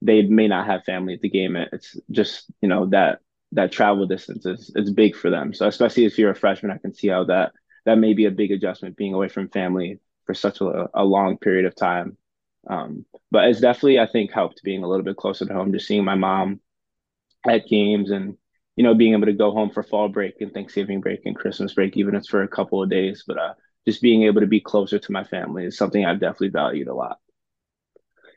they 0.00 0.22
may 0.22 0.48
not 0.48 0.66
have 0.66 0.84
family 0.84 1.14
at 1.14 1.20
the 1.20 1.28
game. 1.28 1.56
It's 1.56 1.98
just 2.10 2.50
you 2.60 2.68
know 2.68 2.86
that 2.86 3.18
that 3.52 3.72
travel 3.72 4.06
distance 4.06 4.46
is 4.46 4.70
it's 4.74 4.90
big 4.90 5.16
for 5.16 5.30
them. 5.30 5.52
So 5.54 5.66
especially 5.66 6.04
if 6.04 6.18
you're 6.18 6.30
a 6.30 6.36
freshman, 6.36 6.72
I 6.72 6.78
can 6.78 6.94
see 6.94 7.08
how 7.08 7.24
that 7.24 7.52
that 7.84 7.98
may 7.98 8.14
be 8.14 8.26
a 8.26 8.30
big 8.30 8.52
adjustment 8.52 8.96
being 8.96 9.14
away 9.14 9.28
from 9.28 9.48
family 9.48 9.98
for 10.26 10.34
such 10.34 10.60
a, 10.60 10.88
a 10.94 11.04
long 11.04 11.38
period 11.38 11.66
of 11.66 11.74
time. 11.74 12.16
Um, 12.68 13.04
but 13.30 13.44
it's 13.48 13.60
definitely 13.60 13.98
I 13.98 14.06
think 14.06 14.32
helped 14.32 14.62
being 14.62 14.82
a 14.82 14.88
little 14.88 15.04
bit 15.04 15.16
closer 15.16 15.44
to 15.44 15.52
home, 15.52 15.72
just 15.72 15.86
seeing 15.86 16.04
my 16.04 16.14
mom 16.14 16.60
at 17.46 17.68
games 17.68 18.10
and 18.10 18.36
you 18.76 18.84
know 18.84 18.94
being 18.94 19.12
able 19.12 19.26
to 19.26 19.32
go 19.32 19.50
home 19.50 19.70
for 19.70 19.82
fall 19.82 20.08
break 20.08 20.40
and 20.40 20.52
Thanksgiving 20.52 21.00
break 21.00 21.20
and 21.26 21.36
Christmas 21.36 21.74
break, 21.74 21.96
even 21.96 22.14
if 22.14 22.20
it's 22.20 22.28
for 22.28 22.42
a 22.42 22.48
couple 22.48 22.82
of 22.82 22.90
days. 22.90 23.24
But 23.26 23.38
uh, 23.38 23.54
just 23.86 24.00
being 24.00 24.22
able 24.22 24.40
to 24.40 24.46
be 24.46 24.60
closer 24.60 24.98
to 24.98 25.12
my 25.12 25.24
family 25.24 25.64
is 25.64 25.76
something 25.76 26.04
I've 26.04 26.20
definitely 26.20 26.48
valued 26.48 26.88
a 26.88 26.94
lot. 26.94 27.18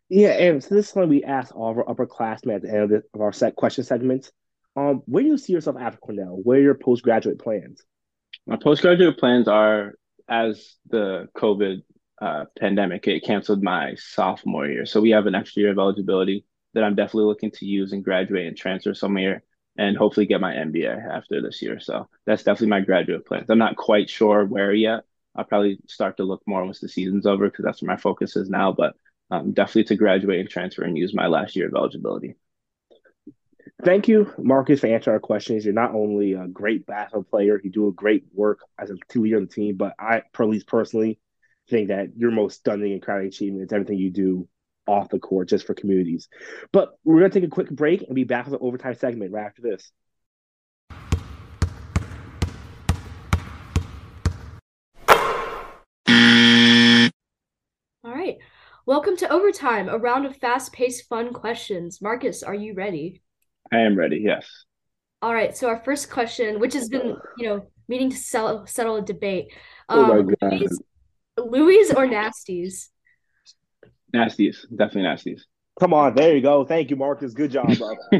Yeah, 0.09 0.29
and 0.29 0.63
so 0.63 0.75
this 0.75 0.89
is 0.89 0.95
when 0.95 1.09
we 1.09 1.23
ask 1.23 1.55
all 1.55 1.71
of 1.71 1.77
our 1.77 1.85
upperclassmen 1.85 2.55
at 2.55 2.61
the 2.61 2.69
end 2.69 2.83
of, 2.83 2.89
the, 2.89 3.03
of 3.13 3.21
our 3.21 3.33
set 3.33 3.55
question 3.55 3.83
segments. 3.83 4.31
Um, 4.75 5.01
where 5.05 5.23
do 5.23 5.29
you 5.29 5.37
see 5.37 5.53
yourself 5.53 5.75
after 5.79 5.97
Cornell? 5.97 6.39
What 6.43 6.57
are 6.57 6.61
your 6.61 6.75
postgraduate 6.75 7.39
plans? 7.39 7.83
My 8.45 8.57
postgraduate 8.57 9.17
plans 9.17 9.47
are 9.47 9.95
as 10.27 10.75
the 10.89 11.27
COVID 11.35 11.83
uh, 12.21 12.45
pandemic 12.59 13.07
it 13.07 13.23
canceled 13.23 13.63
my 13.63 13.95
sophomore 13.95 14.67
year, 14.67 14.85
so 14.85 15.01
we 15.01 15.11
have 15.11 15.27
an 15.27 15.35
extra 15.35 15.61
year 15.61 15.71
of 15.71 15.77
eligibility 15.77 16.45
that 16.73 16.83
I'm 16.83 16.95
definitely 16.95 17.25
looking 17.25 17.51
to 17.51 17.65
use 17.65 17.91
and 17.91 18.03
graduate 18.03 18.47
and 18.47 18.57
transfer 18.57 18.93
somewhere 18.93 19.43
and 19.77 19.95
hopefully 19.95 20.25
get 20.25 20.41
my 20.41 20.53
MBA 20.53 21.09
after 21.09 21.41
this 21.41 21.61
year. 21.61 21.79
So 21.79 22.07
that's 22.25 22.43
definitely 22.43 22.69
my 22.69 22.81
graduate 22.81 23.25
plans. 23.25 23.49
I'm 23.49 23.57
not 23.57 23.77
quite 23.77 24.09
sure 24.09 24.45
where 24.45 24.73
yet. 24.73 25.03
I'll 25.35 25.43
probably 25.43 25.79
start 25.87 26.17
to 26.17 26.23
look 26.23 26.41
more 26.47 26.65
once 26.65 26.79
the 26.79 26.89
season's 26.89 27.27
over 27.27 27.47
because 27.47 27.63
that's 27.63 27.81
where 27.81 27.93
my 27.93 27.97
focus 27.97 28.35
is 28.35 28.49
now. 28.49 28.71
But 28.71 28.95
um, 29.29 29.53
definitely 29.53 29.83
to 29.85 29.95
graduate 29.95 30.39
and 30.39 30.49
transfer 30.49 30.83
and 30.83 30.97
use 30.97 31.13
my 31.13 31.27
last 31.27 31.55
year 31.55 31.67
of 31.67 31.75
eligibility. 31.75 32.35
Thank 33.83 34.07
you, 34.07 34.33
Marcus, 34.39 34.79
for 34.79 34.87
answering 34.87 35.13
our 35.13 35.19
questions. 35.19 35.63
You're 35.63 35.73
not 35.73 35.93
only 35.93 36.33
a 36.33 36.47
great 36.47 36.87
basketball 36.87 37.23
player, 37.23 37.61
you 37.63 37.69
do 37.69 37.87
a 37.87 37.91
great 37.91 38.25
work 38.33 38.61
as 38.79 38.89
a 38.89 38.95
leader 39.19 39.37
of 39.37 39.47
the 39.47 39.53
team, 39.53 39.77
but 39.77 39.93
I, 39.99 40.17
at 40.17 40.39
least 40.39 40.67
personally, 40.67 41.19
think 41.69 41.89
that 41.89 42.17
your 42.17 42.31
most 42.31 42.57
stunning 42.57 42.93
and 42.93 43.01
crowning 43.01 43.27
achievement 43.27 43.65
is 43.65 43.71
everything 43.71 43.99
you 43.99 44.09
do 44.09 44.47
off 44.87 45.09
the 45.09 45.19
court 45.19 45.49
just 45.49 45.67
for 45.67 45.75
communities. 45.75 46.27
But 46.71 46.97
we're 47.03 47.19
going 47.19 47.29
to 47.29 47.39
take 47.39 47.47
a 47.47 47.51
quick 47.51 47.69
break 47.69 48.01
and 48.01 48.15
be 48.15 48.23
back 48.23 48.45
with 48.47 48.53
the 48.53 48.65
overtime 48.65 48.95
segment 48.95 49.31
right 49.31 49.45
after 49.45 49.61
this. 49.61 49.91
All 58.03 58.15
right. 58.15 58.37
Welcome 58.87 59.17
to 59.17 59.29
Overtime, 59.29 59.87
a 59.87 59.99
round 59.99 60.25
of 60.25 60.35
fast 60.37 60.73
paced, 60.73 61.07
fun 61.07 61.31
questions. 61.31 62.01
Marcus, 62.01 62.41
are 62.41 62.55
you 62.55 62.73
ready? 62.73 63.21
I 63.71 63.79
am 63.79 63.97
ready, 63.97 64.21
yes. 64.23 64.47
All 65.21 65.33
right. 65.33 65.55
So, 65.55 65.67
our 65.67 65.81
first 65.83 66.11
question, 66.11 66.59
which 66.59 66.73
has 66.73 66.89
been, 66.89 67.17
you 67.37 67.47
know, 67.47 67.67
meaning 67.87 68.09
to 68.11 68.17
settle, 68.17 68.65
settle 68.67 68.97
a 68.97 69.01
debate. 69.01 69.51
Um, 69.89 69.99
oh, 69.99 70.07
my 70.07 70.19
um, 70.19 70.27
God. 70.41 70.53
Louis, 70.53 70.69
Louis 71.37 71.91
or 71.91 72.07
Nasties? 72.07 72.89
Nasties, 74.13 74.57
definitely 74.75 75.03
Nasties. 75.03 75.41
Come 75.79 75.93
on, 75.93 76.15
there 76.15 76.35
you 76.35 76.41
go. 76.41 76.65
Thank 76.65 76.89
you, 76.89 76.95
Marcus. 76.95 77.33
Good 77.33 77.51
job, 77.51 77.69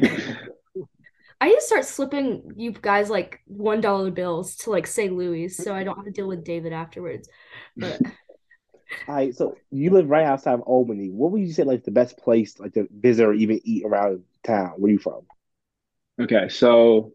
I 1.39 1.49
need 1.49 1.55
to 1.55 1.61
start 1.61 1.85
slipping 1.85 2.51
you 2.55 2.71
guys 2.71 3.11
like 3.11 3.41
one 3.45 3.79
dollar 3.79 4.09
bills 4.09 4.55
to 4.57 4.71
like 4.71 4.87
say 4.87 5.09
Louis, 5.09 5.49
so 5.49 5.73
I 5.73 5.83
don't 5.83 5.95
have 5.95 6.05
to 6.05 6.11
deal 6.11 6.27
with 6.27 6.43
David 6.43 6.73
afterwards. 6.73 7.29
But 7.75 8.01
all 9.07 9.15
right, 9.15 9.35
so 9.35 9.55
you 9.71 9.91
live 9.91 10.09
right 10.09 10.25
outside 10.25 10.55
of 10.55 10.61
Albany. 10.61 11.09
What 11.09 11.31
would 11.31 11.41
you 11.41 11.53
say 11.53 11.63
like 11.63 11.83
the 11.83 11.91
best 11.91 12.17
place 12.17 12.59
like 12.59 12.73
to 12.73 12.87
visit 12.91 13.23
or 13.23 13.33
even 13.33 13.59
eat 13.63 13.85
around 13.85 14.23
town? 14.43 14.73
Where 14.77 14.91
you 14.91 14.97
from? 14.97 15.21
Okay, 16.19 16.49
so 16.49 17.13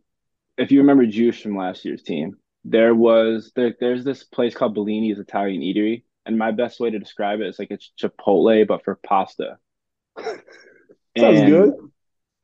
if 0.56 0.70
you 0.70 0.80
remember 0.80 1.06
Juice 1.06 1.40
from 1.40 1.56
last 1.56 1.84
year's 1.84 2.02
team, 2.02 2.36
there 2.64 2.94
was 2.94 3.52
there, 3.56 3.74
there's 3.80 4.04
this 4.04 4.24
place 4.24 4.54
called 4.54 4.76
Bellini's 4.76 5.18
Italian 5.18 5.62
Eatery, 5.62 6.04
and 6.24 6.38
my 6.38 6.52
best 6.52 6.78
way 6.78 6.90
to 6.90 6.98
describe 6.98 7.40
it 7.40 7.48
is 7.48 7.58
like 7.58 7.70
it's 7.70 7.90
Chipotle 8.00 8.66
but 8.66 8.84
for 8.84 8.98
pasta. 9.04 9.58
Sounds 11.18 11.40
good. 11.40 11.74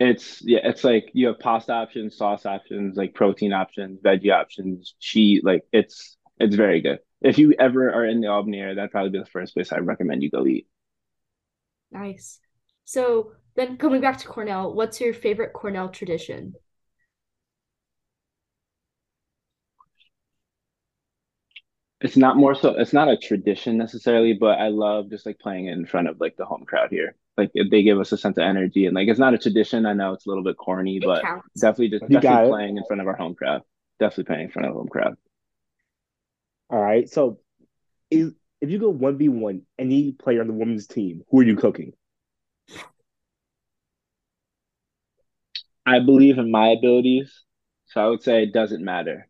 It's 0.01 0.43
yeah, 0.45 0.61
it's 0.65 0.85
like 0.85 1.11
you 1.13 1.29
have 1.29 1.39
pasta 1.39 1.73
options, 1.73 2.17
sauce 2.17 2.47
options, 2.47 2.97
like 2.97 3.15
protein 3.15 3.53
options, 3.53 4.01
veggie 4.01 4.33
options, 4.33 4.95
cheese. 5.01 5.43
Like 5.45 5.65
it's 5.73 6.17
it's 6.39 6.57
very 6.57 6.81
good 6.81 6.99
if 7.21 7.39
you 7.39 7.55
ever 7.59 7.93
are 7.93 8.05
in 8.05 8.21
the 8.21 8.29
Albany 8.29 8.59
area, 8.59 8.75
that'd 8.75 8.91
probably 8.91 9.11
be 9.11 9.19
the 9.19 9.27
first 9.27 9.55
place 9.55 9.73
I 9.73 9.79
recommend 9.79 10.23
you 10.23 10.31
go 10.31 10.47
eat. 10.47 10.67
Nice. 11.91 12.39
So 12.85 13.33
then 13.59 13.77
coming 13.77 14.01
back 14.01 14.19
to 14.19 14.29
Cornell, 14.29 14.73
what's 14.73 15.01
your 15.01 15.13
favorite 15.13 15.53
Cornell 15.53 15.89
tradition? 15.89 16.55
It's 22.01 22.17
not 22.17 22.37
more 22.37 22.55
so 22.55 22.77
it's 22.79 22.93
not 22.93 23.09
a 23.09 23.17
tradition 23.17 23.77
necessarily, 23.77 24.33
but 24.33 24.61
I 24.61 24.69
love 24.69 25.11
just 25.11 25.27
like 25.27 25.41
playing 25.41 25.67
it 25.67 25.73
in 25.73 25.85
front 25.85 26.09
of 26.09 26.21
like 26.21 26.37
the 26.37 26.45
home 26.45 26.65
crowd 26.65 26.91
here. 26.91 27.17
Like 27.37 27.51
they 27.53 27.83
give 27.83 27.99
us 27.99 28.13
a 28.13 28.17
sense 28.17 28.39
of 28.39 28.45
energy 28.45 28.87
and 28.87 28.95
like 28.95 29.09
it's 29.09 29.19
not 29.19 29.35
a 29.35 29.39
tradition. 29.39 29.85
I 29.87 29.93
know 29.93 30.13
it's 30.13 30.27
a 30.27 30.29
little 30.29 30.45
bit 30.45 30.57
corny, 30.57 30.99
it 30.99 31.05
but 31.05 31.23
counts. 31.23 31.61
definitely 31.61 31.89
just 31.91 32.09
definitely 32.09 32.51
playing 32.51 32.77
in 32.77 32.85
front 32.85 33.03
of 33.03 33.09
our 33.09 33.17
home 33.17 33.35
crowd. 33.35 33.63
Definitely 33.99 34.25
playing 34.25 34.45
in 34.45 34.51
front 34.51 34.69
of 34.69 34.75
the 34.75 34.79
home 34.79 34.89
crowd. 34.89 35.17
All 36.71 36.81
right. 36.81 37.09
So, 37.09 37.41
if, 38.13 38.33
if 38.61 38.71
you 38.71 38.79
go 38.79 38.91
one 38.91 39.19
v 39.19 39.29
one 39.29 39.63
any 39.77 40.13
player 40.13 40.41
on 40.41 40.47
the 40.47 40.53
women's 40.53 40.87
team, 40.87 41.23
who 41.31 41.41
are 41.41 41.45
you 41.45 41.57
cooking? 41.57 41.95
I 45.89 46.01
believe 46.01 46.39
in 46.39 46.51
my 46.51 46.69
abilities, 46.69 47.45
so 47.87 48.01
I 48.01 48.07
would 48.09 48.23
say 48.23 48.43
it 48.43 48.53
doesn't 48.53 48.85
matter. 48.85 49.29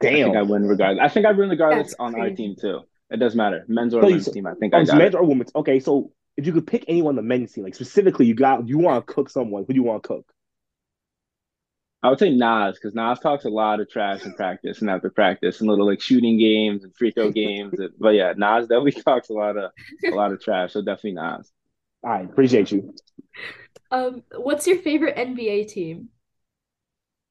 Damn. 0.00 0.14
I 0.14 0.22
think 0.24 0.36
I 0.36 0.42
win 0.42 0.66
regardless. 0.66 1.04
I 1.04 1.08
think 1.08 1.26
I 1.26 1.32
win 1.32 1.50
regardless 1.50 1.88
That's 1.88 2.00
on 2.00 2.14
crazy. 2.14 2.30
our 2.30 2.36
team 2.36 2.56
too. 2.60 2.80
It 3.10 3.18
doesn't 3.18 3.36
matter, 3.36 3.64
men's 3.68 3.94
or 3.94 4.02
women's 4.02 4.28
team. 4.30 4.46
I 4.46 4.54
think 4.54 4.74
I 4.74 4.84
got 4.84 4.96
men's 4.98 5.14
it. 5.14 5.18
or 5.18 5.24
women's. 5.24 5.52
Okay, 5.54 5.80
so 5.80 6.12
if 6.36 6.46
you 6.46 6.52
could 6.52 6.66
pick 6.66 6.84
anyone 6.88 7.12
on 7.12 7.16
the 7.16 7.22
men's 7.22 7.52
team, 7.52 7.64
like 7.64 7.74
specifically, 7.74 8.26
you 8.26 8.34
got 8.34 8.66
you 8.66 8.78
want 8.78 9.06
to 9.06 9.12
cook 9.12 9.28
someone. 9.28 9.64
Who 9.66 9.72
do 9.72 9.76
you 9.76 9.82
want 9.82 10.02
to 10.02 10.08
cook? 10.08 10.32
I 12.02 12.08
would 12.10 12.18
say 12.18 12.30
Nas 12.30 12.74
because 12.74 12.94
Nas 12.94 13.20
talks 13.20 13.44
a 13.44 13.48
lot 13.50 13.78
of 13.80 13.88
trash 13.88 14.24
in 14.24 14.34
practice 14.34 14.80
and 14.80 14.90
after 14.90 15.08
practice 15.10 15.60
and 15.60 15.70
little 15.70 15.86
like 15.86 16.00
shooting 16.00 16.36
games 16.38 16.82
and 16.82 16.92
free 16.96 17.12
throw 17.12 17.30
games. 17.42 17.74
but 18.00 18.10
yeah, 18.10 18.32
Nas 18.36 18.66
definitely 18.66 18.92
talks 19.02 19.28
a 19.28 19.34
lot 19.34 19.56
of 19.56 19.70
a 20.04 20.10
lot 20.10 20.32
of 20.32 20.42
trash. 20.42 20.72
So 20.72 20.80
definitely 20.82 21.12
Nas. 21.12 21.52
All 22.04 22.10
right, 22.10 22.24
appreciate 22.24 22.72
you. 22.72 22.94
Um, 23.90 24.22
what's 24.36 24.66
your 24.66 24.78
favorite 24.78 25.16
NBA 25.16 25.64
team? 25.64 26.08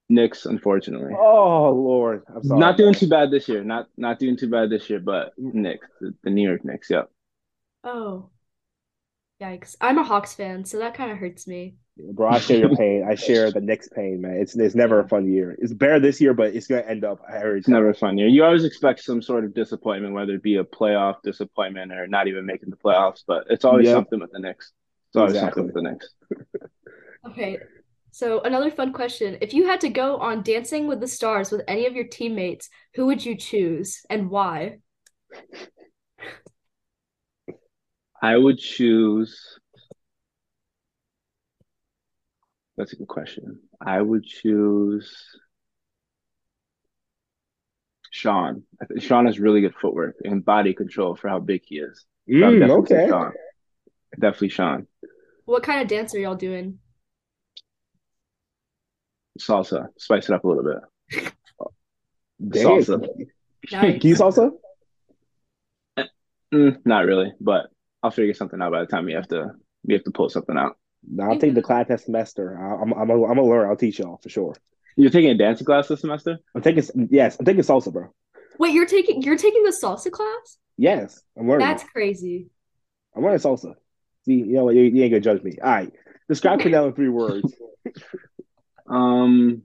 Knicks, 0.09 0.45
unfortunately. 0.45 1.13
Oh 1.17 1.71
Lord, 1.71 2.23
I'm 2.27 2.43
sorry. 2.43 2.59
Not 2.59 2.77
doing 2.77 2.93
too 2.93 3.07
bad 3.07 3.31
this 3.31 3.47
year. 3.47 3.63
Not 3.63 3.87
not 3.97 4.19
doing 4.19 4.37
too 4.37 4.49
bad 4.49 4.69
this 4.69 4.89
year, 4.89 4.99
but 4.99 5.33
Knicks, 5.37 5.87
the, 6.01 6.13
the 6.23 6.29
New 6.29 6.47
York 6.47 6.65
Knicks. 6.65 6.89
Yep. 6.89 7.09
Oh, 7.83 8.30
yikes! 9.41 9.75
I'm 9.81 9.97
a 9.97 10.03
Hawks 10.03 10.33
fan, 10.33 10.63
so 10.63 10.79
that 10.79 10.93
kind 10.93 11.11
of 11.11 11.17
hurts 11.17 11.47
me. 11.47 11.75
Bro, 11.97 12.29
I 12.29 12.39
share 12.39 12.57
your 12.57 12.75
pain. 12.75 13.05
I 13.07 13.15
share 13.15 13.51
the 13.51 13.59
Knicks 13.59 13.89
pain, 13.89 14.21
man. 14.21 14.35
It's 14.35 14.55
it's 14.55 14.75
never 14.75 14.99
a 14.99 15.07
fun 15.07 15.31
year. 15.31 15.55
It's 15.59 15.73
better 15.73 15.99
this 15.99 16.21
year, 16.21 16.33
but 16.33 16.55
it's 16.55 16.67
gonna 16.67 16.81
end 16.81 17.03
up. 17.03 17.19
It's 17.29 17.67
never 17.67 17.89
a 17.89 17.93
fun 17.93 18.17
year. 18.17 18.27
You 18.27 18.43
always 18.43 18.63
expect 18.63 19.03
some 19.03 19.21
sort 19.21 19.43
of 19.43 19.53
disappointment, 19.53 20.13
whether 20.13 20.33
it 20.33 20.43
be 20.43 20.55
a 20.57 20.63
playoff 20.63 21.15
disappointment 21.23 21.91
or 21.91 22.07
not 22.07 22.27
even 22.27 22.45
making 22.45 22.69
the 22.69 22.77
playoffs. 22.77 23.21
But 23.27 23.45
it's 23.49 23.65
always 23.65 23.87
yep. 23.87 23.95
something 23.95 24.19
with 24.19 24.31
the 24.31 24.39
Knicks. 24.39 24.71
It's 25.09 25.17
always 25.17 25.33
exactly. 25.33 25.63
something 25.63 25.73
with 25.73 25.83
the 25.83 25.91
Knicks. 25.91 26.69
okay, 27.29 27.57
so 28.11 28.41
another 28.41 28.71
fun 28.71 28.93
question: 28.93 29.37
If 29.41 29.53
you 29.53 29.67
had 29.67 29.81
to 29.81 29.89
go 29.89 30.17
on 30.17 30.43
Dancing 30.43 30.87
with 30.87 31.01
the 31.01 31.07
Stars 31.07 31.51
with 31.51 31.61
any 31.67 31.85
of 31.85 31.93
your 31.93 32.07
teammates, 32.07 32.69
who 32.95 33.05
would 33.07 33.23
you 33.23 33.35
choose 33.35 34.01
and 34.09 34.29
why? 34.29 34.79
I 38.21 38.37
would 38.37 38.59
choose 38.59 39.59
That's 42.77 42.93
a 42.93 42.95
good 42.95 43.07
question. 43.07 43.59
I 43.79 44.01
would 44.01 44.25
choose 44.25 45.15
Sean. 48.09 48.63
I 48.81 48.85
think 48.85 49.01
Sean 49.01 49.25
has 49.25 49.39
really 49.39 49.61
good 49.61 49.75
footwork 49.79 50.15
and 50.23 50.43
body 50.43 50.73
control 50.73 51.15
for 51.15 51.29
how 51.29 51.39
big 51.39 51.61
he 51.65 51.75
is. 51.75 52.05
So 52.27 52.33
mm, 52.33 52.59
definitely 52.59 52.95
okay. 52.97 53.07
Sean. 53.07 53.33
Definitely 54.19 54.49
Sean. 54.49 54.87
What 55.45 55.63
kind 55.63 55.81
of 55.81 55.87
dance 55.87 56.15
are 56.15 56.19
y'all 56.19 56.35
doing? 56.35 56.79
Salsa. 59.39 59.87
Spice 59.97 60.29
it 60.29 60.33
up 60.33 60.43
a 60.43 60.47
little 60.47 60.63
bit. 60.63 61.33
Salsa. 62.63 63.07
Nice. 63.71 64.01
Can 64.01 64.09
you 64.09 64.15
salsa? 64.15 64.51
Mm, 66.53 66.77
not 66.83 67.05
really, 67.05 67.31
but 67.39 67.70
I'll 68.03 68.11
figure 68.11 68.33
something 68.33 68.61
out 68.61 68.71
by 68.71 68.79
the 68.81 68.87
time 68.87 69.05
we 69.05 69.13
have 69.13 69.27
to 69.29 69.51
we 69.85 69.93
have 69.93 70.03
to 70.03 70.11
pull 70.11 70.29
something 70.29 70.57
out. 70.57 70.77
No, 71.07 71.25
I'll 71.25 71.39
take 71.39 71.55
the 71.55 71.61
class 71.61 71.87
next 71.89 72.05
semester. 72.05 72.57
I- 72.59 72.81
I'm 72.81 72.93
I'm 72.93 73.09
I'm 73.11 73.17
gonna 73.27 73.43
learn. 73.45 73.69
I'll 73.69 73.75
teach 73.75 73.99
y'all 73.99 74.19
for 74.21 74.29
sure. 74.29 74.55
You're 74.97 75.09
taking 75.11 75.31
a 75.31 75.37
dancing 75.37 75.65
class 75.65 75.87
this 75.87 76.01
semester? 76.01 76.37
I'm 76.53 76.61
taking 76.61 76.83
yes, 77.09 77.37
I'm 77.39 77.45
taking 77.45 77.63
salsa, 77.63 77.91
bro. 77.91 78.13
Wait, 78.59 78.73
you're 78.73 78.85
taking 78.85 79.21
you're 79.21 79.37
taking 79.37 79.63
the 79.63 79.71
salsa 79.71 80.11
class? 80.11 80.57
Yes, 80.77 81.21
I'm 81.37 81.47
learning. 81.47 81.67
That's 81.67 81.83
crazy. 81.83 82.49
I'm 83.15 83.23
learning 83.23 83.39
salsa. 83.39 83.73
See, 84.25 84.33
you 84.33 84.53
know 84.53 84.65
what? 84.65 84.75
You, 84.75 84.83
you 84.83 85.03
ain't 85.03 85.11
gonna 85.11 85.21
judge 85.21 85.41
me. 85.43 85.57
All 85.63 85.69
right, 85.69 85.91
describe 86.29 86.59
Cornell 86.61 86.87
in 86.87 86.93
three 86.93 87.09
words. 87.09 87.53
Um, 88.87 89.63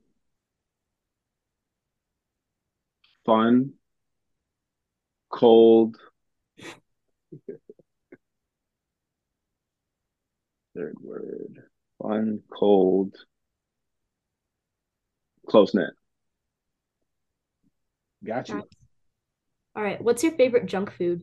fun, 3.25 3.73
cold. 5.31 5.97
Third 10.77 10.97
word. 11.01 11.63
Fun, 12.03 12.41
cold, 12.53 13.15
close 15.49 15.75
knit. 15.75 15.91
Got 18.23 18.51
you. 18.51 18.63
All 19.75 19.83
right. 19.83 20.01
What's 20.03 20.23
your 20.23 20.33
favorite 20.33 20.67
junk 20.67 20.93
food? 20.93 21.23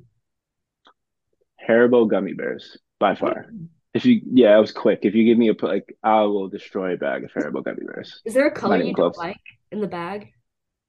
Haribo 1.70 2.10
gummy 2.10 2.34
bears 2.34 2.78
by 3.00 3.14
far. 3.14 3.52
If 3.94 4.06
you, 4.06 4.22
yeah, 4.34 4.58
it 4.58 4.60
was 4.60 4.72
quick. 4.72 5.00
If 5.04 5.14
you 5.14 5.24
give 5.24 5.38
me 5.38 5.50
a 5.50 5.66
like, 5.66 5.96
I 6.02 6.22
will 6.22 6.50
destroy 6.50 6.94
a 6.94 6.98
bag 6.98 7.24
of 7.24 7.32
Haribo 7.32 7.64
gummy 7.64 7.86
bears. 7.86 8.22
Is 8.26 8.34
there 8.34 8.48
a 8.48 8.52
color 8.52 8.78
even 8.78 8.88
you 8.88 8.96
don't 8.96 9.18
like 9.18 9.38
in 9.72 9.82
the 9.82 9.88
bag? 9.88 10.34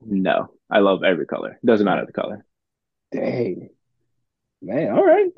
No, 0.00 0.48
I 0.70 0.78
love 0.78 1.04
every 1.04 1.26
color. 1.26 1.58
It 1.62 1.66
doesn't 1.66 1.84
matter 1.84 2.06
the 2.06 2.12
color. 2.12 2.46
Dang, 3.12 3.68
man. 4.62 4.90
All 4.90 5.04
right, 5.04 5.30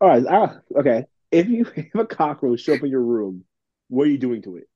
all 0.00 0.08
right. 0.08 0.24
Ah, 0.28 0.58
okay. 0.78 1.04
If 1.30 1.48
you 1.48 1.64
have 1.94 2.02
a 2.02 2.06
cockroach 2.06 2.60
show 2.60 2.74
up 2.74 2.82
in 2.82 2.90
your 2.90 3.02
room, 3.02 3.44
what 3.88 4.06
are 4.06 4.10
you 4.10 4.18
doing 4.18 4.42
to 4.42 4.56
it? 4.56 4.68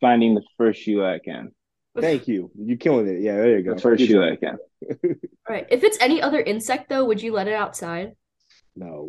Finding 0.00 0.34
the 0.34 0.42
first 0.56 0.80
shoe 0.80 1.04
I 1.04 1.18
can. 1.18 1.52
Thank 1.98 2.28
you. 2.28 2.50
You're 2.56 2.76
killing 2.76 3.08
it. 3.08 3.20
Yeah, 3.20 3.36
there 3.36 3.58
you 3.58 3.64
go. 3.64 3.74
The 3.74 3.80
first 3.80 4.04
shoe. 4.04 4.22
I 4.22 4.36
can. 4.36 4.58
All 5.04 5.16
right. 5.48 5.66
If 5.70 5.82
it's 5.82 5.98
any 6.00 6.22
other 6.22 6.40
insect 6.40 6.88
though, 6.88 7.04
would 7.04 7.20
you 7.20 7.32
let 7.32 7.48
it 7.48 7.54
outside? 7.54 8.12
No. 8.76 9.08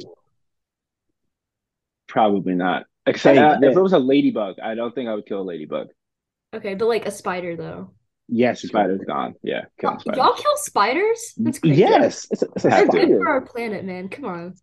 Probably 2.08 2.56
not. 2.56 2.86
Except 3.06 3.38
Hey, 3.38 3.44
uh, 3.44 3.60
if 3.62 3.78
it 3.78 3.82
was 3.82 3.94
a 3.94 4.00
ladybug, 4.00 4.60
I 4.60 4.76
don't 4.76 4.94
think 4.94 5.10
I 5.10 5.16
would 5.16 5.26
kill 5.26 5.42
a 5.42 5.44
ladybug. 5.44 5.88
Okay, 6.54 6.74
but 6.76 6.88
like 6.88 7.06
a 7.06 7.12
spider 7.12 7.56
though. 7.56 7.94
Yes, 8.28 8.64
you. 8.64 8.70
Spider's 8.70 9.02
gone. 9.08 9.36
Yeah, 9.44 9.66
killing 9.80 10.00
spiders. 10.00 10.18
Y'all 10.18 10.34
kill 10.34 10.58
spiders? 10.58 11.34
That's 11.38 11.60
crazy. 11.60 11.78
Yes, 11.78 12.28
it's 12.32 12.42
a, 12.42 12.48
it's 12.56 12.66
a 12.66 12.70
They're 12.70 12.78
Have 12.78 12.90
good 12.90 13.10
for 13.10 13.28
our 13.28 13.42
planet, 13.42 13.86
man. 13.86 14.10
Come 14.10 14.26
on. 14.26 14.56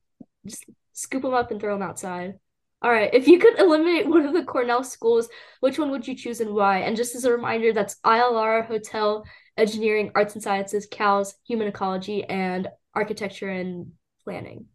Just 0.46 0.64
scoop 0.98 1.22
them 1.22 1.34
up 1.34 1.50
and 1.50 1.60
throw 1.60 1.74
them 1.74 1.88
outside. 1.88 2.34
All 2.82 2.92
right. 2.92 3.12
If 3.12 3.26
you 3.26 3.38
could 3.38 3.58
eliminate 3.58 4.08
one 4.08 4.24
of 4.24 4.32
the 4.32 4.44
Cornell 4.44 4.84
schools, 4.84 5.28
which 5.60 5.78
one 5.78 5.90
would 5.90 6.06
you 6.06 6.14
choose 6.14 6.40
and 6.40 6.54
why? 6.54 6.78
And 6.80 6.96
just 6.96 7.14
as 7.14 7.24
a 7.24 7.32
reminder, 7.32 7.72
that's 7.72 7.96
ILR, 8.04 8.66
Hotel, 8.66 9.24
Engineering, 9.56 10.12
Arts 10.14 10.34
and 10.34 10.42
Sciences, 10.42 10.86
CALS, 10.90 11.34
Human 11.46 11.68
Ecology, 11.68 12.24
and 12.24 12.68
Architecture 12.94 13.48
and 13.48 13.92
Planning. 14.24 14.66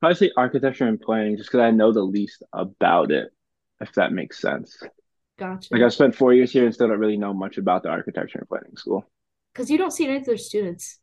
Probably 0.00 0.14
say 0.14 0.30
architecture 0.36 0.86
and 0.86 1.00
planning 1.00 1.36
just 1.36 1.50
because 1.50 1.64
I 1.64 1.72
know 1.72 1.92
the 1.92 2.02
least 2.02 2.44
about 2.52 3.10
it, 3.10 3.30
if 3.80 3.92
that 3.94 4.12
makes 4.12 4.40
sense. 4.40 4.80
Gotcha. 5.38 5.68
Like 5.72 5.82
I've 5.82 5.92
spent 5.92 6.14
four 6.14 6.32
years 6.32 6.52
here 6.52 6.64
and 6.64 6.74
still 6.74 6.86
don't 6.86 7.00
really 7.00 7.16
know 7.16 7.34
much 7.34 7.58
about 7.58 7.82
the 7.82 7.88
architecture 7.88 8.38
and 8.38 8.48
planning 8.48 8.76
school. 8.76 9.10
Because 9.52 9.70
you 9.70 9.78
don't 9.78 9.90
see 9.90 10.06
any 10.06 10.18
of 10.18 10.24
their 10.24 10.36
students. 10.36 11.00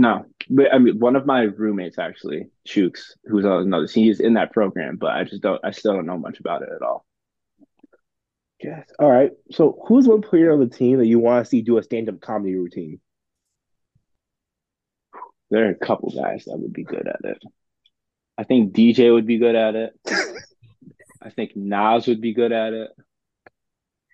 No, 0.00 0.26
but 0.48 0.72
I 0.72 0.78
mean, 0.78 1.00
one 1.00 1.16
of 1.16 1.26
my 1.26 1.42
roommates 1.42 1.98
actually, 1.98 2.46
Chooks, 2.66 3.16
who's 3.24 3.44
on 3.44 3.62
another, 3.62 3.88
he's 3.92 4.20
in 4.20 4.34
that 4.34 4.52
program, 4.52 4.96
but 4.96 5.10
I 5.10 5.24
just 5.24 5.42
don't, 5.42 5.60
I 5.64 5.72
still 5.72 5.92
don't 5.92 6.06
know 6.06 6.16
much 6.16 6.38
about 6.38 6.62
it 6.62 6.68
at 6.72 6.82
all. 6.82 7.04
Yes. 8.62 8.88
All 9.00 9.10
right. 9.10 9.32
So, 9.50 9.82
who's 9.88 10.06
one 10.06 10.22
player 10.22 10.52
on 10.52 10.60
the 10.60 10.68
team 10.68 10.98
that 10.98 11.06
you 11.06 11.18
want 11.18 11.44
to 11.44 11.48
see 11.48 11.62
do 11.62 11.78
a 11.78 11.82
stand-up 11.82 12.20
comedy 12.20 12.54
routine? 12.54 13.00
There 15.50 15.66
are 15.66 15.70
a 15.70 15.74
couple 15.74 16.10
guys 16.10 16.44
that 16.44 16.58
would 16.58 16.72
be 16.72 16.84
good 16.84 17.08
at 17.08 17.20
it. 17.24 17.42
I 18.36 18.44
think 18.44 18.72
DJ 18.72 19.12
would 19.12 19.26
be 19.26 19.38
good 19.38 19.56
at 19.56 19.74
it. 19.74 19.98
I 21.22 21.30
think 21.30 21.56
Nas 21.56 22.06
would 22.06 22.20
be 22.20 22.34
good 22.34 22.52
at 22.52 22.72
it. 22.72 22.90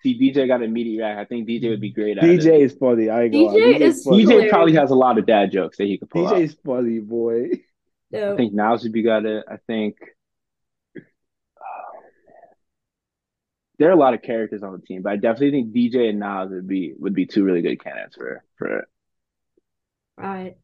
See, 0.04 0.18
DJ 0.20 0.46
got 0.46 0.56
an 0.56 0.64
immediate 0.64 0.98
react. 0.98 1.18
I 1.18 1.24
think 1.24 1.48
DJ 1.48 1.70
would 1.70 1.80
be 1.80 1.88
great 1.88 2.18
at 2.18 2.24
DJ 2.24 2.46
it. 2.46 2.60
is 2.60 2.74
funny. 2.74 3.08
I 3.08 3.22
ain't. 3.22 3.32
DJ 3.32 3.54
DJ 3.54 3.80
is 3.80 4.04
funny. 4.04 4.26
DJ 4.26 4.50
probably 4.50 4.74
has 4.74 4.90
a 4.90 4.94
lot 4.94 5.16
of 5.16 5.24
dad 5.24 5.50
jokes 5.50 5.78
that 5.78 5.86
he 5.86 5.96
could 5.96 6.10
pull 6.10 6.28
out. 6.28 6.34
DJ's 6.34 6.58
funny, 6.62 6.98
boy. 6.98 7.48
No. 8.10 8.34
I 8.34 8.36
think 8.36 8.52
Nas 8.52 8.82
would 8.82 8.92
be 8.92 9.02
good 9.02 9.16
at 9.16 9.24
it. 9.24 9.44
I 9.50 9.56
think 9.66 9.96
oh, 10.98 11.00
there 13.78 13.88
are 13.88 13.92
a 13.92 13.96
lot 13.96 14.12
of 14.12 14.20
characters 14.20 14.62
on 14.62 14.72
the 14.72 14.78
team, 14.86 15.00
but 15.00 15.12
I 15.14 15.16
definitely 15.16 15.52
think 15.52 15.74
DJ 15.74 16.10
and 16.10 16.18
Nas 16.18 16.50
would 16.50 16.68
be 16.68 16.92
would 16.98 17.14
be 17.14 17.24
two 17.24 17.42
really 17.42 17.62
good 17.62 17.82
candidates 17.82 18.14
for 18.14 18.44
for 18.56 18.80
it. 18.80 18.84
All 20.22 20.28
right. 20.28 20.58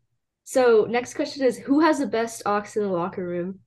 So 0.45 0.87
next 0.87 1.15
question 1.15 1.47
is 1.47 1.57
who 1.57 1.81
has 1.81 1.99
the 1.99 2.07
best 2.07 2.43
aux 2.45 2.63
in 2.77 2.83
the 2.83 2.89
locker 2.89 3.27
room? 3.27 3.61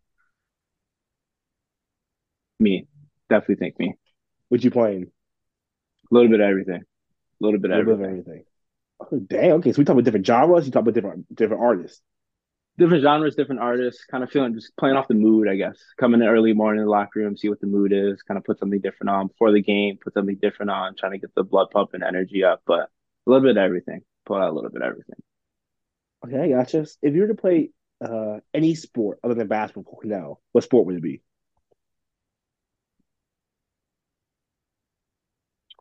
Me, 2.60 2.86
definitely 3.28 3.56
think 3.56 3.80
me. 3.80 3.96
What 4.50 4.64
you 4.64 4.70
playing? 4.70 5.13
A 6.12 6.14
little 6.14 6.30
bit 6.30 6.40
of 6.40 6.50
everything. 6.50 6.82
A 6.82 7.46
little 7.46 7.60
bit 7.60 7.72
A 7.72 7.76
of 7.76 7.86
little 7.86 7.98
bit 7.98 8.06
of 8.06 8.12
everything. 8.12 8.24
everything. 8.28 8.46
Oh, 9.00 9.20
damn. 9.20 9.52
Okay, 9.58 9.74
so 9.74 9.80
we 9.80 9.86
talk 9.86 9.94
about 9.94 10.06
different 10.06 10.26
genres. 10.26 10.66
You 10.66 10.72
talk 10.72 10.82
about 10.84 10.94
different 10.94 11.36
different 11.36 11.62
artists. 11.64 12.02
Different 12.78 13.04
genres, 13.04 13.36
different 13.36 13.62
artists, 13.62 14.06
kind 14.06 14.24
of 14.24 14.32
feeling 14.32 14.56
just 14.56 14.76
playing 14.78 14.96
off 14.96 15.08
the 15.08 15.14
mood, 15.14 15.48
I 15.48 15.56
guess. 15.56 15.78
Coming 15.98 16.22
in 16.22 16.28
early 16.28 16.54
morning 16.54 16.80
in 16.82 16.86
the 16.86 16.92
locker 16.92 17.20
room, 17.20 17.38
see 17.38 17.50
what 17.50 17.60
the 17.62 17.68
mood 17.68 17.94
is, 17.94 18.24
kind 18.24 18.38
of 18.38 18.44
put 18.46 18.60
something 18.60 18.82
different 18.82 19.12
on 19.12 19.28
before 19.28 19.52
the 19.52 19.62
game, 19.62 19.98
put 20.04 20.14
something 20.14 20.38
different 20.42 20.72
on, 20.72 20.96
trying 20.96 21.12
to 21.12 21.20
get 21.20 21.36
the 21.36 21.44
blood 21.44 21.68
pumping 21.72 22.02
energy 22.04 22.44
up. 22.44 22.62
But 22.66 22.90
a 23.28 23.30
little 23.30 23.44
bit 23.44 23.58
of 23.58 23.64
everything. 23.64 24.02
Pull 24.26 24.38
out 24.38 24.50
a 24.50 24.54
little 24.54 24.72
bit 24.72 24.82
of 24.82 24.88
everything. 24.90 25.16
Okay, 26.26 26.40
I 26.40 26.50
gotcha. 26.50 26.88
If 27.02 27.14
you 27.14 27.22
were 27.22 27.28
to 27.28 27.36
play 27.36 27.70
uh, 28.04 28.40
any 28.54 28.76
sport 28.76 29.20
other 29.24 29.36
than 29.36 29.48
basketball 29.48 30.00
now, 30.04 30.40
what 30.52 30.64
sport 30.64 30.88
would 30.88 30.96
it 30.96 31.04
be? 31.04 31.22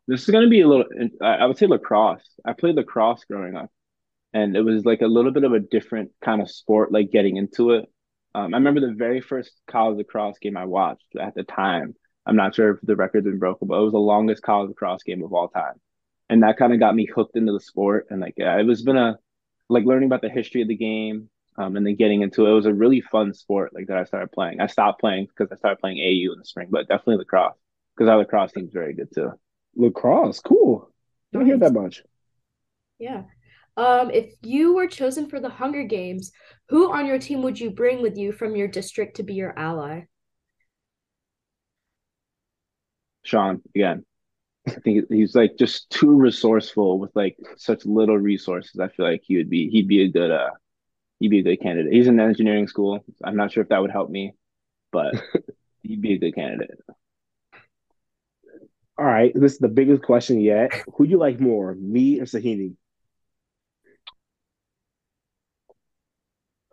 This 0.07 0.23
is 0.23 0.29
going 0.29 0.43
to 0.43 0.49
be 0.49 0.61
a 0.61 0.67
little, 0.67 0.85
I 1.21 1.45
would 1.45 1.57
say 1.57 1.67
lacrosse. 1.67 2.27
I 2.45 2.53
played 2.53 2.75
lacrosse 2.75 3.23
growing 3.25 3.55
up, 3.55 3.71
and 4.33 4.55
it 4.55 4.61
was 4.61 4.85
like 4.85 5.01
a 5.01 5.07
little 5.07 5.31
bit 5.31 5.43
of 5.45 5.53
a 5.53 5.59
different 5.59 6.11
kind 6.21 6.41
of 6.41 6.51
sport, 6.51 6.91
like 6.91 7.11
getting 7.11 7.37
into 7.37 7.71
it. 7.71 7.85
Um, 8.35 8.53
I 8.53 8.57
remember 8.57 8.81
the 8.81 8.93
very 8.93 9.21
first 9.21 9.51
college 9.67 9.97
lacrosse 9.97 10.39
game 10.39 10.57
I 10.57 10.65
watched 10.65 11.15
at 11.19 11.35
the 11.35 11.43
time. 11.43 11.95
I'm 12.25 12.35
not 12.35 12.55
sure 12.55 12.71
if 12.71 12.81
the 12.81 12.95
record's 12.95 13.25
been 13.25 13.39
broken, 13.39 13.67
but 13.67 13.79
it 13.79 13.83
was 13.83 13.91
the 13.93 13.99
longest 13.99 14.43
college 14.43 14.69
lacrosse 14.69 15.03
game 15.03 15.23
of 15.23 15.33
all 15.33 15.49
time. 15.49 15.75
And 16.29 16.43
that 16.43 16.57
kind 16.57 16.73
of 16.73 16.79
got 16.79 16.95
me 16.95 17.05
hooked 17.05 17.37
into 17.37 17.53
the 17.53 17.59
sport. 17.59 18.07
And 18.09 18.19
like, 18.21 18.33
yeah, 18.37 18.59
it 18.59 18.63
was 18.65 18.81
been 18.81 18.97
a, 18.97 19.17
like 19.69 19.85
learning 19.85 20.07
about 20.07 20.21
the 20.21 20.29
history 20.29 20.61
of 20.61 20.67
the 20.67 20.75
game, 20.75 21.29
um, 21.57 21.75
and 21.77 21.85
then 21.85 21.95
getting 21.95 22.21
into 22.23 22.45
it. 22.45 22.51
It 22.51 22.53
was 22.53 22.65
a 22.65 22.73
really 22.73 23.01
fun 23.01 23.33
sport, 23.33 23.73
like 23.73 23.87
that 23.87 23.97
I 23.97 24.03
started 24.05 24.31
playing. 24.31 24.59
I 24.59 24.67
stopped 24.67 24.99
playing 24.99 25.27
because 25.27 25.51
I 25.51 25.57
started 25.57 25.79
playing 25.79 25.99
AU 25.99 26.33
in 26.33 26.39
the 26.39 26.45
spring, 26.45 26.67
but 26.71 26.87
definitely 26.87 27.17
lacrosse 27.17 27.55
because 27.95 28.09
our 28.09 28.17
lacrosse 28.17 28.51
team's 28.51 28.73
very 28.73 28.93
good 28.93 29.09
too. 29.13 29.33
Lacrosse. 29.75 30.39
Cool. 30.39 30.89
Don't 31.31 31.45
hear 31.45 31.57
that 31.57 31.73
much. 31.73 32.03
Yeah. 32.99 33.23
Um, 33.75 34.11
if 34.11 34.33
you 34.41 34.75
were 34.75 34.87
chosen 34.87 35.27
for 35.27 35.39
the 35.39 35.49
Hunger 35.49 35.83
Games, 35.83 36.31
who 36.69 36.91
on 36.91 37.05
your 37.05 37.17
team 37.17 37.41
would 37.41 37.59
you 37.59 37.71
bring 37.71 38.01
with 38.01 38.17
you 38.17 38.31
from 38.31 38.55
your 38.55 38.67
district 38.67 39.17
to 39.17 39.23
be 39.23 39.33
your 39.33 39.57
ally? 39.57 40.03
Sean 43.23 43.61
again. 43.75 44.05
I 44.67 44.71
think 44.71 45.05
he's 45.09 45.35
like 45.35 45.57
just 45.57 45.89
too 45.89 46.15
resourceful 46.15 46.99
with 46.99 47.11
like 47.15 47.37
such 47.57 47.85
little 47.85 48.17
resources. 48.17 48.79
I 48.79 48.87
feel 48.89 49.05
like 49.05 49.23
he 49.25 49.37
would 49.37 49.49
be 49.49 49.69
he'd 49.69 49.87
be 49.87 50.03
a 50.03 50.09
good 50.09 50.31
uh 50.31 50.51
he'd 51.19 51.29
be 51.29 51.39
a 51.39 51.43
good 51.43 51.61
candidate. 51.61 51.91
He's 51.91 52.07
in 52.07 52.19
engineering 52.19 52.67
school. 52.67 53.03
I'm 53.23 53.35
not 53.35 53.51
sure 53.51 53.63
if 53.63 53.69
that 53.69 53.81
would 53.81 53.91
help 53.91 54.09
me, 54.09 54.33
but 54.91 55.15
he'd 55.81 56.01
be 56.01 56.13
a 56.13 56.19
good 56.19 56.35
candidate. 56.35 56.79
All 59.03 59.09
right, 59.09 59.33
this 59.35 59.51
is 59.51 59.59
the 59.59 59.67
biggest 59.67 60.01
question 60.01 60.39
yet. 60.39 60.71
Who 60.95 61.03
do 61.03 61.11
you 61.11 61.17
like 61.17 61.37
more, 61.37 61.75
me 61.75 62.21
or 62.21 62.23
Sohini? 62.23 62.73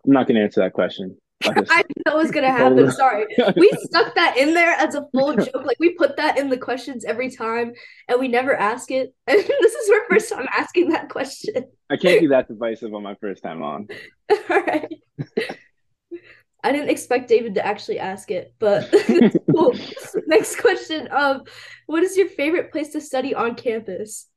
I'm 0.07 0.13
not 0.13 0.29
gonna 0.29 0.39
answer 0.39 0.61
that 0.61 0.73
question. 0.73 1.17
I'll 1.43 1.55
just- 1.55 1.73
I 1.73 1.79
knew 1.89 2.03
that 2.05 2.15
was 2.15 2.31
gonna 2.31 2.47
oh. 2.47 2.51
happen. 2.53 2.93
Sorry. 2.93 3.27
We 3.57 3.69
stuck 3.81 4.15
that 4.15 4.37
in 4.37 4.55
there 4.55 4.71
as 4.75 4.95
a 4.95 5.09
full 5.13 5.35
joke. 5.35 5.65
Like 5.65 5.79
we 5.81 5.95
put 5.95 6.19
that 6.19 6.39
in 6.39 6.51
the 6.51 6.57
questions 6.57 7.05
every 7.05 7.33
time 7.33 7.73
and 8.07 8.21
we 8.21 8.29
never 8.29 8.55
ask 8.55 8.93
it. 8.93 9.13
And 9.27 9.37
this 9.37 9.75
is 9.75 9.91
our 9.91 10.07
first 10.09 10.33
time 10.33 10.47
asking 10.57 10.91
that 10.91 11.09
question. 11.09 11.65
I 11.91 11.97
can't 11.97 12.21
be 12.21 12.29
that 12.29 12.47
divisive 12.47 12.95
on 12.95 13.03
my 13.03 13.17
first 13.17 13.43
time 13.43 13.61
on. 13.61 13.89
All 14.31 14.61
right. 14.61 14.89
I 16.63 16.73
didn't 16.73 16.91
expect 16.91 17.29
David 17.29 17.55
to 17.55 17.67
actually 17.67 17.99
ask 17.99 18.31
it, 18.31 18.55
but 18.59 18.93
cool. 19.51 19.75
Next 20.27 20.57
question. 20.61 21.09
Um, 21.11 21.45
what 21.87 22.03
is 22.03 22.17
your 22.17 22.29
favorite 22.29 22.73
place 22.73 22.91
to 22.91 23.01
study 23.01 23.35
on 23.35 23.55
campus? 23.55 24.29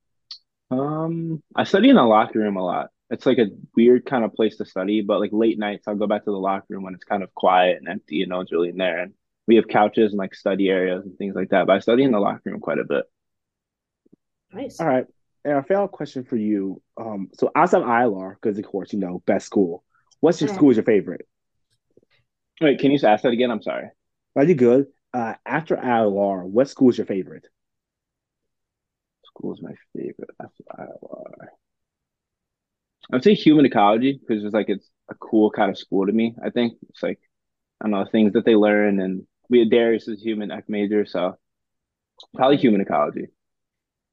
Um, 0.71 1.43
I 1.55 1.63
study 1.65 1.89
in 1.89 1.95
the 1.95 2.03
locker 2.03 2.39
room 2.39 2.57
a 2.57 2.63
lot. 2.63 2.89
it's 3.09 3.25
like 3.25 3.37
a 3.37 3.47
weird 3.75 4.05
kind 4.05 4.23
of 4.25 4.33
place 4.33 4.57
to 4.57 4.65
study, 4.65 5.01
but 5.01 5.19
like 5.19 5.29
late 5.31 5.59
nights, 5.59 5.87
I'll 5.87 5.95
go 5.95 6.07
back 6.07 6.25
to 6.25 6.31
the 6.31 6.37
locker 6.37 6.65
room 6.69 6.83
when 6.83 6.95
it's 6.95 7.03
kind 7.03 7.21
of 7.23 7.33
quiet 7.35 7.77
and 7.77 7.87
empty 7.87 8.21
and 8.23 8.29
no 8.29 8.37
one's 8.37 8.51
really 8.51 8.69
in 8.69 8.77
there. 8.77 8.99
And 8.99 9.13
we 9.47 9.55
have 9.57 9.67
couches 9.67 10.11
and 10.13 10.19
like 10.19 10.33
study 10.35 10.69
areas 10.69 11.05
and 11.05 11.17
things 11.17 11.35
like 11.35 11.49
that. 11.49 11.67
But 11.67 11.75
I 11.75 11.79
study 11.79 12.03
in 12.03 12.11
the 12.11 12.19
locker 12.19 12.41
room 12.49 12.59
quite 12.59 12.79
a 12.79 12.85
bit. 12.85 13.05
Nice. 14.51 14.79
All 14.79 14.87
right. 14.87 15.05
And 15.45 15.57
a 15.57 15.63
final 15.63 15.87
question 15.87 16.23
for 16.23 16.37
you. 16.37 16.81
Um, 16.97 17.29
so 17.33 17.51
outside 17.55 17.81
of 17.81 17.87
ILR, 17.87 18.35
because 18.41 18.57
of 18.57 18.65
course, 18.65 18.93
you 18.93 18.99
know, 18.99 19.21
best 19.25 19.45
school. 19.45 19.83
What's 20.21 20.39
your 20.39 20.49
Yeah. 20.49 20.53
school 20.55 20.69
is 20.71 20.77
your 20.77 20.85
favorite? 20.85 21.27
Wait, 22.61 22.79
can 22.79 22.91
you 22.91 22.97
just 22.97 23.05
ask 23.05 23.23
that 23.23 23.33
again? 23.33 23.51
I'm 23.51 23.61
sorry. 23.61 23.89
Are 24.35 24.43
you 24.43 24.55
good? 24.55 24.87
Uh, 25.13 25.35
after 25.45 25.75
ILR, 25.75 26.43
what 26.43 26.69
school 26.69 26.89
is 26.89 26.97
your 26.97 27.05
favorite? 27.05 27.47
School 29.25 29.53
is 29.53 29.61
my 29.61 29.73
favorite 29.95 30.29
after 30.41 30.63
ILR. 30.79 31.47
I 33.11 33.15
would 33.15 33.23
say 33.23 33.33
human 33.33 33.65
ecology 33.65 34.19
because 34.19 34.43
it's 34.43 34.53
like 34.53 34.69
it's 34.69 34.89
a 35.09 35.15
cool 35.15 35.51
kind 35.51 35.69
of 35.69 35.77
school 35.77 36.05
to 36.05 36.11
me. 36.11 36.35
I 36.43 36.49
think 36.49 36.73
it's 36.89 37.03
like 37.03 37.19
I 37.81 37.85
don't 37.85 37.91
know 37.91 38.05
things 38.09 38.33
that 38.33 38.45
they 38.45 38.55
learn, 38.55 38.99
and 38.99 39.27
we 39.49 39.67
Darius 39.69 40.07
is 40.07 40.21
human 40.21 40.51
ec 40.51 40.69
major, 40.69 41.05
so 41.05 41.37
probably 42.33 42.57
human 42.57 42.81
ecology. 42.81 43.27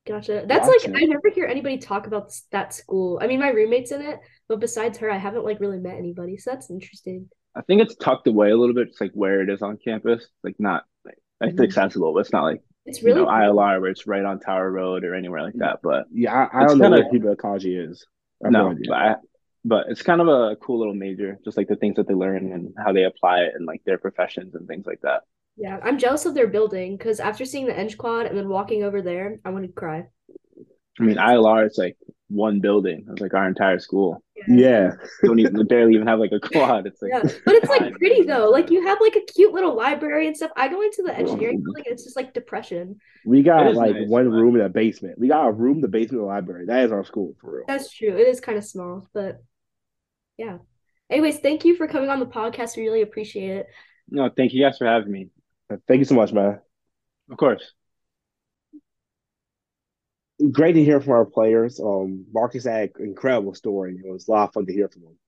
Gotcha. 0.07 0.45
That's 0.47 0.66
like 0.66 0.80
Gotcha. 0.80 0.97
I 0.97 1.07
never 1.07 1.30
hear 1.32 1.47
anybody 1.47 1.78
talk 1.78 2.07
about 2.07 2.32
that 2.51 2.74
school. 2.74 3.20
I 3.22 3.26
mean, 3.26 3.38
my 3.38 3.51
roommate's 3.51 3.93
in 3.93 4.01
it, 4.01 4.18
but 4.49 4.59
besides 4.59 4.99
her, 4.99 5.11
I 5.11 5.18
haven't 5.18 5.45
like 5.45 5.61
really 5.61 5.78
met 5.78 5.97
anybody. 5.97 6.36
So 6.36 6.51
that's 6.51 6.70
interesting. 6.70 7.28
I 7.55 7.62
think 7.62 7.82
it's 7.82 7.96
tucked 7.96 8.26
away 8.28 8.51
a 8.51 8.57
little 8.57 8.74
bit, 8.74 8.88
just 8.88 9.01
like 9.01 9.12
where 9.12 9.40
it 9.42 9.51
is 9.51 9.62
on 9.62 9.78
campus. 9.84 10.26
Like 10.44 10.57
not 10.59 10.84
like 11.05 11.18
it's 11.40 11.61
Mhm. 11.61 11.64
accessible, 11.64 12.12
but 12.14 12.20
it's 12.20 12.32
not 12.32 12.44
like 12.44 12.62
It's 12.86 13.01
you 13.03 13.07
really 13.09 13.20
know 13.20 13.26
cool. 13.26 13.34
ILR 13.34 13.80
where 13.80 13.90
it's 13.90 14.07
right 14.07 14.24
on 14.24 14.40
Tower 14.40 14.70
Road 14.70 15.05
or 15.05 15.14
anywhere 15.14 15.42
like 15.42 15.55
that. 15.55 15.80
But 15.82 16.07
Yeah, 16.12 16.48
I, 16.53 16.62
I 16.62 16.66
don't 16.66 16.78
know 16.78 16.84
kinda- 16.90 17.03
what 17.03 17.12
human 17.12 17.32
ecology 17.32 17.76
is. 17.76 18.07
I 18.42 18.46
have 18.46 18.53
no, 18.53 18.72
no, 18.72 18.78
but 18.88 18.94
I, 18.96 19.16
but 19.64 19.86
it's 19.88 20.03
kind 20.03 20.20
of 20.20 20.28
a 20.28 20.57
cool 20.57 20.78
little 20.78 20.94
major, 20.94 21.38
just 21.44 21.57
like 21.57 21.68
the 21.68 21.76
things 21.76 21.96
that 21.96 22.09
they 22.09 22.14
learn 22.14 22.53
and 22.53 22.72
how 22.78 22.92
they 22.92 23.05
apply 23.05 23.40
it 23.40 23.55
and 23.55 23.66
like 23.66 23.82
their 23.84 23.98
professions 23.98 24.55
and 24.55 24.66
things 24.66 24.86
like 24.86 25.01
that. 25.03 25.22
Yeah, 25.57 25.78
I'm 25.82 25.98
jealous 25.98 26.24
of 26.24 26.34
their 26.34 26.46
building 26.46 26.96
because 26.96 27.20
after 27.20 27.44
seeing 27.44 27.66
the 27.66 27.76
Eng 27.76 27.90
Quad 27.98 28.26
and 28.26 28.38
then 28.38 28.48
walking 28.48 28.82
over 28.84 29.03
there, 29.03 29.40
I 29.44 29.51
want 29.51 29.66
to 29.66 29.72
cry. 29.72 30.07
I 30.98 31.03
mean, 31.03 31.16
ILR 31.16 31.66
it's 31.66 31.76
like 31.78 31.96
one 32.31 32.61
building. 32.61 33.05
It's 33.11 33.20
like 33.20 33.35
our 33.35 33.47
entire 33.47 33.78
school. 33.78 34.22
Yeah, 34.49 34.93
Don't 35.22 35.39
even 35.39 35.66
barely 35.66 35.95
even 35.95 36.07
have 36.07 36.18
like 36.18 36.33
a 36.33 36.41
quad. 36.53 36.87
It's 36.87 37.03
like 37.03 37.11
Yeah, 37.12 37.22
but 37.45 37.55
it's 37.55 37.68
like 37.68 37.93
pretty 37.95 38.22
though. 38.22 38.49
Like 38.49 38.70
you 38.70 38.87
have 38.87 38.99
like 39.01 39.16
a 39.16 39.33
cute 39.33 39.53
little 39.53 39.76
library 39.76 40.26
and 40.26 40.37
stuff. 40.37 40.53
I 40.57 40.68
go 40.68 40.81
into 40.81 41.03
the 41.03 41.12
oh. 41.12 41.16
engineering 41.16 41.62
building 41.62 41.85
and 41.87 41.93
it's 41.93 42.05
just 42.05 42.16
like 42.16 42.33
depression. 42.33 42.97
we 43.26 43.43
got 43.43 43.74
like 43.74 43.95
nice, 43.95 44.09
one 44.09 44.31
but- 44.31 44.37
room 44.37 44.55
in 44.55 44.62
a 44.62 44.68
basement. 44.68 45.18
We 45.18 45.28
got 45.28 45.47
a 45.47 45.53
room, 45.53 45.81
the 45.81 45.89
basement, 45.89 46.22
of 46.22 46.28
the 46.28 46.33
library. 46.33 46.66
That 46.66 46.85
is 46.85 46.93
our 46.93 47.05
school 47.05 47.35
for 47.41 47.57
real. 47.57 47.64
That's 47.66 47.93
true. 47.93 48.16
It 48.16 48.28
is 48.28 48.41
kind 48.41 48.57
of 48.57 48.64
small, 48.64 49.09
but 49.12 49.43
yeah. 50.39 50.59
Anyways, 51.11 51.41
thank 51.41 51.64
you 51.64 51.76
for 51.76 51.89
coming 51.89 52.09
on 52.09 52.20
the 52.20 52.26
podcast. 52.26 52.76
We 52.76 52.85
really 52.85 53.03
appreciate 53.03 53.51
it. 53.51 53.66
no, 54.09 54.31
thank 54.35 54.53
you 54.55 54.62
guys 54.64 54.78
for 54.78 54.87
having 54.87 55.11
me. 55.11 55.28
Thank 55.89 55.99
you 55.99 56.05
so 56.05 56.14
much, 56.14 56.33
man. 56.33 56.61
Of 57.31 57.37
course. 57.37 57.72
Great 60.53 60.72
to 60.72 60.84
hear 60.84 61.01
from 61.01 61.12
our 61.12 61.26
players. 61.26 61.80
Um, 61.80 62.24
Marcus 62.32 62.64
had 62.64 62.91
an 62.99 63.05
incredible 63.05 63.55
story. 63.55 64.01
It 64.03 64.11
was 64.11 64.26
a 64.28 64.30
lot 64.30 64.49
of 64.49 64.55
fun 64.55 64.66
to 64.66 64.72
hear 64.72 64.88
from 64.88 65.03
him. 65.03 65.18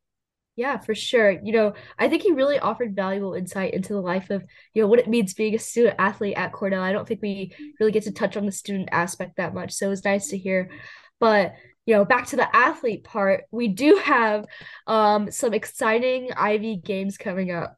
Yeah, 0.55 0.79
for 0.79 0.95
sure. 0.95 1.31
You 1.31 1.53
know, 1.53 1.75
I 1.99 2.09
think 2.09 2.23
he 2.23 2.33
really 2.33 2.59
offered 2.59 2.95
valuable 2.95 3.35
insight 3.35 3.73
into 3.73 3.95
the 3.95 4.01
life 4.01 4.29
of, 4.29 4.45
you 4.75 4.83
know, 4.83 4.89
what 4.89 4.99
it 4.99 5.09
means 5.09 5.33
being 5.33 5.55
a 5.55 5.59
student 5.59 5.97
athlete 5.99 6.37
at 6.37 6.53
Cornell. 6.53 6.83
I 6.83 6.93
don't 6.93 7.09
think 7.09 7.23
we 7.23 7.55
really 7.81 7.93
get 7.93 8.05
to 8.05 8.13
touch 8.13 8.37
on 8.37 8.45
the 8.45 8.53
student 8.53 8.91
aspect 8.93 9.37
that 9.37 9.55
much, 9.55 9.73
so 9.73 9.87
it 9.87 9.91
was 9.91 10.05
nice 10.05 10.29
to 10.29 10.39
hear. 10.39 10.71
But, 11.21 11.55
you 11.87 11.95
know, 11.95 12.05
back 12.05 12.27
to 12.29 12.37
the 12.37 12.55
athlete 12.55 13.03
part, 13.03 13.45
we 13.51 13.69
do 13.69 13.97
have 14.05 14.45
um 14.87 15.31
some 15.31 15.55
exciting 15.55 16.31
Ivy 16.37 16.77
games 16.77 17.17
coming 17.17 17.51
up. 17.51 17.77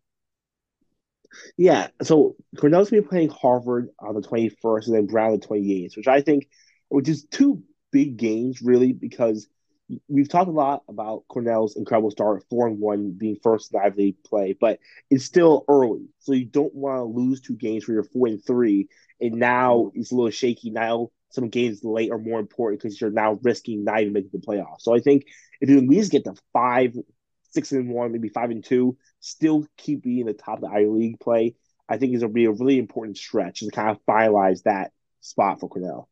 Yeah, 1.57 1.89
so 2.03 2.37
Cornell's 2.57 2.91
gonna 2.91 3.03
be 3.03 3.09
playing 3.09 3.31
Harvard 3.31 3.89
on 4.01 4.15
the 4.15 4.21
21st 4.21 4.87
and 4.87 4.97
then 4.97 5.07
Brown 5.07 5.39
the 5.39 5.47
28th, 5.47 5.97
which 5.97 6.09
I 6.09 6.21
think, 6.21 6.49
which 6.95 7.09
is 7.09 7.25
two 7.25 7.63
big 7.93 8.17
games 8.17 8.63
really, 8.63 8.93
because 8.93 9.49
we've 10.09 10.29
talked 10.29 10.49
a 10.49 10.53
lot 10.53 10.83
about 10.89 11.25
Cornell's 11.29 11.77
incredible 11.77 12.11
start, 12.11 12.45
four 12.49 12.67
and 12.67 12.79
one, 12.79 13.13
being 13.13 13.37
first 13.43 13.75
in 13.75 13.95
League 13.97 14.23
play, 14.25 14.57
but 14.59 14.79
it's 15.11 15.25
still 15.25 15.65
early, 15.69 16.09
so 16.21 16.33
you 16.33 16.47
don't 16.47 16.75
want 16.75 16.99
to 16.99 17.05
lose 17.05 17.41
two 17.41 17.55
games 17.55 17.87
where 17.87 17.97
you're 17.97 18.05
four 18.05 18.29
and 18.29 18.45
three, 18.45 18.89
and 19.21 19.35
now 19.35 19.91
it's 19.95 20.13
a 20.13 20.15
little 20.15 20.31
shaky. 20.31 20.71
Now 20.71 21.11
some 21.31 21.49
games 21.49 21.83
late 21.83 22.13
are 22.13 22.19
more 22.19 22.39
important 22.39 22.81
because 22.81 23.01
you're 23.01 23.11
now 23.11 23.39
risking 23.43 23.85
not 23.85 24.01
even 24.01 24.13
making 24.13 24.31
the 24.33 24.39
playoffs. 24.39 24.81
So 24.81 24.95
I 24.95 25.01
think 25.01 25.27
if 25.61 25.69
you 25.69 25.79
at 25.79 25.89
least 25.89 26.13
get 26.13 26.25
to 26.25 26.35
five, 26.53 26.95
six 27.51 27.73
and 27.73 27.91
one, 27.91 28.13
maybe 28.13 28.29
five 28.29 28.51
and 28.51 28.65
two, 28.65 28.97
still 29.21 29.67
keep 29.77 30.03
being 30.03 30.27
the 30.27 30.33
top 30.33 30.59
of 30.59 30.61
the 30.63 30.69
Ivy 30.69 30.87
League 30.87 31.21
play, 31.21 31.57
I 31.89 31.99
think 31.99 32.15
is 32.15 32.21
to 32.21 32.29
be 32.29 32.45
a 32.45 32.53
really 32.53 32.79
important 32.79 33.19
stretch 33.19 33.61
to 33.61 33.71
kind 33.71 33.91
of 33.91 33.99
finalize 34.09 34.63
that 34.63 34.93
spot 35.21 35.61
for 35.61 35.69
Cornell. 35.69 36.09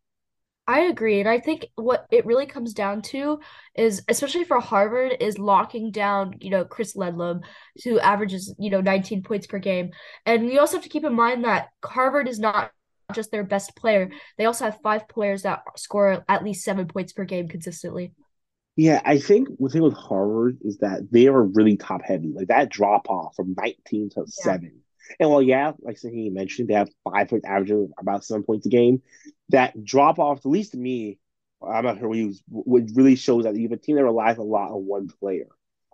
I 0.72 0.84
agree. 0.84 1.20
And 1.20 1.28
I 1.28 1.38
think 1.38 1.66
what 1.74 2.06
it 2.10 2.24
really 2.24 2.46
comes 2.46 2.72
down 2.72 3.02
to 3.02 3.40
is, 3.74 4.02
especially 4.08 4.44
for 4.44 4.58
Harvard, 4.58 5.14
is 5.20 5.38
locking 5.38 5.90
down, 5.90 6.36
you 6.40 6.48
know, 6.48 6.64
Chris 6.64 6.96
Ledlum, 6.96 7.42
who 7.84 8.00
averages, 8.00 8.54
you 8.58 8.70
know, 8.70 8.80
19 8.80 9.22
points 9.22 9.46
per 9.46 9.58
game. 9.58 9.90
And 10.24 10.46
we 10.46 10.58
also 10.58 10.78
have 10.78 10.84
to 10.84 10.88
keep 10.88 11.04
in 11.04 11.12
mind 11.12 11.44
that 11.44 11.68
Harvard 11.84 12.26
is 12.26 12.38
not 12.38 12.70
just 13.14 13.30
their 13.30 13.44
best 13.44 13.76
player. 13.76 14.10
They 14.38 14.46
also 14.46 14.64
have 14.64 14.80
five 14.82 15.06
players 15.08 15.42
that 15.42 15.60
score 15.76 16.24
at 16.26 16.42
least 16.42 16.64
seven 16.64 16.88
points 16.88 17.12
per 17.12 17.24
game 17.24 17.48
consistently. 17.48 18.14
Yeah, 18.74 19.02
I 19.04 19.18
think 19.18 19.48
the 19.58 19.68
thing 19.68 19.82
with 19.82 19.92
Harvard 19.92 20.56
is 20.62 20.78
that 20.78 21.08
they 21.10 21.26
are 21.26 21.42
really 21.42 21.76
top 21.76 22.00
heavy. 22.02 22.32
Like 22.34 22.48
that 22.48 22.70
drop 22.70 23.10
off 23.10 23.36
from 23.36 23.54
19 23.58 24.08
to 24.14 24.24
seven. 24.26 24.80
And 25.18 25.30
well, 25.30 25.42
yeah, 25.42 25.72
like 25.80 25.96
Sohini 25.96 26.32
mentioned, 26.32 26.68
they 26.68 26.74
have 26.74 26.90
five 27.05 27.28
points 27.28 27.46
averaging 27.46 27.92
about 27.98 28.24
seven 28.24 28.42
points 28.42 28.66
a 28.66 28.68
game. 28.68 29.03
That 29.50 29.84
drop 29.84 30.18
off, 30.18 30.38
at 30.38 30.46
least 30.46 30.72
to 30.72 30.78
me, 30.78 31.18
I'm 31.66 31.84
not 31.84 31.98
sure 31.98 32.09
what 32.09 32.18
use, 32.18 32.42
what 32.48 32.82
really 32.94 33.16
shows 33.16 33.44
that 33.44 33.55
you 33.55 33.62
have 33.62 33.72
a 33.72 33.76
team 33.76 33.96
that 33.96 34.05
relies 34.05 34.38
a 34.38 34.42
lot 34.42 34.70
on 34.70 34.86
one 34.86 35.09
player, 35.09 35.48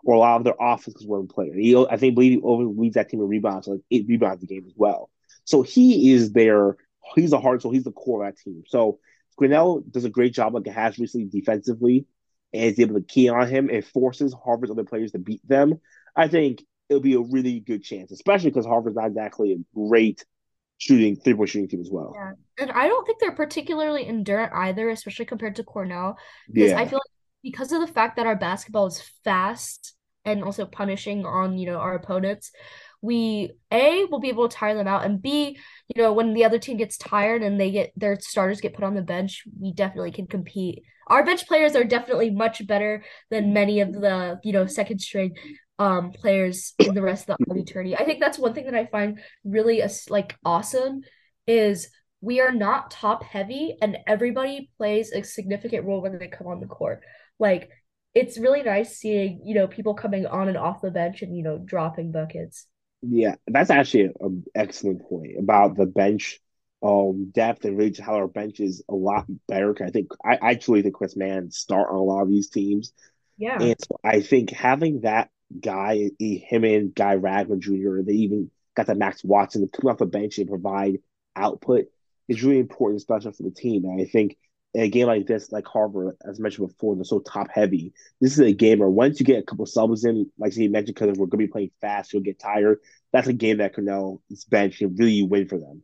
or 0.05 0.15
a 0.15 0.19
lot 0.19 0.37
of 0.37 0.45
their 0.45 0.55
offense 0.59 0.97
is 1.01 1.07
one 1.07 1.27
player. 1.27 1.53
He, 1.55 1.77
I 1.77 1.97
think, 1.97 2.15
believe 2.15 2.33
he 2.33 2.41
over 2.43 2.65
leads 2.65 2.95
that 2.95 3.09
team 3.09 3.21
in 3.21 3.29
rebounds, 3.29 3.67
so 3.67 3.73
like 3.73 3.81
eight 3.91 4.07
rebounds 4.09 4.43
a 4.43 4.47
game 4.47 4.65
as 4.67 4.75
well. 4.77 5.11
So 5.45 5.63
he 5.63 6.13
is 6.13 6.33
their, 6.33 6.77
he's 7.15 7.31
the 7.31 7.41
heart, 7.41 7.63
so 7.63 7.71
he's 7.71 7.85
the 7.85 7.93
core 7.93 8.25
of 8.25 8.35
that 8.35 8.41
team. 8.41 8.63
So 8.67 8.99
Cornell 9.37 9.81
does 9.81 10.05
a 10.05 10.11
great 10.11 10.33
job, 10.33 10.55
like 10.55 10.67
it 10.67 10.73
has 10.73 10.99
recently 10.99 11.29
defensively, 11.29 12.07
and 12.53 12.65
is 12.65 12.81
able 12.81 12.95
to 12.95 13.03
key 13.03 13.29
on 13.29 13.47
him 13.49 13.69
and 13.69 13.85
forces 13.85 14.35
Harvard's 14.35 14.71
other 14.71 14.85
players 14.85 15.13
to 15.13 15.19
beat 15.19 15.47
them. 15.47 15.81
I 16.17 16.29
think 16.29 16.63
it'll 16.89 17.03
be 17.03 17.14
a 17.14 17.20
really 17.20 17.61
good 17.61 17.82
chance, 17.82 18.11
especially 18.11 18.51
because 18.51 18.66
Harvard's 18.66 18.97
not 18.97 19.07
exactly 19.07 19.53
a 19.53 19.78
great 19.78 20.24
shooting 20.78 21.16
three 21.16 21.34
point 21.34 21.49
shooting 21.49 21.68
team 21.68 21.80
as 21.80 21.91
well. 21.91 22.12
Yeah. 22.14 22.32
And 22.59 22.70
I 22.70 22.89
don't 22.89 23.05
think 23.07 23.18
they're 23.20 23.32
particularly 23.32 24.05
endurant 24.05 24.53
either, 24.53 24.89
especially 24.91 25.26
compared 25.26 25.57
to 25.57 25.64
Cornell. 25.64 26.16
Because 26.51 26.72
I 26.72 26.86
feel 26.86 26.99
like 26.99 27.43
because 27.43 27.72
of 27.72 27.80
the 27.80 27.93
fact 27.93 28.16
that 28.16 28.26
our 28.26 28.36
basketball 28.36 28.86
is 28.86 29.03
fast 29.24 29.95
and 30.24 30.43
also 30.43 30.66
punishing 30.66 31.24
on, 31.24 31.59
you 31.59 31.66
know, 31.66 31.78
our 31.78 31.95
opponents, 31.95 32.51
we 33.01 33.53
A 33.71 34.05
will 34.11 34.21
be 34.21 34.29
able 34.29 34.49
to 34.49 34.57
tire 34.57 34.75
them 34.75 34.89
out, 34.89 35.05
and 35.05 35.23
B, 35.23 35.59
you 35.95 36.03
know, 36.03 36.13
when 36.13 36.35
the 36.35 36.45
other 36.45 36.59
team 36.59 36.77
gets 36.77 36.97
tired 36.97 37.43
and 37.43 37.61
they 37.61 37.71
get 37.71 37.93
their 37.97 38.19
starters 38.21 38.61
get 38.61 38.75
put 38.75 38.85
on 38.85 38.95
the 38.95 39.03
bench, 39.03 39.45
we 39.61 39.73
definitely 39.73 40.13
can 40.13 40.27
compete. 40.27 40.83
Our 41.07 41.25
bench 41.25 41.47
players 41.47 41.75
are 41.75 41.85
definitely 41.85 42.31
much 42.31 42.67
better 42.67 43.05
than 43.31 43.53
many 43.53 43.81
of 43.81 43.93
the, 43.93 44.41
you 44.43 44.53
know, 44.53 44.67
second 44.67 45.01
string 45.01 45.35
um 45.81 46.11
players 46.11 46.75
in 46.81 46.93
the 46.93 47.03
rest 47.03 47.31
of 47.31 47.37
the 47.47 47.63
tourney. 47.67 47.97
I 47.97 48.05
think 48.05 48.21
that's 48.21 48.39
one 48.39 48.53
thing 48.53 48.65
that 48.65 48.75
I 48.75 48.87
find 48.87 49.21
really 49.45 49.81
as 49.81 50.11
like 50.11 50.37
awesome 50.45 51.03
is 51.47 51.89
we 52.21 52.41
are 52.41 52.53
not 52.53 52.91
top 52.91 53.23
heavy 53.23 53.77
and 53.81 53.99
everybody 54.07 54.71
plays 54.77 55.13
a 55.13 55.23
significant 55.23 55.87
role 55.87 56.03
when 56.03 56.19
they 56.19 56.27
come 56.27 56.49
on 56.49 56.61
the 56.61 56.67
court. 56.67 57.03
Like 57.39 57.71
it's 58.15 58.39
really 58.39 58.63
nice 58.63 58.97
seeing, 58.97 59.41
you 59.45 59.55
know, 59.55 59.69
people 59.69 59.95
coming 59.95 60.27
on 60.27 60.49
and 60.49 60.57
off 60.57 60.81
the 60.81 60.91
bench 60.91 61.23
and, 61.23 61.37
you 61.37 61.43
know, 61.43 61.59
dropping 61.59 62.11
buckets. 62.11 62.67
Yeah, 63.03 63.37
that's 63.47 63.71
actually 63.71 64.11
an 64.21 64.45
excellent 64.55 65.09
point 65.09 65.39
about 65.39 65.77
the 65.77 65.87
bench 65.87 66.41
um 66.81 67.31
depth 67.33 67.65
and 67.65 67.77
really 67.77 67.93
how 68.01 68.15
our 68.15 68.29
bench 68.29 68.61
is 68.61 68.83
a 68.89 68.95
lot 68.95 69.27
better. 69.49 69.75
I 69.83 69.91
think 69.91 70.13
I, 70.25 70.39
I 70.41 70.55
truly 70.55 70.83
think 70.83 70.95
Chris 70.95 71.17
Manon 71.17 71.51
start 71.51 71.89
on 71.91 71.97
a 71.97 72.03
lot 72.03 72.23
of 72.23 72.29
these 72.29 72.51
teams. 72.51 72.93
Yeah. 73.37 73.61
And 73.61 73.77
so 73.81 73.99
I 74.05 74.21
think 74.21 74.51
having 74.51 75.01
that 75.03 75.31
guy, 75.61 76.11
him 76.19 76.65
and 76.65 76.95
Guy 76.95 77.15
Ragland 77.15 77.63
Jr., 77.63 78.03
they 78.03 78.13
even 78.13 78.51
got 78.77 78.87
the 78.87 78.95
Max 78.95 79.25
Watson 79.25 79.63
to 79.63 79.69
come 79.69 79.91
off 79.91 79.99
the 79.99 80.07
bench 80.07 80.39
and 80.39 80.49
provide 80.49 80.99
output 81.35 81.87
is 82.29 82.43
really 82.43 82.61
important, 82.61 83.01
especially 83.01 83.33
for 83.33 83.45
the 83.45 83.51
team. 83.51 83.85
And 83.85 84.01
I 84.01 84.05
think 84.05 84.37
in 84.79 84.85
a 84.85 84.89
game 84.89 85.09
like 85.09 85.26
this, 85.26 85.51
like 85.51 85.66
Harvard, 85.66 86.16
as 86.24 86.39
I 86.39 86.43
mentioned 86.43 86.68
before, 86.68 86.95
they're 86.95 87.03
so 87.03 87.18
top 87.18 87.49
heavy. 87.53 87.93
This 88.20 88.35
is 88.35 88.39
a 88.39 88.53
game 88.53 88.79
where 88.79 88.89
once 88.89 89.18
you 89.18 89.26
get 89.26 89.41
a 89.41 89.43
couple 89.43 89.66
subs 89.66 90.05
in, 90.05 90.31
like 90.39 90.53
he 90.53 90.68
mentioned, 90.68 90.95
because 90.95 91.18
we're 91.18 91.26
going 91.26 91.31
to 91.31 91.47
be 91.49 91.49
playing 91.49 91.72
fast, 91.81 92.12
you'll 92.12 92.22
get 92.22 92.39
tired. 92.39 92.79
That's 93.12 93.26
a 93.26 93.33
game 93.33 93.59
that 93.59 93.74
Cornell's 93.74 94.45
bench 94.45 94.79
can 94.79 94.95
really 94.95 95.24
win 95.24 95.49
for 95.49 95.59
them. 95.59 95.83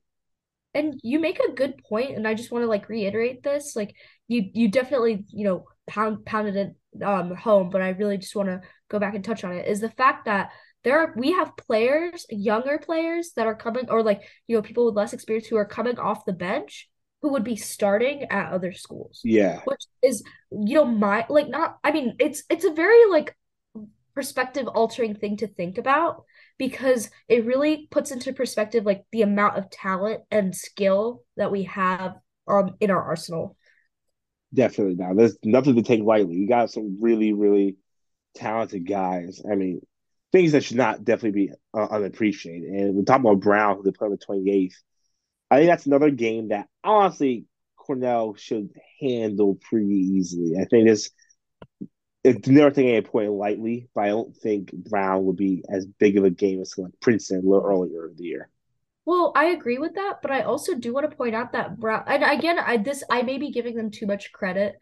And 0.75 1.01
you 1.03 1.19
make 1.19 1.41
a 1.41 1.51
good 1.51 1.83
point, 1.89 2.17
and 2.17 2.27
I 2.27 2.35
just 2.35 2.53
want 2.53 2.63
to 2.63 2.69
like 2.69 2.89
reiterate 2.89 3.43
this. 3.43 3.75
Like 3.75 3.97
you 4.29 4.49
you 4.53 4.69
definitely, 4.69 5.25
you 5.29 5.45
know, 5.45 5.65
pound 5.89 6.25
pounded 6.25 6.55
it 6.55 7.03
um 7.05 7.35
home, 7.35 7.71
but 7.71 7.83
I 7.83 7.89
really 7.91 8.19
just 8.19 8.37
want 8.37 8.49
to 8.49 8.61
go 8.89 9.01
back 9.01 9.17
and 9.17 9.25
touch 9.25 9.43
on 9.43 9.51
it 9.53 9.67
is 9.67 9.81
the 9.81 9.91
fact 9.91 10.27
that 10.27 10.51
there 10.85 11.01
are 11.01 11.15
we 11.17 11.33
have 11.33 11.57
players, 11.57 12.27
younger 12.31 12.79
players 12.79 13.33
that 13.35 13.49
are 13.49 13.57
coming 13.57 13.91
or 13.91 14.05
like, 14.05 14.23
you 14.47 14.55
know, 14.55 14.63
people 14.63 14.87
with 14.87 14.95
less 14.95 15.13
experience 15.13 15.49
who 15.49 15.57
are 15.57 15.65
coming 15.65 15.99
off 15.99 16.25
the 16.27 16.33
bench 16.33 16.89
who 17.25 17.31
would 17.31 17.43
be 17.43 17.57
starting 17.57 18.25
at 18.25 18.53
other 18.53 18.71
schools. 18.75 19.23
Yeah. 19.25 19.63
Which 19.65 19.81
is, 20.03 20.23
you 20.51 20.75
know, 20.75 20.85
my 20.85 21.25
like 21.31 21.49
not 21.49 21.79
I 21.83 21.91
mean, 21.91 22.17
it's 22.19 22.43
it's 22.51 22.67
a 22.67 22.71
very 22.75 23.09
like 23.11 23.35
perspective 24.15 24.69
altering 24.69 25.15
thing 25.15 25.39
to 25.39 25.47
think 25.47 25.79
about 25.79 26.25
because 26.59 27.09
it 27.27 27.47
really 27.47 27.89
puts 27.91 28.11
into 28.11 28.35
perspective 28.35 28.85
like 28.85 29.07
the 29.11 29.23
amount 29.23 29.57
of 29.57 29.71
talent 29.71 30.21
and 30.31 30.55
skill 30.55 31.23
that 31.39 31.51
we 31.51 31.63
have 31.63 32.17
um 32.47 32.75
in 32.79 32.91
our 32.91 33.03
arsenal. 33.03 33.57
Definitely 34.53 34.97
now. 34.97 35.15
There's 35.15 35.39
nothing 35.43 35.77
to 35.77 35.83
take 35.83 36.03
lightly. 36.03 36.35
You 36.35 36.47
got 36.47 36.71
some 36.71 36.99
really, 37.01 37.33
really 37.33 37.79
talented 38.35 38.87
guys. 38.87 39.41
I 39.51 39.55
mean, 39.55 39.81
things 40.31 40.53
that 40.53 40.63
should 40.63 40.77
not 40.77 41.05
definitely 41.05 41.47
be 41.47 41.53
uh, 41.73 41.87
unappreciated. 41.91 42.69
And 42.69 42.95
we're 42.95 43.05
talking 43.05 43.25
about 43.25 43.41
Brown, 43.41 43.79
who 43.79 43.83
they 43.83 43.93
play 43.93 44.09
on 44.09 44.11
the 44.11 44.19
28th. 44.19 44.75
I 45.55 45.59
think 45.59 45.71
that's 45.71 45.87
another 45.87 46.11
game 46.11 46.49
that 46.49 46.69
honestly 46.83 47.47
Cornell 47.77 48.35
should 48.35 48.71
handle 49.01 49.59
pretty 49.69 49.95
easily. 49.95 50.57
I 50.61 50.65
think 50.65 50.89
it's 50.89 51.11
it's 52.25 52.49
never 52.49 52.71
taking 52.71 52.97
a 52.97 53.03
point 53.03 53.31
lightly, 53.33 53.89
but 53.95 54.05
I 54.05 54.09
don't 54.09 54.35
think 54.35 54.73
Brown 54.73 55.27
would 55.27 55.37
be 55.37 55.63
as 55.69 55.87
big 55.87 56.17
of 56.17 56.25
a 56.25 56.31
game 56.31 56.61
as 56.61 56.75
like 56.79 56.93
Princeton 57.01 57.39
a 57.45 57.49
little 57.49 57.67
earlier 57.67 58.09
in 58.09 58.17
the 58.17 58.25
year. 58.25 58.49
Well, 59.05 59.33
I 59.37 59.47
agree 59.47 59.77
with 59.77 59.97
that, 59.97 60.23
but 60.23 60.31
I 60.31 60.41
also 60.43 60.75
do 60.75 60.95
want 60.95 61.09
to 61.11 61.15
point 61.15 61.35
out 61.35 61.53
that 61.53 61.79
Brown, 61.79 62.05
and 62.07 62.25
again, 62.25 62.59
I 62.59 62.79
this 62.79 63.05
I 63.11 63.23
may 63.23 63.37
be 63.37 63.51
giving 63.51 63.77
them 63.77 63.91
too 63.91 64.07
much 64.07 64.33
credit, 64.33 64.77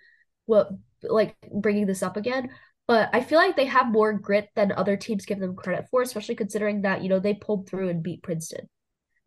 what 0.47 0.69
like 1.03 1.37
bringing 1.53 1.87
this 1.87 2.05
up 2.05 2.17
again, 2.17 2.51
but 2.87 3.11
I 3.13 3.21
feel 3.21 3.39
like 3.39 3.57
they 3.57 3.67
have 3.67 3.91
more 3.91 4.13
grit 4.13 4.49
than 4.55 4.71
other 4.71 4.97
teams 4.97 5.27
give 5.27 5.41
them 5.41 5.57
credit 5.57 5.87
for, 5.91 6.03
especially 6.03 6.37
considering 6.37 6.83
that 6.83 7.03
you 7.03 7.09
know 7.09 7.19
they 7.19 7.35
pulled 7.35 7.69
through 7.69 7.89
and 7.89 8.03
beat 8.03 8.23
Princeton. 8.23 8.69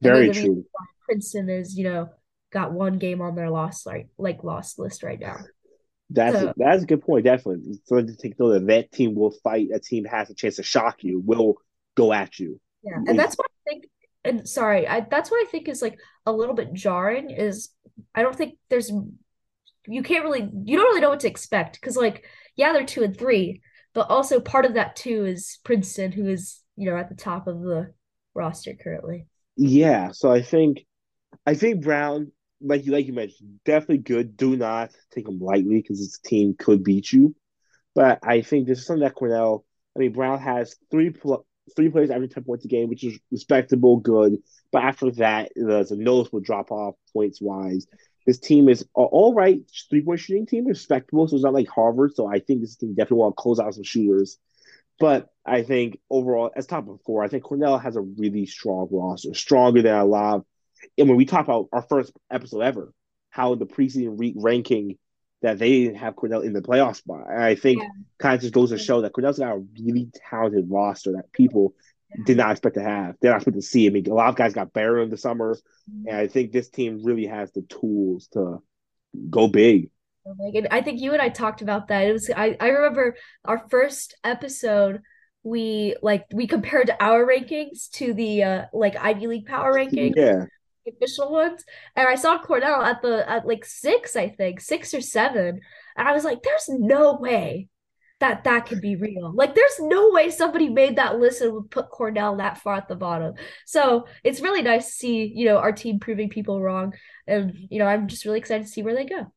Very 0.02 0.30
true. 0.30 0.64
Princeton 1.06 1.50
is 1.50 1.78
you 1.78 1.86
know 1.86 2.10
got 2.52 2.72
one 2.72 2.98
game 2.98 3.22
on 3.22 3.36
their 3.36 3.50
loss 3.50 3.86
like 3.86 4.08
like 4.18 4.44
loss 4.44 4.78
list 4.78 5.04
right 5.04 5.20
now. 5.20 5.38
That's 6.10 6.40
so, 6.40 6.50
a, 6.50 6.54
that's 6.58 6.84
a 6.84 6.88
good 6.88 7.02
point. 7.02 7.26
Definitely, 7.26 7.80
something 7.86 8.08
to 8.08 8.16
take 8.16 8.40
note 8.40 8.52
of. 8.52 8.68
That 8.68 8.92
team 8.92 9.16
will 9.16 9.32
fight. 9.44 9.70
A 9.74 9.80
team 9.80 10.06
has 10.06 10.30
a 10.30 10.36
chance 10.36 10.58
to 10.58 10.64
shock 10.64 11.04
you. 11.04 11.20
Will 11.20 11.56
go 11.96 12.14
at 12.14 12.38
you. 12.38 12.60
Yeah, 12.84 12.98
and 13.08 13.18
that's 13.18 13.36
what 13.36 13.48
I 13.48 13.70
think 13.70 13.86
and 14.26 14.50
sorry, 14.50 14.88
I 14.88 15.02
that's 15.02 15.32
what 15.32 15.46
I 15.46 15.50
think 15.50 15.70
is 15.70 15.82
like 15.82 16.00
a 16.26 16.34
little 16.34 16.56
bit 16.56 16.74
jarring 16.74 17.30
is 17.30 17.70
I 18.14 18.24
don't 18.24 18.36
think 18.36 18.58
there's 18.70 18.92
you 19.88 20.04
can't 20.04 20.24
really 20.24 20.50
you 20.66 20.78
don't 20.78 20.88
really 20.88 21.02
know 21.02 21.12
what 21.12 21.20
to 21.22 21.28
expect 21.28 21.80
because 21.80 21.96
like 21.96 22.26
yeah 22.56 22.74
they're 22.74 22.86
two 22.86 23.04
and 23.04 23.16
three 23.16 23.62
but 23.94 24.10
also 24.10 24.40
part 24.40 24.66
of 24.66 24.74
that 24.74 24.96
too 24.96 25.26
is 25.26 25.60
Princeton 25.64 26.12
who 26.12 26.28
is 26.28 26.62
you 26.76 26.90
know 26.90 26.98
at 26.98 27.08
the 27.08 27.16
top 27.16 27.48
of 27.48 27.62
the 27.62 27.94
roster 28.34 28.74
currently. 28.74 29.28
Yeah, 29.56 30.12
so 30.12 30.32
I 30.32 30.42
think 30.42 30.86
I 31.46 31.54
think 31.54 31.84
Brown 31.84 32.32
like 32.62 32.86
you 32.86 32.92
like 32.92 33.06
you 33.06 33.14
mentioned 33.14 33.60
definitely 33.66 34.00
good. 34.00 34.38
Do 34.38 34.56
not 34.56 34.92
take 35.12 35.26
them 35.26 35.40
lightly 35.40 35.82
because 35.82 36.00
this 36.00 36.20
team 36.20 36.56
could 36.58 36.84
beat 36.84 37.12
you. 37.12 37.36
But 37.94 38.20
I 38.24 38.42
think 38.42 38.68
this 38.68 38.80
is 38.80 38.86
something 38.86 39.04
that 39.04 39.16
Cornell. 39.16 39.66
I 39.96 40.00
mean, 40.00 40.12
Brown 40.12 40.40
has 40.40 40.76
three 40.92 41.12
pl- 41.12 41.46
three 41.76 41.90
players 41.90 42.10
every 42.10 42.28
10 42.28 42.44
points 42.44 42.66
a 42.66 42.68
game, 42.68 42.90
which 42.90 43.04
is 43.04 43.18
respectable, 43.32 43.98
good. 43.98 44.38
But 44.72 44.84
after 44.84 45.12
that, 45.12 45.52
there's 45.56 45.92
a 45.92 45.96
noticeable 45.96 46.42
drop 46.42 46.72
off 46.72 46.96
points 47.14 47.42
wise. 47.42 47.88
This 48.26 48.40
team 48.40 48.70
is 48.70 48.86
all 48.94 49.34
right, 49.34 49.62
three 49.90 50.02
point 50.02 50.20
shooting 50.20 50.46
team, 50.46 50.66
respectable. 50.66 51.28
So 51.28 51.36
it's 51.36 51.46
not 51.46 51.54
like 51.54 51.68
Harvard. 51.68 52.16
So 52.16 52.28
I 52.28 52.40
think 52.40 52.62
this 52.62 52.76
team 52.76 52.94
definitely 52.96 53.18
want 53.18 53.38
to 53.38 53.42
close 53.42 53.60
out 53.60 53.74
some 53.74 53.84
shooters. 53.84 54.38
But 55.00 55.30
I 55.46 55.64
think 55.64 56.00
overall, 56.10 56.52
as 56.56 56.66
top 56.66 56.88
of 56.88 57.02
four, 57.06 57.24
I 57.24 57.28
think 57.28 57.44
Cornell 57.44 57.78
has 57.78 57.96
a 57.96 58.02
really 58.02 58.46
strong 58.46 58.88
roster, 58.92 59.34
stronger 59.34 59.82
than 59.82 59.96
a 59.96 60.06
lot. 60.06 60.36
Of, 60.38 60.46
and 60.98 61.08
when 61.08 61.18
we 61.18 61.26
talk 61.26 61.46
about 61.46 61.68
our 61.72 61.82
first 61.82 62.12
episode 62.32 62.62
ever, 62.62 62.94
how 63.30 63.56
the 63.56 63.66
preseason 63.66 64.18
re- 64.18 64.34
ranking 64.36 64.98
that 65.42 65.60
they 65.60 65.84
didn't 65.84 65.98
have 65.98 66.16
Cornell 66.16 66.42
in 66.42 66.54
the 66.54 66.62
playoff 66.62 66.96
spot. 66.96 67.26
And 67.30 67.44
I 67.44 67.56
think 67.56 67.82
yeah. 67.82 67.90
kind 68.18 68.36
of 68.36 68.42
just 68.42 68.54
goes 68.54 68.70
to 68.70 68.78
show 68.78 69.02
that 69.02 69.14
Cornell's 69.14 69.40
got 69.40 69.56
a 69.56 69.64
really 69.80 70.10
talented 70.30 70.66
roster 70.70 71.12
that 71.14 71.32
people 71.32 71.76
yeah. 72.10 72.24
did 72.26 72.38
not 72.38 72.52
expect 72.52 72.76
to 72.76 72.82
have. 72.82 73.16
They're 73.22 73.32
not 73.32 73.38
expect 73.38 73.58
to 73.58 73.62
see. 73.62 73.88
I 73.88 73.90
mean, 73.90 74.10
a 74.10 74.14
lot 74.14 74.30
of 74.30 74.36
guys 74.36 74.54
got 74.54 74.74
better 74.74 75.02
in 75.02 75.10
the 75.10 75.18
summer, 75.18 75.56
mm-hmm. 75.56 76.08
and 76.08 76.18
I 76.18 76.28
think 76.28 76.52
this 76.52 76.70
team 76.70 77.02
really 77.04 77.28
has 77.28 77.52
the 77.52 77.62
tools 77.62 78.28
to 78.34 78.60
go 79.30 79.48
big. 79.48 79.92
And 80.26 80.70
I 80.72 80.82
think 80.82 81.00
you 81.00 81.14
and 81.14 81.22
I 81.22 81.30
talked 81.30 81.62
about 81.62 81.90
that. 81.90 82.08
It 82.08 82.14
was 82.14 82.32
I, 82.36 82.58
I 82.60 82.70
remember 82.70 83.16
our 83.44 83.68
first 83.70 84.16
episode 84.24 85.02
we 85.44 85.96
like 86.02 86.26
we 86.34 86.48
compared 86.48 86.90
our 87.00 87.24
rankings 87.24 87.92
to 87.92 88.16
the 88.16 88.42
uh 88.42 88.66
like 88.74 88.96
Ivy 88.96 89.28
League 89.28 89.46
power 89.46 89.72
rankings. 89.72 90.14
Yeah 90.16 90.46
official 90.88 91.32
ones. 91.32 91.64
And 91.96 92.08
I 92.08 92.16
saw 92.16 92.42
Cornell 92.42 92.82
at 92.82 93.02
the 93.02 93.30
at 93.30 93.46
like 93.48 93.66
six, 93.66 94.16
I 94.16 94.30
think, 94.30 94.60
six 94.62 94.94
or 94.94 95.02
seven. 95.02 95.62
And 95.98 96.08
I 96.08 96.14
was 96.14 96.24
like, 96.24 96.44
there's 96.44 96.70
no 96.70 97.16
way 97.16 97.70
that 98.20 98.46
that 98.46 98.66
could 98.66 98.82
be 98.82 98.96
real. 98.96 99.34
Like, 99.34 99.56
there's 99.56 99.80
no 99.80 100.12
way 100.12 100.30
somebody 100.30 100.70
made 100.70 100.96
that 100.96 101.20
list 101.20 101.42
and 101.42 101.54
would 101.54 101.70
put 101.70 101.90
Cornell 101.90 102.38
that 102.38 102.60
far 102.60 102.76
at 102.76 102.88
the 102.88 102.96
bottom. 102.96 103.36
So 103.66 104.08
it's 104.24 104.42
really 104.42 104.62
nice 104.62 104.86
to 104.86 104.92
see, 104.92 105.26
you 105.26 105.46
know, 105.46 105.58
our 105.58 105.74
team 105.74 106.00
proving 106.00 106.30
people 106.30 106.62
wrong. 106.62 106.94
And, 107.28 107.54
you 107.70 107.80
know, 107.80 107.86
I'm 107.86 108.08
just 108.08 108.26
really 108.26 108.40
excited 108.40 108.64
to 108.64 108.72
see 108.72 108.84
where 108.84 108.96
they 108.96 109.06
go. 109.06 109.32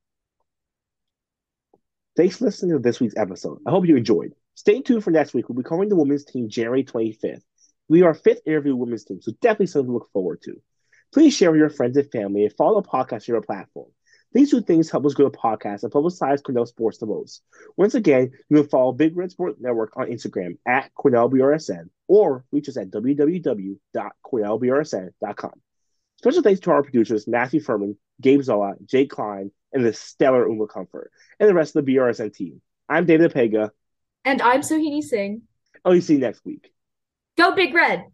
Thanks 2.16 2.36
for 2.36 2.46
listening 2.46 2.76
to 2.76 2.78
this 2.78 3.00
week's 3.00 3.16
episode. 3.16 3.58
I 3.66 3.70
hope 3.70 3.86
you 3.86 3.96
enjoyed. 3.96 4.32
Stay 4.54 4.80
tuned 4.80 5.04
for 5.04 5.10
next 5.10 5.34
week. 5.34 5.48
We'll 5.48 5.56
be 5.56 5.62
covering 5.62 5.88
the 5.88 5.96
women's 5.96 6.24
team 6.24 6.48
January 6.48 6.84
25th. 6.84 7.42
We 7.88 8.02
are 8.02 8.12
fifth 8.12 8.42
interview 8.44 8.76
women's 8.76 9.04
team, 9.04 9.20
so 9.20 9.32
definitely 9.40 9.66
something 9.66 9.88
to 9.88 9.92
look 9.92 10.10
forward 10.12 10.42
to. 10.42 10.60
Please 11.12 11.34
share 11.34 11.50
with 11.50 11.60
your 11.60 11.70
friends 11.70 11.96
and 11.96 12.08
family 12.10 12.44
and 12.44 12.52
follow 12.54 12.80
the 12.80 12.88
podcast 12.88 13.28
on 13.28 13.34
your 13.34 13.42
platform. 13.42 13.90
These 14.32 14.50
two 14.50 14.60
things 14.60 14.90
help 14.90 15.06
us 15.06 15.14
grow 15.14 15.30
the 15.30 15.38
podcast 15.38 15.84
and 15.84 15.92
publicize 15.92 16.42
Cornell 16.42 16.66
sports 16.66 16.98
the 16.98 17.06
most. 17.06 17.42
Once 17.76 17.94
again, 17.94 18.32
you 18.50 18.58
can 18.58 18.68
follow 18.68 18.92
Big 18.92 19.16
Red 19.16 19.30
Sports 19.30 19.58
Network 19.58 19.96
on 19.96 20.08
Instagram 20.08 20.58
at 20.66 20.90
CornellBRSN 20.94 21.88
or 22.08 22.44
reach 22.52 22.68
us 22.68 22.76
at 22.76 22.90
www.cornellbrsn.com. 22.90 25.52
Special 26.18 26.42
thanks 26.42 26.60
to 26.60 26.72
our 26.72 26.82
producers, 26.82 27.26
Matthew 27.26 27.60
Furman, 27.60 27.96
Gabe 28.20 28.40
Zolot, 28.40 28.84
Jay 28.84 29.06
Klein, 29.06 29.50
and 29.72 29.84
the 29.84 29.92
stellar 29.92 30.48
Uma 30.48 30.66
Comfort, 30.66 31.12
and 31.38 31.48
the 31.48 31.54
rest 31.54 31.76
of 31.76 31.84
the 31.84 31.94
BRSN 31.94 32.34
team. 32.34 32.60
I'm 32.88 33.06
David 33.06 33.32
Epega. 33.32 33.70
And 34.24 34.42
I'm 34.42 34.62
Sohini 34.62 35.02
Singh. 35.02 35.42
I'll 35.84 36.00
see 36.00 36.14
you 36.14 36.20
next 36.20 36.44
week. 36.44 36.72
Go 37.36 37.54
Big 37.54 37.72
Red! 37.72 38.06